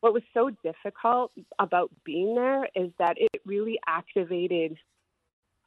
what 0.00 0.14
was 0.14 0.22
so 0.32 0.50
difficult 0.62 1.32
about 1.58 1.90
being 2.04 2.34
there 2.34 2.68
is 2.74 2.90
that 2.98 3.16
it 3.18 3.40
really 3.44 3.78
activated 3.86 4.76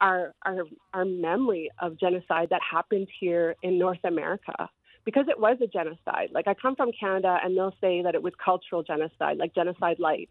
our, 0.04 0.34
our, 0.44 0.64
our 0.92 1.06
memory 1.06 1.70
of 1.80 1.98
genocide 1.98 2.48
that 2.50 2.60
happened 2.70 3.08
here 3.18 3.56
in 3.62 3.78
North 3.78 4.04
America 4.04 4.68
because 5.06 5.24
it 5.28 5.40
was 5.40 5.56
a 5.62 5.66
genocide. 5.66 6.28
Like 6.30 6.46
I 6.46 6.52
come 6.52 6.76
from 6.76 6.90
Canada 6.98 7.38
and 7.42 7.56
they'll 7.56 7.74
say 7.80 8.02
that 8.02 8.14
it 8.14 8.22
was 8.22 8.34
cultural 8.42 8.82
genocide, 8.82 9.38
like 9.38 9.54
genocide 9.54 9.98
light, 9.98 10.28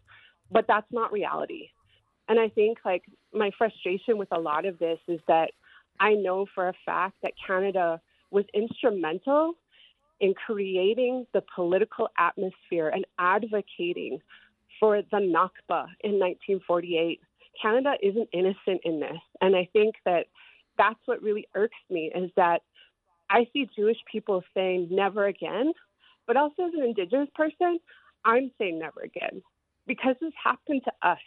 but 0.48 0.66
that's 0.68 0.86
not 0.92 1.12
reality. 1.12 1.70
And 2.28 2.38
I 2.38 2.48
think 2.50 2.78
like 2.84 3.02
my 3.32 3.50
frustration 3.58 4.16
with 4.16 4.28
a 4.30 4.38
lot 4.38 4.64
of 4.64 4.78
this 4.78 5.00
is 5.08 5.18
that 5.26 5.50
I 5.98 6.12
know 6.14 6.46
for 6.54 6.68
a 6.68 6.74
fact 6.86 7.16
that 7.24 7.32
Canada 7.44 8.00
was 8.30 8.44
instrumental 8.54 9.54
in 10.20 10.34
creating 10.34 11.26
the 11.34 11.42
political 11.52 12.08
atmosphere 12.16 12.90
and 12.90 13.04
advocating 13.18 14.20
for 14.78 15.02
the 15.02 15.16
Nakba 15.16 15.86
in 16.00 16.20
1948. 16.20 17.20
Canada 17.60 17.94
isn't 18.02 18.28
innocent 18.32 18.80
in 18.84 19.00
this. 19.00 19.20
And 19.40 19.56
I 19.56 19.68
think 19.72 19.94
that 20.04 20.26
that's 20.78 21.00
what 21.06 21.22
really 21.22 21.46
irks 21.54 21.76
me 21.90 22.10
is 22.14 22.30
that 22.36 22.62
I 23.30 23.46
see 23.52 23.68
Jewish 23.76 23.98
people 24.10 24.42
saying 24.54 24.88
never 24.90 25.26
again, 25.26 25.72
but 26.26 26.36
also 26.36 26.66
as 26.66 26.74
an 26.74 26.82
Indigenous 26.82 27.28
person, 27.34 27.78
I'm 28.24 28.50
saying 28.58 28.78
never 28.78 29.00
again 29.00 29.42
because 29.86 30.16
this 30.20 30.32
happened 30.42 30.82
to 30.84 31.08
us. 31.08 31.18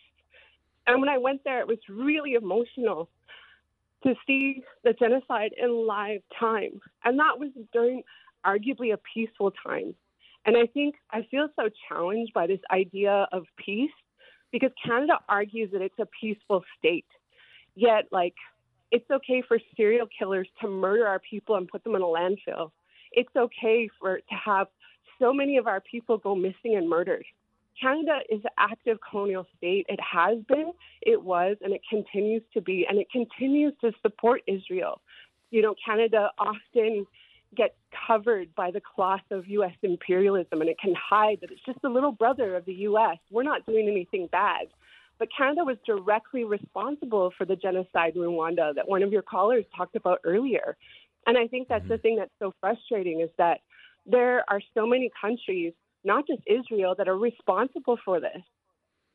And 0.86 1.00
when 1.00 1.10
I 1.10 1.18
went 1.18 1.44
there, 1.44 1.60
it 1.60 1.68
was 1.68 1.78
really 1.90 2.34
emotional 2.34 3.10
to 4.04 4.14
see 4.26 4.64
the 4.84 4.94
genocide 4.94 5.52
in 5.62 5.86
live 5.86 6.22
time. 6.40 6.80
And 7.04 7.20
that 7.20 7.40
was 7.40 7.50
during 7.74 8.04
arguably 8.46 8.94
a 8.94 9.00
peaceful 9.14 9.52
time. 9.66 9.96
And 10.46 10.56
I 10.56 10.66
think 10.68 10.96
I 11.12 11.28
feel 11.30 11.50
so 11.56 11.70
challenged 11.90 12.34
by 12.34 12.48
this 12.48 12.60
idea 12.72 13.28
of 13.32 13.44
peace 13.58 13.92
because 14.60 14.74
Canada 14.84 15.20
argues 15.30 15.70
that 15.72 15.84
it's 15.84 16.00
a 16.00 16.08
peaceful 16.20 16.64
state. 16.80 17.06
Yet, 17.76 18.06
like, 18.12 18.34
it's 18.92 19.10
okay 19.12 19.44
for 19.48 19.60
serial 19.76 20.08
killers 20.18 20.48
to 20.62 20.68
murder 20.68 21.06
our 21.06 21.20
people 21.20 21.58
and 21.58 21.68
put 21.68 21.84
them 21.84 21.94
in 21.94 22.02
a 22.02 22.06
landfill. 22.06 22.72
It's 23.12 23.30
okay 23.36 23.88
for 24.00 24.18
to 24.18 24.36
have 24.46 24.66
so 25.20 25.32
many 25.32 25.58
of 25.58 25.68
our 25.68 25.80
people 25.80 26.18
go 26.18 26.34
missing 26.34 26.76
and 26.76 26.90
murdered. 26.90 27.26
Canada 27.80 28.20
is 28.32 28.40
an 28.46 28.50
active 28.58 28.98
colonial 29.08 29.46
state. 29.58 29.86
It 29.90 30.00
has 30.02 30.40
been, 30.48 30.72
it 31.04 31.22
was, 31.22 31.58
and 31.62 31.72
it 31.72 31.82
continues 31.88 32.42
to 32.56 32.62
be, 32.62 32.88
and 32.90 32.98
it 32.98 33.12
continues 33.12 33.74
to 33.82 33.92
support 34.02 34.42
Israel. 34.48 35.02
You 35.52 35.62
know, 35.62 35.76
Canada 35.86 36.32
often 36.40 37.06
gets 37.56 37.76
covered 38.08 38.54
by 38.56 38.72
the 38.72 38.82
cloth 38.82 39.22
of 39.32 39.48
U.S. 39.48 39.74
imperialism, 39.82 40.62
and 40.62 40.70
it 40.70 40.78
can 40.80 40.94
hide 40.96 41.40
that 41.42 41.52
it's 41.52 41.62
just 41.66 41.82
the 41.82 41.90
little 41.90 42.12
brother 42.12 42.56
of 42.56 42.66
the 42.66 42.74
U.S. 42.74 43.18
We're 43.32 43.44
not 43.44 43.66
doing 43.66 43.88
anything 43.88 44.28
bad. 44.32 44.68
But 45.20 45.30
Canada 45.36 45.64
was 45.64 45.78
directly 45.86 46.44
responsible 46.44 47.32
for 47.38 47.46
the 47.46 47.56
genocide 47.56 48.16
in 48.16 48.22
Rwanda 48.22 48.76
that 48.76 48.88
one 48.88 49.02
of 49.02 49.12
your 49.12 49.24
callers 49.24 49.66
talked 49.76 49.96
about 49.96 50.20
earlier. 50.24 50.78
And 51.26 51.38
I 51.38 51.48
think 51.48 51.68
that's 51.68 51.82
mm-hmm. 51.84 51.94
the 51.94 51.98
thing 51.98 52.16
that's 52.18 52.32
so 52.40 52.54
frustrating 52.62 53.22
is 53.22 53.30
that 53.38 53.62
there 54.06 54.44
are 54.48 54.62
so 54.74 54.86
many 54.86 55.12
countries, 55.20 55.74
not 56.04 56.28
just 56.28 56.42
Israel, 56.46 56.96
that 56.98 57.08
are 57.08 57.18
responsible 57.18 57.98
for 58.06 58.20
this. 58.20 58.42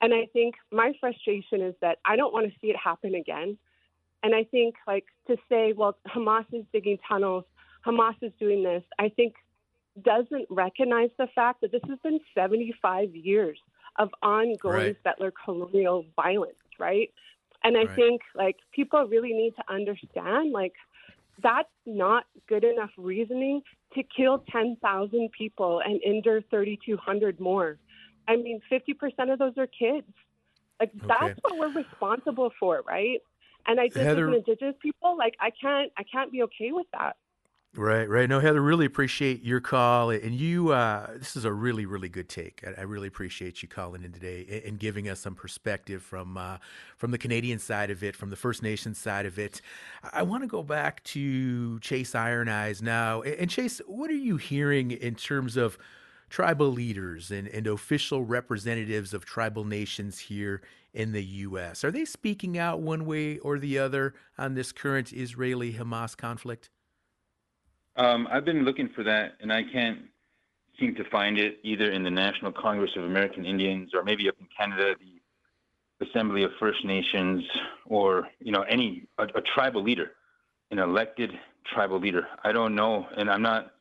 And 0.01 0.13
I 0.13 0.27
think 0.33 0.57
my 0.73 0.93
frustration 0.99 1.63
is 1.63 1.75
that 1.81 1.99
I 2.05 2.17
don't 2.17 2.33
want 2.33 2.47
to 2.47 2.59
see 2.61 2.69
it 2.69 2.77
happen 2.77 3.15
again. 3.15 3.57
And 4.25 4.35
I 4.35 4.45
think, 4.45 4.75
like, 4.87 5.05
to 5.29 5.37
say, 5.49 5.73
well, 5.73 5.97
Hamas 6.09 6.45
is 6.53 6.65
digging 6.73 6.99
tunnels, 7.09 7.45
Hamas 7.87 8.15
is 8.23 8.33
doing 8.39 8.63
this, 8.63 8.83
I 8.99 9.09
think 9.09 9.35
doesn't 10.03 10.47
recognize 10.49 11.11
the 11.19 11.27
fact 11.35 11.61
that 11.61 11.73
this 11.73 11.83
has 11.89 11.99
been 12.03 12.21
75 12.35 13.15
years 13.15 13.59
of 13.97 14.09
ongoing 14.23 14.75
right. 14.75 14.97
settler 15.05 15.33
colonial 15.45 16.07
violence, 16.17 16.57
right? 16.79 17.13
And 17.65 17.77
I 17.77 17.85
right. 17.85 17.95
think 17.95 18.23
like 18.35 18.57
people 18.73 19.05
really 19.07 19.33
need 19.33 19.55
to 19.57 19.73
understand 19.73 20.53
like 20.53 20.73
that's 21.43 21.69
not 21.87 22.25
good 22.49 22.65
enough 22.65 22.91
reasoning 22.97 23.63
to 23.95 24.03
kill 24.17 24.45
10,000 24.51 25.31
people 25.37 25.81
and 25.85 26.03
injure 26.03 26.43
3,200 26.51 27.41
more. 27.41 27.79
I 28.29 28.37
mean, 28.37 28.61
50% 28.71 29.33
of 29.33 29.39
those 29.39 29.57
are 29.59 29.67
kids. 29.67 30.07
Like 30.81 30.91
okay. 30.97 31.07
that's 31.07 31.41
what 31.43 31.59
we're 31.59 31.83
responsible 31.83 32.53
for, 32.59 32.83
right? 32.87 33.21
And 33.67 33.79
I 33.79 33.87
just 33.87 33.99
Heather, 33.99 34.29
as 34.29 34.35
an 34.35 34.43
indigenous 34.47 34.77
people, 34.81 35.17
like 35.17 35.35
I 35.39 35.51
can't 35.51 35.93
I 35.97 36.03
can't 36.03 36.33
be 36.33 36.43
okay 36.45 36.73
with 36.73 36.87
that. 36.93 37.17
Right, 37.75 38.07
right. 38.07 38.29
No, 38.29 38.39
Heather, 38.39 38.61
really 38.61 38.85
appreciate 38.85 39.43
your 39.43 39.61
call, 39.61 40.11
and 40.11 40.35
you. 40.35 40.73
Uh, 40.73 41.07
this 41.17 41.37
is 41.37 41.47
a 41.47 41.53
really, 41.53 41.87
really 41.87 42.11
good 42.11 42.29
take. 42.29 42.63
I, 42.67 42.83
I, 42.83 42.85
really 42.85 43.09
appreciate 43.09 43.63
you 43.63 43.69
calling 43.69 44.05
in 44.05 44.13
today 44.13 44.47
and, 44.51 44.63
and 44.65 44.79
giving 44.79 45.09
us 45.09 45.21
some 45.21 45.35
perspective 45.35 46.03
from 46.03 46.37
uh, 46.37 46.59
from 46.99 47.13
the 47.13 47.19
Canadian 47.19 47.59
side 47.59 47.91
of 47.91 48.03
it, 48.05 48.15
from 48.15 48.29
the 48.29 48.37
First 48.37 48.63
Nations 48.63 48.99
side 48.99 49.25
of 49.25 49.39
it. 49.39 49.63
I, 50.03 50.21
I 50.21 50.23
want 50.23 50.43
to 50.43 50.49
go 50.49 50.63
back 50.63 51.03
to 51.05 51.81
Chase 51.81 52.15
Iron 52.15 52.51
Eyes 52.51 52.83
now, 52.83 53.23
and, 53.23 53.37
and 53.37 53.51
Chase, 53.51 53.81
what 53.87 54.11
are 54.11 54.13
you 54.13 54.37
hearing 54.37 54.91
in 54.91 55.15
terms 55.15 55.57
of 55.57 55.79
tribal 56.29 56.71
leaders 56.71 57.31
and, 57.31 57.49
and 57.49 57.67
official 57.67 58.23
representatives 58.23 59.15
of 59.15 59.25
tribal 59.25 59.65
nations 59.65 60.19
here 60.19 60.61
in 60.93 61.13
the 61.13 61.25
U.S.? 61.25 61.85
Are 61.85 61.91
they 61.91 62.05
speaking 62.05 62.59
out 62.59 62.81
one 62.81 63.07
way 63.07 63.39
or 63.39 63.59
the 63.59 63.79
other 63.79 64.13
on 64.37 64.53
this 64.53 64.73
current 64.73 65.11
Israeli 65.11 65.73
Hamas 65.73 66.15
conflict? 66.15 66.69
Um, 67.97 68.27
I've 68.31 68.45
been 68.45 68.65
looking 68.65 68.89
for 68.95 69.03
that, 69.05 69.35
and 69.41 69.53
I 69.53 69.63
can't 69.63 70.01
seem 70.81 70.95
to 70.95 71.05
find 71.11 71.39
it 71.39 71.59
either 71.63 71.93
in 71.93 72.03
the 72.03 72.11
National 72.11 72.53
Congress 72.53 72.91
of 72.97 73.05
American 73.05 73.45
Indians 73.45 73.91
or 73.95 74.03
maybe 74.03 74.29
up 74.29 74.37
in 74.41 74.47
Canada, 74.57 74.95
the 74.99 76.07
Assembly 76.07 76.43
of 76.43 76.51
First 76.59 76.85
Nations, 76.85 77.45
or 77.87 78.29
you 78.41 78.51
know 78.51 78.63
any 78.63 79.07
a, 79.19 79.25
a 79.25 79.43
tribal 79.55 79.83
leader, 79.83 80.13
an 80.71 80.79
elected 80.79 81.31
tribal 81.73 82.01
leader. 82.01 82.27
I 82.43 82.53
don't 82.53 82.75
know, 82.75 83.07
and 83.17 83.31
I'm 83.31 83.43
not 83.43 83.73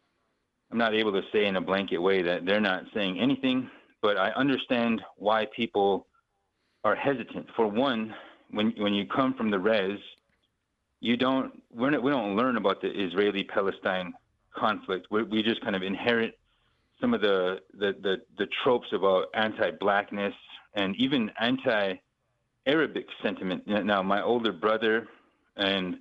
I'm 0.71 0.77
not 0.77 0.93
able 0.93 1.13
to 1.13 1.21
say 1.31 1.45
in 1.45 1.55
a 1.55 1.61
blanket 1.61 1.97
way 1.97 2.21
that 2.21 2.45
they're 2.45 2.61
not 2.61 2.83
saying 2.93 3.19
anything, 3.19 3.69
but 4.01 4.17
I 4.17 4.31
understand 4.31 5.01
why 5.17 5.47
people 5.55 6.07
are 6.83 6.95
hesitant. 6.95 7.47
For 7.55 7.65
one, 7.65 8.13
when 8.51 8.73
when 8.77 8.93
you 8.93 9.07
come 9.07 9.33
from 9.33 9.49
the 9.49 9.59
res 9.59 9.97
you 11.01 11.17
don't 11.17 11.61
we're 11.73 11.89
not, 11.89 12.01
we 12.01 12.11
don't 12.11 12.37
learn 12.37 12.55
about 12.55 12.81
the 12.81 12.89
Israeli 12.89 13.43
Palestine 13.43 14.13
conflict. 14.55 15.07
we 15.11 15.23
we 15.23 15.43
just 15.43 15.61
kind 15.61 15.75
of 15.75 15.83
inherit 15.83 16.37
some 17.01 17.13
of 17.15 17.21
the, 17.21 17.59
the, 17.73 17.95
the, 18.01 18.17
the 18.37 18.47
tropes 18.63 18.87
about 18.93 19.25
anti-blackness 19.33 20.33
and 20.75 20.95
even 20.97 21.31
anti-Arabic 21.39 23.07
sentiment. 23.23 23.63
Now, 23.65 24.03
my 24.03 24.21
older 24.21 24.53
brother 24.53 25.07
and 25.57 25.97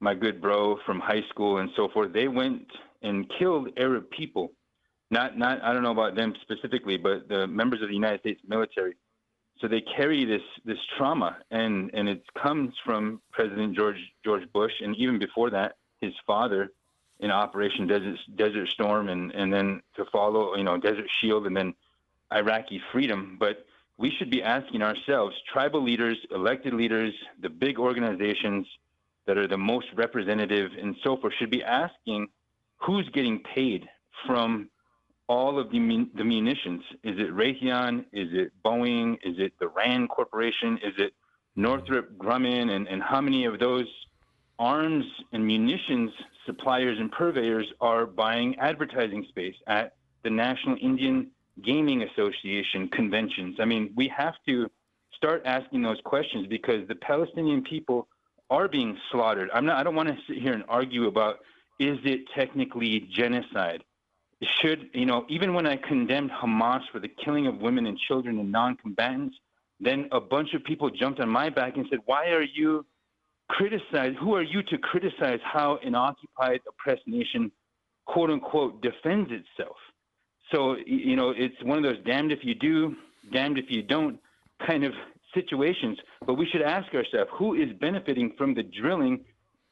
my 0.00 0.14
good 0.14 0.40
bro 0.40 0.78
from 0.86 1.00
high 1.00 1.22
school 1.28 1.58
and 1.58 1.68
so 1.76 1.88
forth, 1.92 2.12
they 2.14 2.28
went 2.28 2.66
and 3.02 3.30
killed 3.38 3.68
Arab 3.76 4.10
people. 4.10 4.52
Not, 5.10 5.38
not, 5.38 5.62
I 5.62 5.72
don't 5.72 5.82
know 5.82 5.92
about 5.92 6.16
them 6.16 6.34
specifically, 6.42 6.96
but 6.96 7.28
the 7.28 7.46
members 7.46 7.82
of 7.82 7.88
the 7.88 7.94
United 7.94 8.20
States 8.20 8.40
military 8.46 8.96
so 9.60 9.68
they 9.68 9.80
carry 9.80 10.24
this 10.24 10.42
this 10.64 10.78
trauma, 10.96 11.38
and 11.50 11.90
and 11.94 12.08
it 12.08 12.22
comes 12.34 12.74
from 12.84 13.20
President 13.32 13.76
George 13.76 14.00
George 14.24 14.50
Bush, 14.52 14.72
and 14.80 14.96
even 14.96 15.18
before 15.18 15.50
that, 15.50 15.76
his 16.00 16.12
father 16.26 16.70
in 17.20 17.30
Operation 17.30 17.86
Desert 17.86 18.18
Desert 18.36 18.68
Storm, 18.68 19.08
and 19.08 19.32
and 19.32 19.52
then 19.52 19.82
to 19.96 20.04
follow, 20.06 20.54
you 20.56 20.64
know, 20.64 20.76
Desert 20.76 21.06
Shield, 21.20 21.46
and 21.46 21.56
then 21.56 21.74
Iraqi 22.32 22.80
freedom. 22.92 23.36
But 23.38 23.66
we 23.96 24.12
should 24.16 24.30
be 24.30 24.42
asking 24.42 24.82
ourselves, 24.82 25.34
tribal 25.52 25.82
leaders, 25.82 26.16
elected 26.30 26.72
leaders, 26.72 27.12
the 27.40 27.48
big 27.48 27.78
organizations 27.78 28.66
that 29.26 29.36
are 29.36 29.48
the 29.48 29.58
most 29.58 29.88
representative 29.96 30.70
and 30.80 30.94
so 31.02 31.16
forth, 31.16 31.34
should 31.38 31.50
be 31.50 31.64
asking 31.64 32.28
who's 32.76 33.08
getting 33.10 33.40
paid 33.40 33.88
from 34.26 34.70
all 35.28 35.58
of 35.58 35.70
the, 35.70 35.78
mun- 35.78 36.10
the 36.14 36.24
munitions. 36.24 36.82
Is 37.04 37.18
it 37.18 37.34
Raytheon? 37.34 38.00
Is 38.12 38.28
it 38.32 38.52
Boeing? 38.64 39.14
Is 39.22 39.36
it 39.38 39.52
the 39.60 39.68
RAND 39.68 40.08
Corporation? 40.08 40.78
Is 40.82 40.94
it 40.98 41.12
Northrop 41.54 42.16
Grumman? 42.16 42.70
And, 42.70 42.88
and 42.88 43.02
how 43.02 43.20
many 43.20 43.44
of 43.44 43.58
those 43.58 43.86
arms 44.58 45.04
and 45.32 45.46
munitions 45.46 46.10
suppliers 46.46 46.98
and 46.98 47.12
purveyors 47.12 47.66
are 47.80 48.06
buying 48.06 48.56
advertising 48.58 49.26
space 49.28 49.54
at 49.66 49.94
the 50.24 50.30
National 50.30 50.76
Indian 50.80 51.30
Gaming 51.62 52.02
Association 52.02 52.88
conventions? 52.88 53.56
I 53.60 53.66
mean, 53.66 53.92
we 53.94 54.08
have 54.08 54.34
to 54.46 54.70
start 55.14 55.42
asking 55.44 55.82
those 55.82 56.00
questions 56.04 56.46
because 56.46 56.88
the 56.88 56.94
Palestinian 56.94 57.62
people 57.62 58.08
are 58.50 58.66
being 58.66 58.96
slaughtered. 59.12 59.50
I'm 59.52 59.66
not, 59.66 59.76
I 59.76 59.82
don't 59.82 59.94
want 59.94 60.08
to 60.08 60.16
sit 60.26 60.38
here 60.38 60.54
and 60.54 60.64
argue 60.68 61.06
about 61.06 61.40
is 61.78 61.98
it 62.04 62.20
technically 62.34 63.00
genocide? 63.12 63.84
Should, 64.60 64.90
you 64.92 65.06
know, 65.06 65.24
even 65.28 65.54
when 65.54 65.66
I 65.66 65.76
condemned 65.76 66.30
Hamas 66.30 66.80
for 66.92 67.00
the 67.00 67.08
killing 67.08 67.46
of 67.46 67.58
women 67.58 67.86
and 67.86 67.98
children 67.98 68.38
and 68.38 68.52
non 68.52 68.76
combatants, 68.76 69.36
then 69.80 70.08
a 70.12 70.20
bunch 70.20 70.54
of 70.54 70.64
people 70.64 70.90
jumped 70.90 71.20
on 71.20 71.28
my 71.28 71.50
back 71.50 71.76
and 71.76 71.86
said, 71.90 72.00
Why 72.06 72.26
are 72.30 72.42
you 72.42 72.86
criticized? 73.48 74.16
Who 74.18 74.34
are 74.34 74.42
you 74.42 74.62
to 74.64 74.78
criticize 74.78 75.40
how 75.42 75.78
an 75.84 75.94
occupied, 75.94 76.60
oppressed 76.68 77.06
nation, 77.06 77.50
quote 78.06 78.30
unquote, 78.30 78.80
defends 78.80 79.30
itself? 79.30 79.76
So, 80.52 80.76
you 80.86 81.16
know, 81.16 81.30
it's 81.36 81.60
one 81.62 81.78
of 81.78 81.84
those 81.84 82.02
damned 82.06 82.32
if 82.32 82.40
you 82.42 82.54
do, 82.54 82.96
damned 83.32 83.58
if 83.58 83.66
you 83.68 83.82
don't 83.82 84.18
kind 84.66 84.84
of 84.84 84.92
situations, 85.34 85.98
but 86.26 86.34
we 86.34 86.46
should 86.46 86.62
ask 86.62 86.92
ourselves 86.94 87.30
who 87.34 87.54
is 87.54 87.70
benefiting 87.80 88.32
from 88.38 88.54
the 88.54 88.62
drilling 88.62 89.24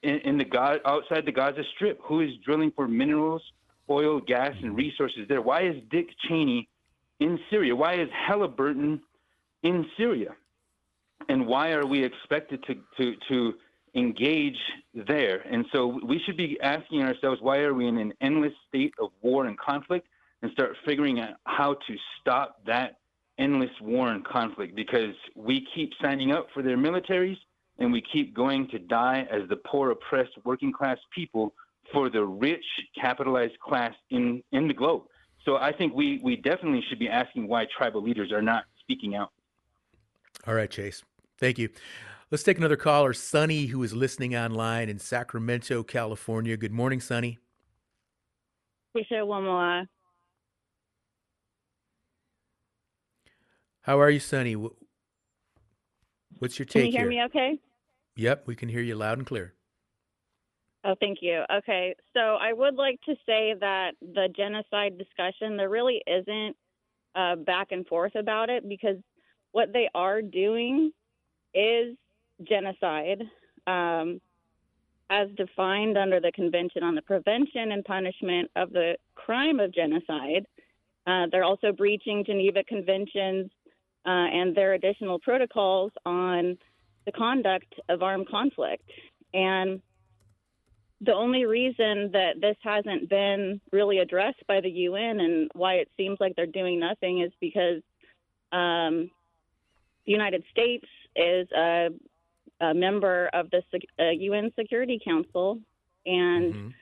in, 0.03 0.19
in 0.21 0.39
the 0.39 0.45
God 0.45 0.81
outside 0.85 1.25
the 1.25 1.33
Gaza 1.33 1.63
Strip? 1.75 1.99
Who 2.03 2.21
is 2.21 2.31
drilling 2.45 2.73
for 2.77 2.87
minerals, 2.87 3.43
oil, 3.91 4.21
gas, 4.21 4.55
and 4.63 4.77
resources 4.77 5.27
there? 5.29 5.43
Why 5.43 5.63
is 5.63 5.77
Dick 5.91 6.09
Cheney 6.29 6.69
in 7.21 7.39
Syria? 7.51 7.75
Why 7.75 7.95
is 7.95 8.09
Halliburton 8.13 9.01
in 9.63 9.87
Syria? 9.97 10.35
And 11.29 11.47
why 11.47 11.73
are 11.73 11.87
we 11.87 12.05
expected 12.05 12.63
to, 12.65 12.75
to, 12.99 13.15
to 13.29 13.55
engage 13.95 14.59
there? 14.95 15.41
And 15.51 15.65
so 15.73 15.99
we 16.05 16.21
should 16.25 16.37
be 16.37 16.59
asking 16.63 17.03
ourselves 17.03 17.41
why 17.41 17.59
are 17.61 17.75
we 17.75 17.89
in 17.89 17.99
an 17.99 18.13
endless 18.21 18.53
state 18.69 18.95
of 19.01 19.11
war 19.23 19.47
and 19.47 19.59
conflict 19.59 20.07
and 20.43 20.53
start 20.53 20.77
figuring 20.85 21.21
out 21.21 21.35
how 21.45 21.75
to 21.75 21.97
stop 22.21 22.61
that 22.67 22.99
endless 23.39 23.71
war 23.81 24.09
and 24.09 24.25
conflict 24.25 24.75
because 24.75 25.15
we 25.35 25.67
keep 25.75 25.93
signing 26.01 26.33
up 26.33 26.47
for 26.55 26.63
their 26.63 26.77
militaries 26.77 27.37
and 27.79 27.93
we 27.93 28.03
keep 28.13 28.35
going 28.35 28.69
to 28.69 28.79
die 28.79 29.27
as 29.31 29.49
the 29.49 29.57
poor, 29.57 29.91
oppressed, 29.91 30.33
working 30.45 30.73
class 30.73 30.99
people 31.15 31.53
for 31.93 32.11
the 32.11 32.25
rich, 32.25 32.65
capitalized 33.01 33.59
class 33.61 33.95
in, 34.11 34.43
in 34.53 34.69
the 34.69 34.75
globe. 34.75 35.03
So 35.45 35.57
I 35.57 35.73
think 35.73 35.95
we, 35.95 36.21
we 36.23 36.37
definitely 36.37 36.83
should 36.89 36.99
be 36.99 37.09
asking 37.09 37.49
why 37.49 37.67
tribal 37.77 38.03
leaders 38.03 38.33
are 38.33 38.43
not 38.43 38.65
speaking 38.81 39.15
out. 39.15 39.31
All 40.47 40.55
right, 40.55 40.71
Chase. 40.71 41.03
Thank 41.39 41.59
you. 41.59 41.69
Let's 42.31 42.43
take 42.43 42.59
another 42.59 42.77
caller, 42.77 43.13
Sunny, 43.13 43.67
who 43.67 43.83
is 43.85 43.95
listening 43.95 44.35
online 44.35 44.89
in 44.89 44.99
Sacramento, 44.99 45.85
California. 45.85 46.57
Good 46.57 46.73
morning, 46.73 47.01
Sunny. 47.01 47.39
How 53.83 54.01
are 54.01 54.11
you, 54.11 54.19
Sunny? 54.19 54.57
What's 56.39 56.59
your 56.59 56.67
take 56.67 56.73
Can 56.73 56.87
you 56.87 56.91
hear 56.93 57.01
here? 57.03 57.09
me 57.09 57.23
okay? 57.27 57.59
Yep, 58.17 58.47
we 58.47 58.57
can 58.57 58.69
hear 58.69 58.81
you 58.81 58.97
loud 58.97 59.19
and 59.19 59.27
clear. 59.27 59.55
Oh, 60.87 60.95
thank 61.01 61.19
you. 61.21 61.43
Okay. 61.53 61.97
So 62.15 62.21
I 62.21 62.53
would 62.53 62.77
like 62.77 63.01
to 63.07 63.15
say 63.27 63.55
that 63.59 63.93
the 64.01 64.29
genocide 64.37 64.97
discussion, 64.97 65.57
there 65.57 65.69
really 65.69 66.01
isn't 66.07 66.57
uh, 67.17 67.35
back 67.35 67.73
and 67.73 67.85
forth 67.89 68.15
about 68.15 68.51
it 68.51 68.69
because 68.69 68.97
what 69.51 69.73
they 69.73 69.89
are 69.97 70.23
doing 70.23 70.93
is 71.55 71.97
genocide 72.49 73.23
um, 73.67 74.21
as 75.11 75.29
defined 75.37 75.99
under 75.99 76.21
the 76.21 76.31
Convention 76.33 76.85
on 76.85 76.95
the 76.95 77.03
Prevention 77.03 77.73
and 77.73 77.85
Punishment 77.85 78.49
of 78.55 78.73
the 78.73 78.97
Crime 79.17 79.59
of 79.59 79.75
Genocide. 79.75 80.47
Uh, 81.05 81.27
they're 81.33 81.43
also 81.43 81.73
breaching 81.73 82.25
Geneva 82.25 82.63
Conventions 82.63 83.51
uh, 84.07 84.11
and 84.11 84.57
their 84.57 84.75
additional 84.75 85.19
protocols 85.19 85.91
on 86.05 86.57
the 87.07 87.13
conduct 87.13 87.75
of 87.89 88.05
armed 88.05 88.29
conflict. 88.29 88.89
And 89.35 89.81
the 91.01 91.13
only 91.13 91.45
reason 91.45 92.11
that 92.13 92.41
this 92.41 92.57
hasn't 92.63 93.09
been 93.09 93.61
really 93.73 93.99
addressed 93.99 94.43
by 94.49 94.61
the 94.61 94.71
UN 94.71 95.21
and 95.21 95.51
why 95.55 95.75
it 95.75 95.89
seems 95.97 96.19
like 96.21 96.35
they're 96.37 96.47
doing 96.47 96.81
nothing 96.81 97.21
is 97.21 97.33
because 97.41 97.83
um, 98.53 99.11
the 100.07 100.13
United 100.13 100.43
States 100.51 100.87
is 101.15 101.47
a, 101.53 101.89
a 102.61 102.75
member 102.75 103.29
of 103.35 103.51
the 103.51 103.63
Sec- 103.71 103.83
uh, 103.99 104.11
UN 104.11 104.51
Security 104.59 104.99
Council, 105.05 105.59
and 106.07 106.73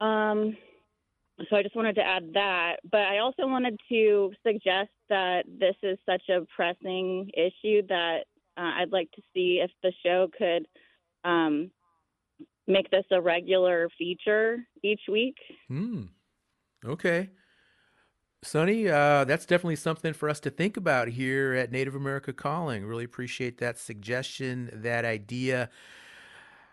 um, 0.00 0.56
so 1.50 1.56
I 1.56 1.62
just 1.62 1.76
wanted 1.76 1.96
to 1.96 2.02
add 2.02 2.32
that. 2.32 2.76
But 2.90 3.02
I 3.02 3.18
also 3.18 3.46
wanted 3.46 3.78
to 3.90 4.32
suggest 4.46 4.90
that 5.08 5.44
this 5.46 5.76
is 5.82 5.98
such 6.06 6.22
a 6.30 6.46
pressing 6.54 7.30
issue 7.34 7.86
that 7.88 8.20
uh, 8.56 8.72
I'd 8.78 8.92
like 8.92 9.10
to 9.12 9.22
see 9.34 9.62
if 9.62 9.70
the 9.82 9.92
show 10.02 10.28
could 10.38 10.66
um, 11.24 11.70
make 12.66 12.90
this 12.90 13.04
a 13.10 13.20
regular 13.20 13.88
feature 13.96 14.66
each 14.82 15.02
week. 15.10 15.36
Hmm. 15.68 16.02
Okay. 16.84 17.30
Sonny, 18.42 18.88
uh, 18.88 19.24
that's 19.24 19.46
definitely 19.46 19.76
something 19.76 20.12
for 20.12 20.28
us 20.28 20.38
to 20.40 20.50
think 20.50 20.76
about 20.76 21.08
here 21.08 21.54
at 21.54 21.72
Native 21.72 21.94
America 21.94 22.32
Calling. 22.32 22.84
Really 22.84 23.04
appreciate 23.04 23.58
that 23.58 23.78
suggestion, 23.78 24.70
that 24.72 25.04
idea. 25.04 25.70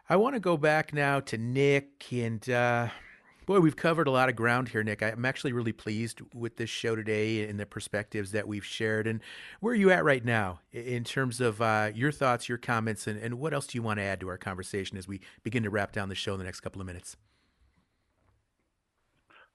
I 0.10 0.18
want 0.18 0.36
to 0.36 0.40
go 0.40 0.58
back 0.58 0.94
now 0.94 1.20
to 1.22 1.38
Nick. 1.38 2.12
And 2.12 2.48
uh, 2.50 2.90
boy, 3.46 3.60
we've 3.60 3.76
covered 3.76 4.08
a 4.08 4.12
lot 4.12 4.30
of 4.30 4.36
ground 4.36 4.70
here, 4.70 4.84
Nick. 4.84 5.02
I'm 5.02 5.26
actually 5.26 5.54
really 5.54 5.72
pleased 5.72 6.22
with 6.34 6.58
this 6.58 6.70
show 6.70 6.96
today 6.96 7.48
and 7.48 7.60
the 7.60 7.66
perspectives 7.66 8.32
that 8.32 8.48
we've 8.48 8.66
shared. 8.66 9.08
And 9.08 9.22
where 9.60 9.74
are 9.74 9.76
you 9.76 9.92
at 9.92 10.04
right 10.04 10.24
now 10.24 10.60
in 10.72 11.04
terms 11.04 11.42
of 11.42 11.62
uh, 11.62 11.92
your 11.94 12.12
thoughts, 12.12 12.48
your 12.48 12.58
comments, 12.58 13.08
and, 13.08 13.20
and 13.20 13.40
what 13.40 13.54
else 13.54 13.68
do 13.68 13.78
you 13.78 13.82
want 13.82 14.00
to 14.00 14.04
add 14.04 14.20
to 14.22 14.30
our 14.30 14.38
conversation 14.38 14.98
as 14.98 15.08
we 15.08 15.22
begin 15.44 15.64
to 15.64 15.70
wrap 15.70 15.92
down 15.92 16.10
the 16.10 16.16
show 16.16 16.34
in 16.34 16.40
the 16.40 16.46
next 16.46 16.62
couple 16.62 16.82
of 16.82 16.88
minutes? 16.88 17.18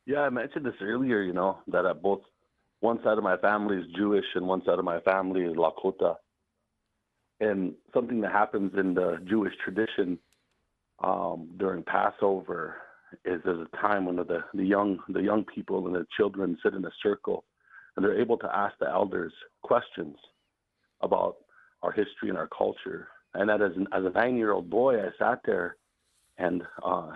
Yeah, 0.06 0.20
I 0.20 0.30
mentioned 0.30 0.64
this 0.64 0.74
earlier, 0.80 1.22
you 1.22 1.32
know, 1.32 1.58
that 1.68 1.84
uh, 1.84 1.94
both 1.94 2.22
one 2.80 2.98
side 3.02 3.18
of 3.18 3.24
my 3.24 3.36
family 3.36 3.76
is 3.76 3.84
Jewish 3.96 4.24
and 4.34 4.46
one 4.46 4.64
side 4.64 4.78
of 4.78 4.84
my 4.84 5.00
family 5.00 5.42
is 5.42 5.54
Lakota. 5.56 6.16
And 7.40 7.74
something 7.94 8.20
that 8.22 8.32
happens 8.32 8.72
in 8.76 8.94
the 8.94 9.18
Jewish 9.28 9.52
tradition 9.62 10.18
um, 11.02 11.50
during 11.56 11.82
Passover 11.84 12.76
is 13.24 13.40
there's 13.44 13.66
a 13.72 13.76
time 13.76 14.04
when 14.04 14.16
the, 14.16 14.44
the 14.54 14.64
young 14.64 14.98
the 15.08 15.22
young 15.22 15.44
people 15.44 15.86
and 15.86 15.94
the 15.94 16.06
children 16.16 16.58
sit 16.62 16.74
in 16.74 16.84
a 16.84 16.90
circle 17.02 17.44
and 17.96 18.04
they're 18.04 18.20
able 18.20 18.38
to 18.38 18.56
ask 18.56 18.74
the 18.78 18.88
elders 18.88 19.32
questions 19.62 20.16
about 21.00 21.36
our 21.82 21.92
history 21.92 22.28
and 22.28 22.38
our 22.38 22.48
culture. 22.48 23.08
And 23.34 23.48
that 23.48 23.62
as 23.62 23.72
an, 23.76 23.86
as 23.92 24.04
a 24.04 24.10
nine 24.10 24.36
year 24.36 24.52
old 24.52 24.70
boy, 24.70 25.00
I 25.00 25.08
sat 25.18 25.40
there 25.44 25.76
and 26.38 26.62
uh, 26.84 27.12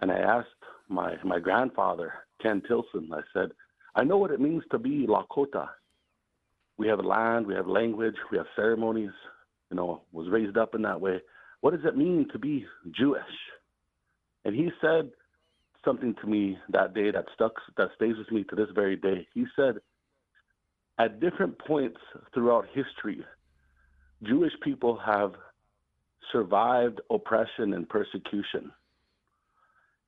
and 0.00 0.10
I 0.10 0.18
asked 0.18 0.48
my 0.88 1.14
my 1.24 1.38
grandfather 1.38 2.12
Ken 2.42 2.62
Tilsen. 2.66 3.10
I 3.12 3.20
said, 3.32 3.50
I 3.94 4.04
know 4.04 4.18
what 4.18 4.30
it 4.30 4.40
means 4.40 4.62
to 4.70 4.78
be 4.78 5.06
Lakota. 5.06 5.68
We 6.76 6.88
have 6.88 7.00
land, 7.04 7.46
we 7.46 7.54
have 7.54 7.66
language, 7.66 8.16
we 8.30 8.38
have 8.38 8.46
ceremonies. 8.56 9.12
You 9.70 9.76
know, 9.76 10.02
was 10.12 10.28
raised 10.28 10.56
up 10.56 10.74
in 10.74 10.82
that 10.82 11.00
way. 11.00 11.20
What 11.62 11.74
does 11.74 11.84
it 11.84 11.96
mean 11.96 12.28
to 12.32 12.38
be 12.38 12.66
Jewish? 12.94 13.22
And 14.44 14.54
he 14.54 14.70
said 14.80 15.10
something 15.84 16.14
to 16.20 16.26
me 16.26 16.58
that 16.70 16.94
day 16.94 17.10
that 17.10 17.26
stuck 17.34 17.52
that 17.76 17.90
stays 17.96 18.16
with 18.16 18.30
me 18.30 18.44
to 18.44 18.56
this 18.56 18.68
very 18.74 18.96
day. 18.96 19.26
He 19.34 19.44
said, 19.56 19.76
at 20.98 21.20
different 21.20 21.58
points 21.58 21.98
throughout 22.32 22.66
history, 22.72 23.24
Jewish 24.22 24.52
people 24.62 24.98
have 25.04 25.32
survived 26.32 27.00
oppression 27.10 27.74
and 27.74 27.88
persecution. 27.88 28.70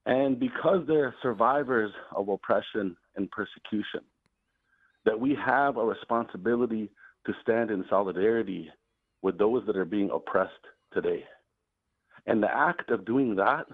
And 0.06 0.38
because 0.38 0.86
they're 0.86 1.14
survivors 1.22 1.90
of 2.14 2.28
oppression 2.28 2.96
and 3.16 3.30
persecution, 3.30 4.00
that 5.04 5.18
we 5.18 5.36
have 5.44 5.76
a 5.76 5.84
responsibility 5.84 6.90
to 7.26 7.32
stand 7.42 7.70
in 7.70 7.84
solidarity 7.90 8.70
with 9.22 9.38
those 9.38 9.64
that 9.66 9.76
are 9.76 9.84
being 9.84 10.10
oppressed 10.10 10.52
today. 10.92 11.24
And 12.26 12.42
the 12.42 12.54
act 12.54 12.90
of 12.90 13.04
doing 13.04 13.34
that 13.36 13.66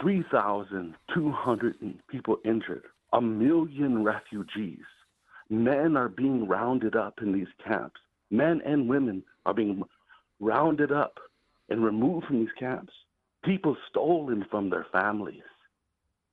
3,200 0.00 1.76
people 2.08 2.38
injured, 2.44 2.84
a 3.12 3.20
million 3.20 4.04
refugees. 4.04 4.84
Men 5.50 5.96
are 5.96 6.08
being 6.08 6.46
rounded 6.46 6.94
up 6.94 7.20
in 7.22 7.32
these 7.32 7.48
camps. 7.66 8.00
Men 8.30 8.60
and 8.64 8.88
women 8.88 9.24
are 9.46 9.54
being 9.54 9.82
rounded 10.40 10.92
up 10.92 11.18
and 11.68 11.82
removed 11.82 12.26
from 12.26 12.40
these 12.40 12.52
camps. 12.58 12.92
People 13.44 13.76
stolen 13.88 14.44
from 14.50 14.70
their 14.70 14.86
families. 14.92 15.42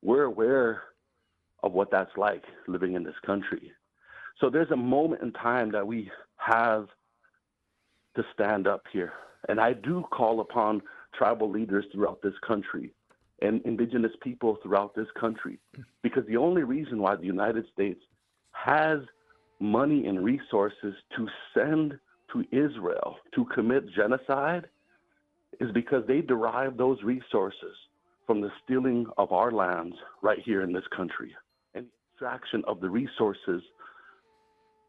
We're 0.02 0.24
aware 0.24 0.82
of 1.62 1.72
what 1.72 1.90
that's 1.90 2.16
like 2.16 2.44
living 2.66 2.94
in 2.94 3.04
this 3.04 3.14
country. 3.24 3.72
So 4.40 4.50
there's 4.50 4.70
a 4.70 4.76
moment 4.76 5.22
in 5.22 5.32
time 5.32 5.72
that 5.72 5.86
we 5.86 6.10
have 6.36 6.88
to 8.16 8.24
stand 8.34 8.66
up 8.66 8.84
here. 8.92 9.12
And 9.48 9.60
I 9.60 9.72
do 9.72 10.04
call 10.10 10.40
upon 10.40 10.82
tribal 11.14 11.50
leaders 11.50 11.84
throughout 11.92 12.20
this 12.22 12.34
country 12.46 12.92
and 13.42 13.60
indigenous 13.64 14.12
people 14.22 14.58
throughout 14.62 14.94
this 14.94 15.08
country. 15.18 15.58
Because 16.02 16.24
the 16.26 16.36
only 16.36 16.62
reason 16.62 17.00
why 17.00 17.16
the 17.16 17.26
United 17.26 17.64
States 17.72 18.00
has 18.52 19.00
money 19.60 20.06
and 20.06 20.24
resources 20.24 20.94
to 21.16 21.28
send 21.54 21.98
to 22.32 22.44
Israel 22.50 23.16
to 23.34 23.44
commit 23.46 23.84
genocide 23.94 24.66
is 25.60 25.70
because 25.72 26.02
they 26.06 26.20
derive 26.20 26.76
those 26.76 27.02
resources 27.02 27.74
from 28.26 28.40
the 28.40 28.50
stealing 28.64 29.06
of 29.16 29.32
our 29.32 29.50
lands 29.50 29.96
right 30.22 30.40
here 30.44 30.62
in 30.62 30.72
this 30.72 30.86
country 30.94 31.34
and 31.74 31.86
the 31.86 31.90
extraction 32.12 32.62
of 32.66 32.80
the 32.80 32.90
resources 32.90 33.62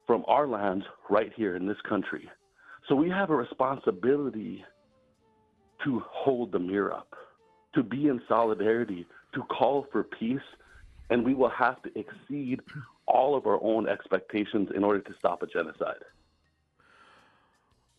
from 0.08 0.24
our 0.28 0.48
lands 0.48 0.86
right 1.10 1.32
here 1.36 1.56
in 1.56 1.68
this 1.68 1.78
country. 1.88 2.28
So 2.88 2.96
we 2.96 3.10
have 3.10 3.30
a 3.30 3.36
responsibility 3.36 4.64
to 5.84 6.02
hold 6.10 6.54
the 6.54 6.60
mirror 6.60 6.94
up, 6.94 7.14
to 7.76 7.84
be 7.84 8.08
in 8.08 8.22
solidarity, 8.28 9.06
to 9.36 9.42
call 9.44 9.86
for 9.92 10.04
peace, 10.04 10.40
and 11.10 11.24
we 11.24 11.34
will 11.34 11.50
have 11.50 11.82
to 11.84 11.90
exceed 12.00 12.62
all 13.06 13.36
of 13.36 13.46
our 13.46 13.62
own 13.62 13.88
expectations 13.88 14.70
in 14.74 14.84
order 14.84 15.00
to 15.00 15.14
stop 15.20 15.44
a 15.44 15.48
genocide. 15.48 16.04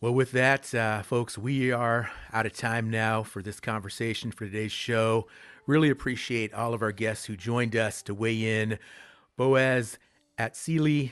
Well, 0.01 0.13
with 0.13 0.31
that, 0.31 0.73
uh, 0.73 1.03
folks, 1.03 1.37
we 1.37 1.71
are 1.71 2.09
out 2.31 2.45
of 2.45 2.53
time 2.53 2.89
now 2.89 3.21
for 3.21 3.41
this 3.41 3.59
conversation 3.59 4.31
for 4.31 4.45
today's 4.45 4.71
show. 4.71 5.27
Really 5.67 5.89
appreciate 5.89 6.53
all 6.53 6.73
of 6.73 6.81
our 6.81 6.93
guests 6.93 7.25
who 7.25 7.35
joined 7.35 7.75
us 7.75 8.01
to 8.03 8.13
weigh 8.13 8.61
in. 8.61 8.79
Boaz 9.35 9.97
Atzili, 10.37 11.11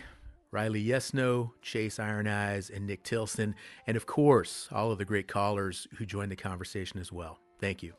Riley 0.51 0.83
Yesno, 0.83 1.51
Chase 1.61 1.99
Iron 1.99 2.27
Eyes, 2.27 2.69
and 2.69 2.87
Nick 2.87 3.03
Tilsen, 3.03 3.55
and 3.85 3.97
of 3.97 4.05
course, 4.05 4.69
all 4.71 4.91
of 4.91 4.97
the 4.97 5.05
great 5.05 5.27
callers 5.27 5.87
who 5.97 6.05
joined 6.05 6.31
the 6.31 6.35
conversation 6.35 6.99
as 6.99 7.11
well. 7.11 7.39
Thank 7.59 7.83
you. 7.83 7.93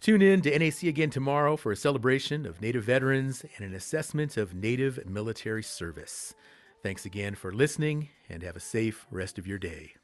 Tune 0.00 0.22
in 0.22 0.40
to 0.42 0.56
NAC 0.56 0.84
again 0.84 1.10
tomorrow 1.10 1.56
for 1.56 1.72
a 1.72 1.76
celebration 1.76 2.46
of 2.46 2.62
Native 2.62 2.84
veterans 2.84 3.44
and 3.56 3.66
an 3.66 3.74
assessment 3.74 4.36
of 4.36 4.54
Native 4.54 5.04
military 5.06 5.62
service. 5.64 6.34
Thanks 6.84 7.04
again 7.04 7.34
for 7.34 7.52
listening 7.52 8.10
and 8.28 8.44
have 8.44 8.54
a 8.54 8.60
safe 8.60 9.06
rest 9.10 9.38
of 9.38 9.46
your 9.48 9.58
day. 9.58 9.97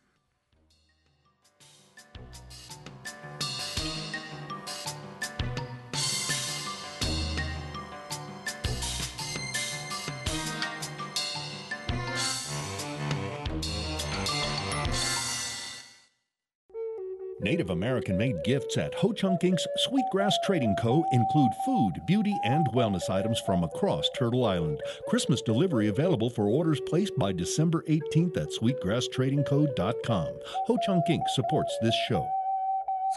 Native 17.45 17.69
American 17.69 18.17
made 18.17 18.43
gifts 18.43 18.79
at 18.79 18.95
Ho 18.95 19.13
Chunk 19.13 19.43
Inc.'s 19.43 19.67
Sweetgrass 19.77 20.35
Trading 20.47 20.75
Co. 20.81 21.05
include 21.13 21.53
food, 21.67 22.01
beauty, 22.07 22.35
and 22.43 22.67
wellness 22.69 23.11
items 23.11 23.39
from 23.39 23.65
across 23.65 24.09
Turtle 24.17 24.47
Island. 24.47 24.81
Christmas 25.09 25.43
delivery 25.43 25.89
available 25.89 26.31
for 26.31 26.49
orders 26.49 26.81
placed 26.89 27.13
by 27.19 27.33
December 27.33 27.85
18th 27.87 28.39
at 28.39 28.49
sweetgrasstradingco.com. 28.49 30.29
Ho 30.67 30.79
Chunk 30.87 31.05
Inc. 31.11 31.29
supports 31.35 31.77
this 31.83 31.95
show. 32.09 32.27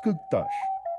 Skugtash, 0.04 0.46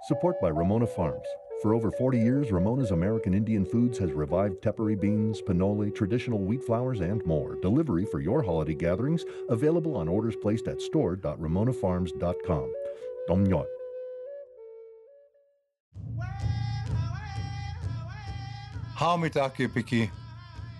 support 0.04 0.40
by 0.40 0.48
Ramona 0.48 0.86
Farms. 0.86 1.26
For 1.60 1.74
over 1.74 1.90
40 1.90 2.18
years, 2.18 2.50
Ramona's 2.52 2.92
American 2.92 3.34
Indian 3.34 3.66
Foods 3.66 3.98
has 3.98 4.12
revived 4.12 4.62
tepary 4.62 4.98
beans, 4.98 5.42
pinole, 5.42 5.90
traditional 5.90 6.38
wheat 6.38 6.62
flours, 6.62 7.00
and 7.00 7.22
more. 7.26 7.56
Delivery 7.60 8.06
for 8.06 8.20
your 8.20 8.42
holiday 8.42 8.74
gatherings 8.74 9.24
available 9.50 9.96
on 9.96 10.08
orders 10.08 10.36
placed 10.40 10.68
at 10.68 10.80
store.ramonafarms.com. 10.80 12.72
Domnyot. 13.28 13.66
Haumitakipiki. 18.96 20.10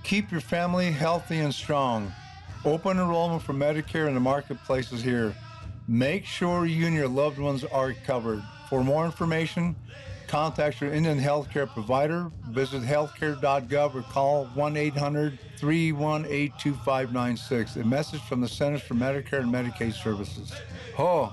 Keep 0.03 0.33
your 0.33 0.41
family 0.41 0.91
healthy 0.91 1.39
and 1.39 1.55
strong. 1.55 2.13
Open 2.65 2.99
enrollment 2.99 3.43
for 3.43 3.53
Medicare 3.53 4.09
in 4.09 4.15
the 4.15 4.21
marketplaces 4.21 5.03
here. 5.03 5.35
Make 5.87 6.25
sure 6.25 6.67
you 6.67 6.87
and 6.87 6.95
your 6.95 7.09
loved 7.09 7.39
ones 7.39 7.65
are 7.65 7.93
covered. 7.93 8.43
For 8.69 8.83
more 8.83 9.05
information, 9.05 9.77
contact 10.27 10.81
your 10.81 10.93
Indian 10.93 11.19
healthcare 11.19 11.73
provider, 11.73 12.31
visit 12.49 12.83
healthcare.gov 12.83 13.95
or 13.95 14.03
call 14.03 14.47
1 14.47 14.77
800 14.77 15.39
318 15.57 16.53
2596. 16.59 17.77
A 17.77 17.85
message 17.85 18.21
from 18.23 18.41
the 18.41 18.49
Centers 18.49 18.83
for 18.83 18.95
Medicare 18.95 19.41
and 19.41 19.53
Medicaid 19.53 19.93
Services. 19.93 20.53
Ho, 20.97 21.33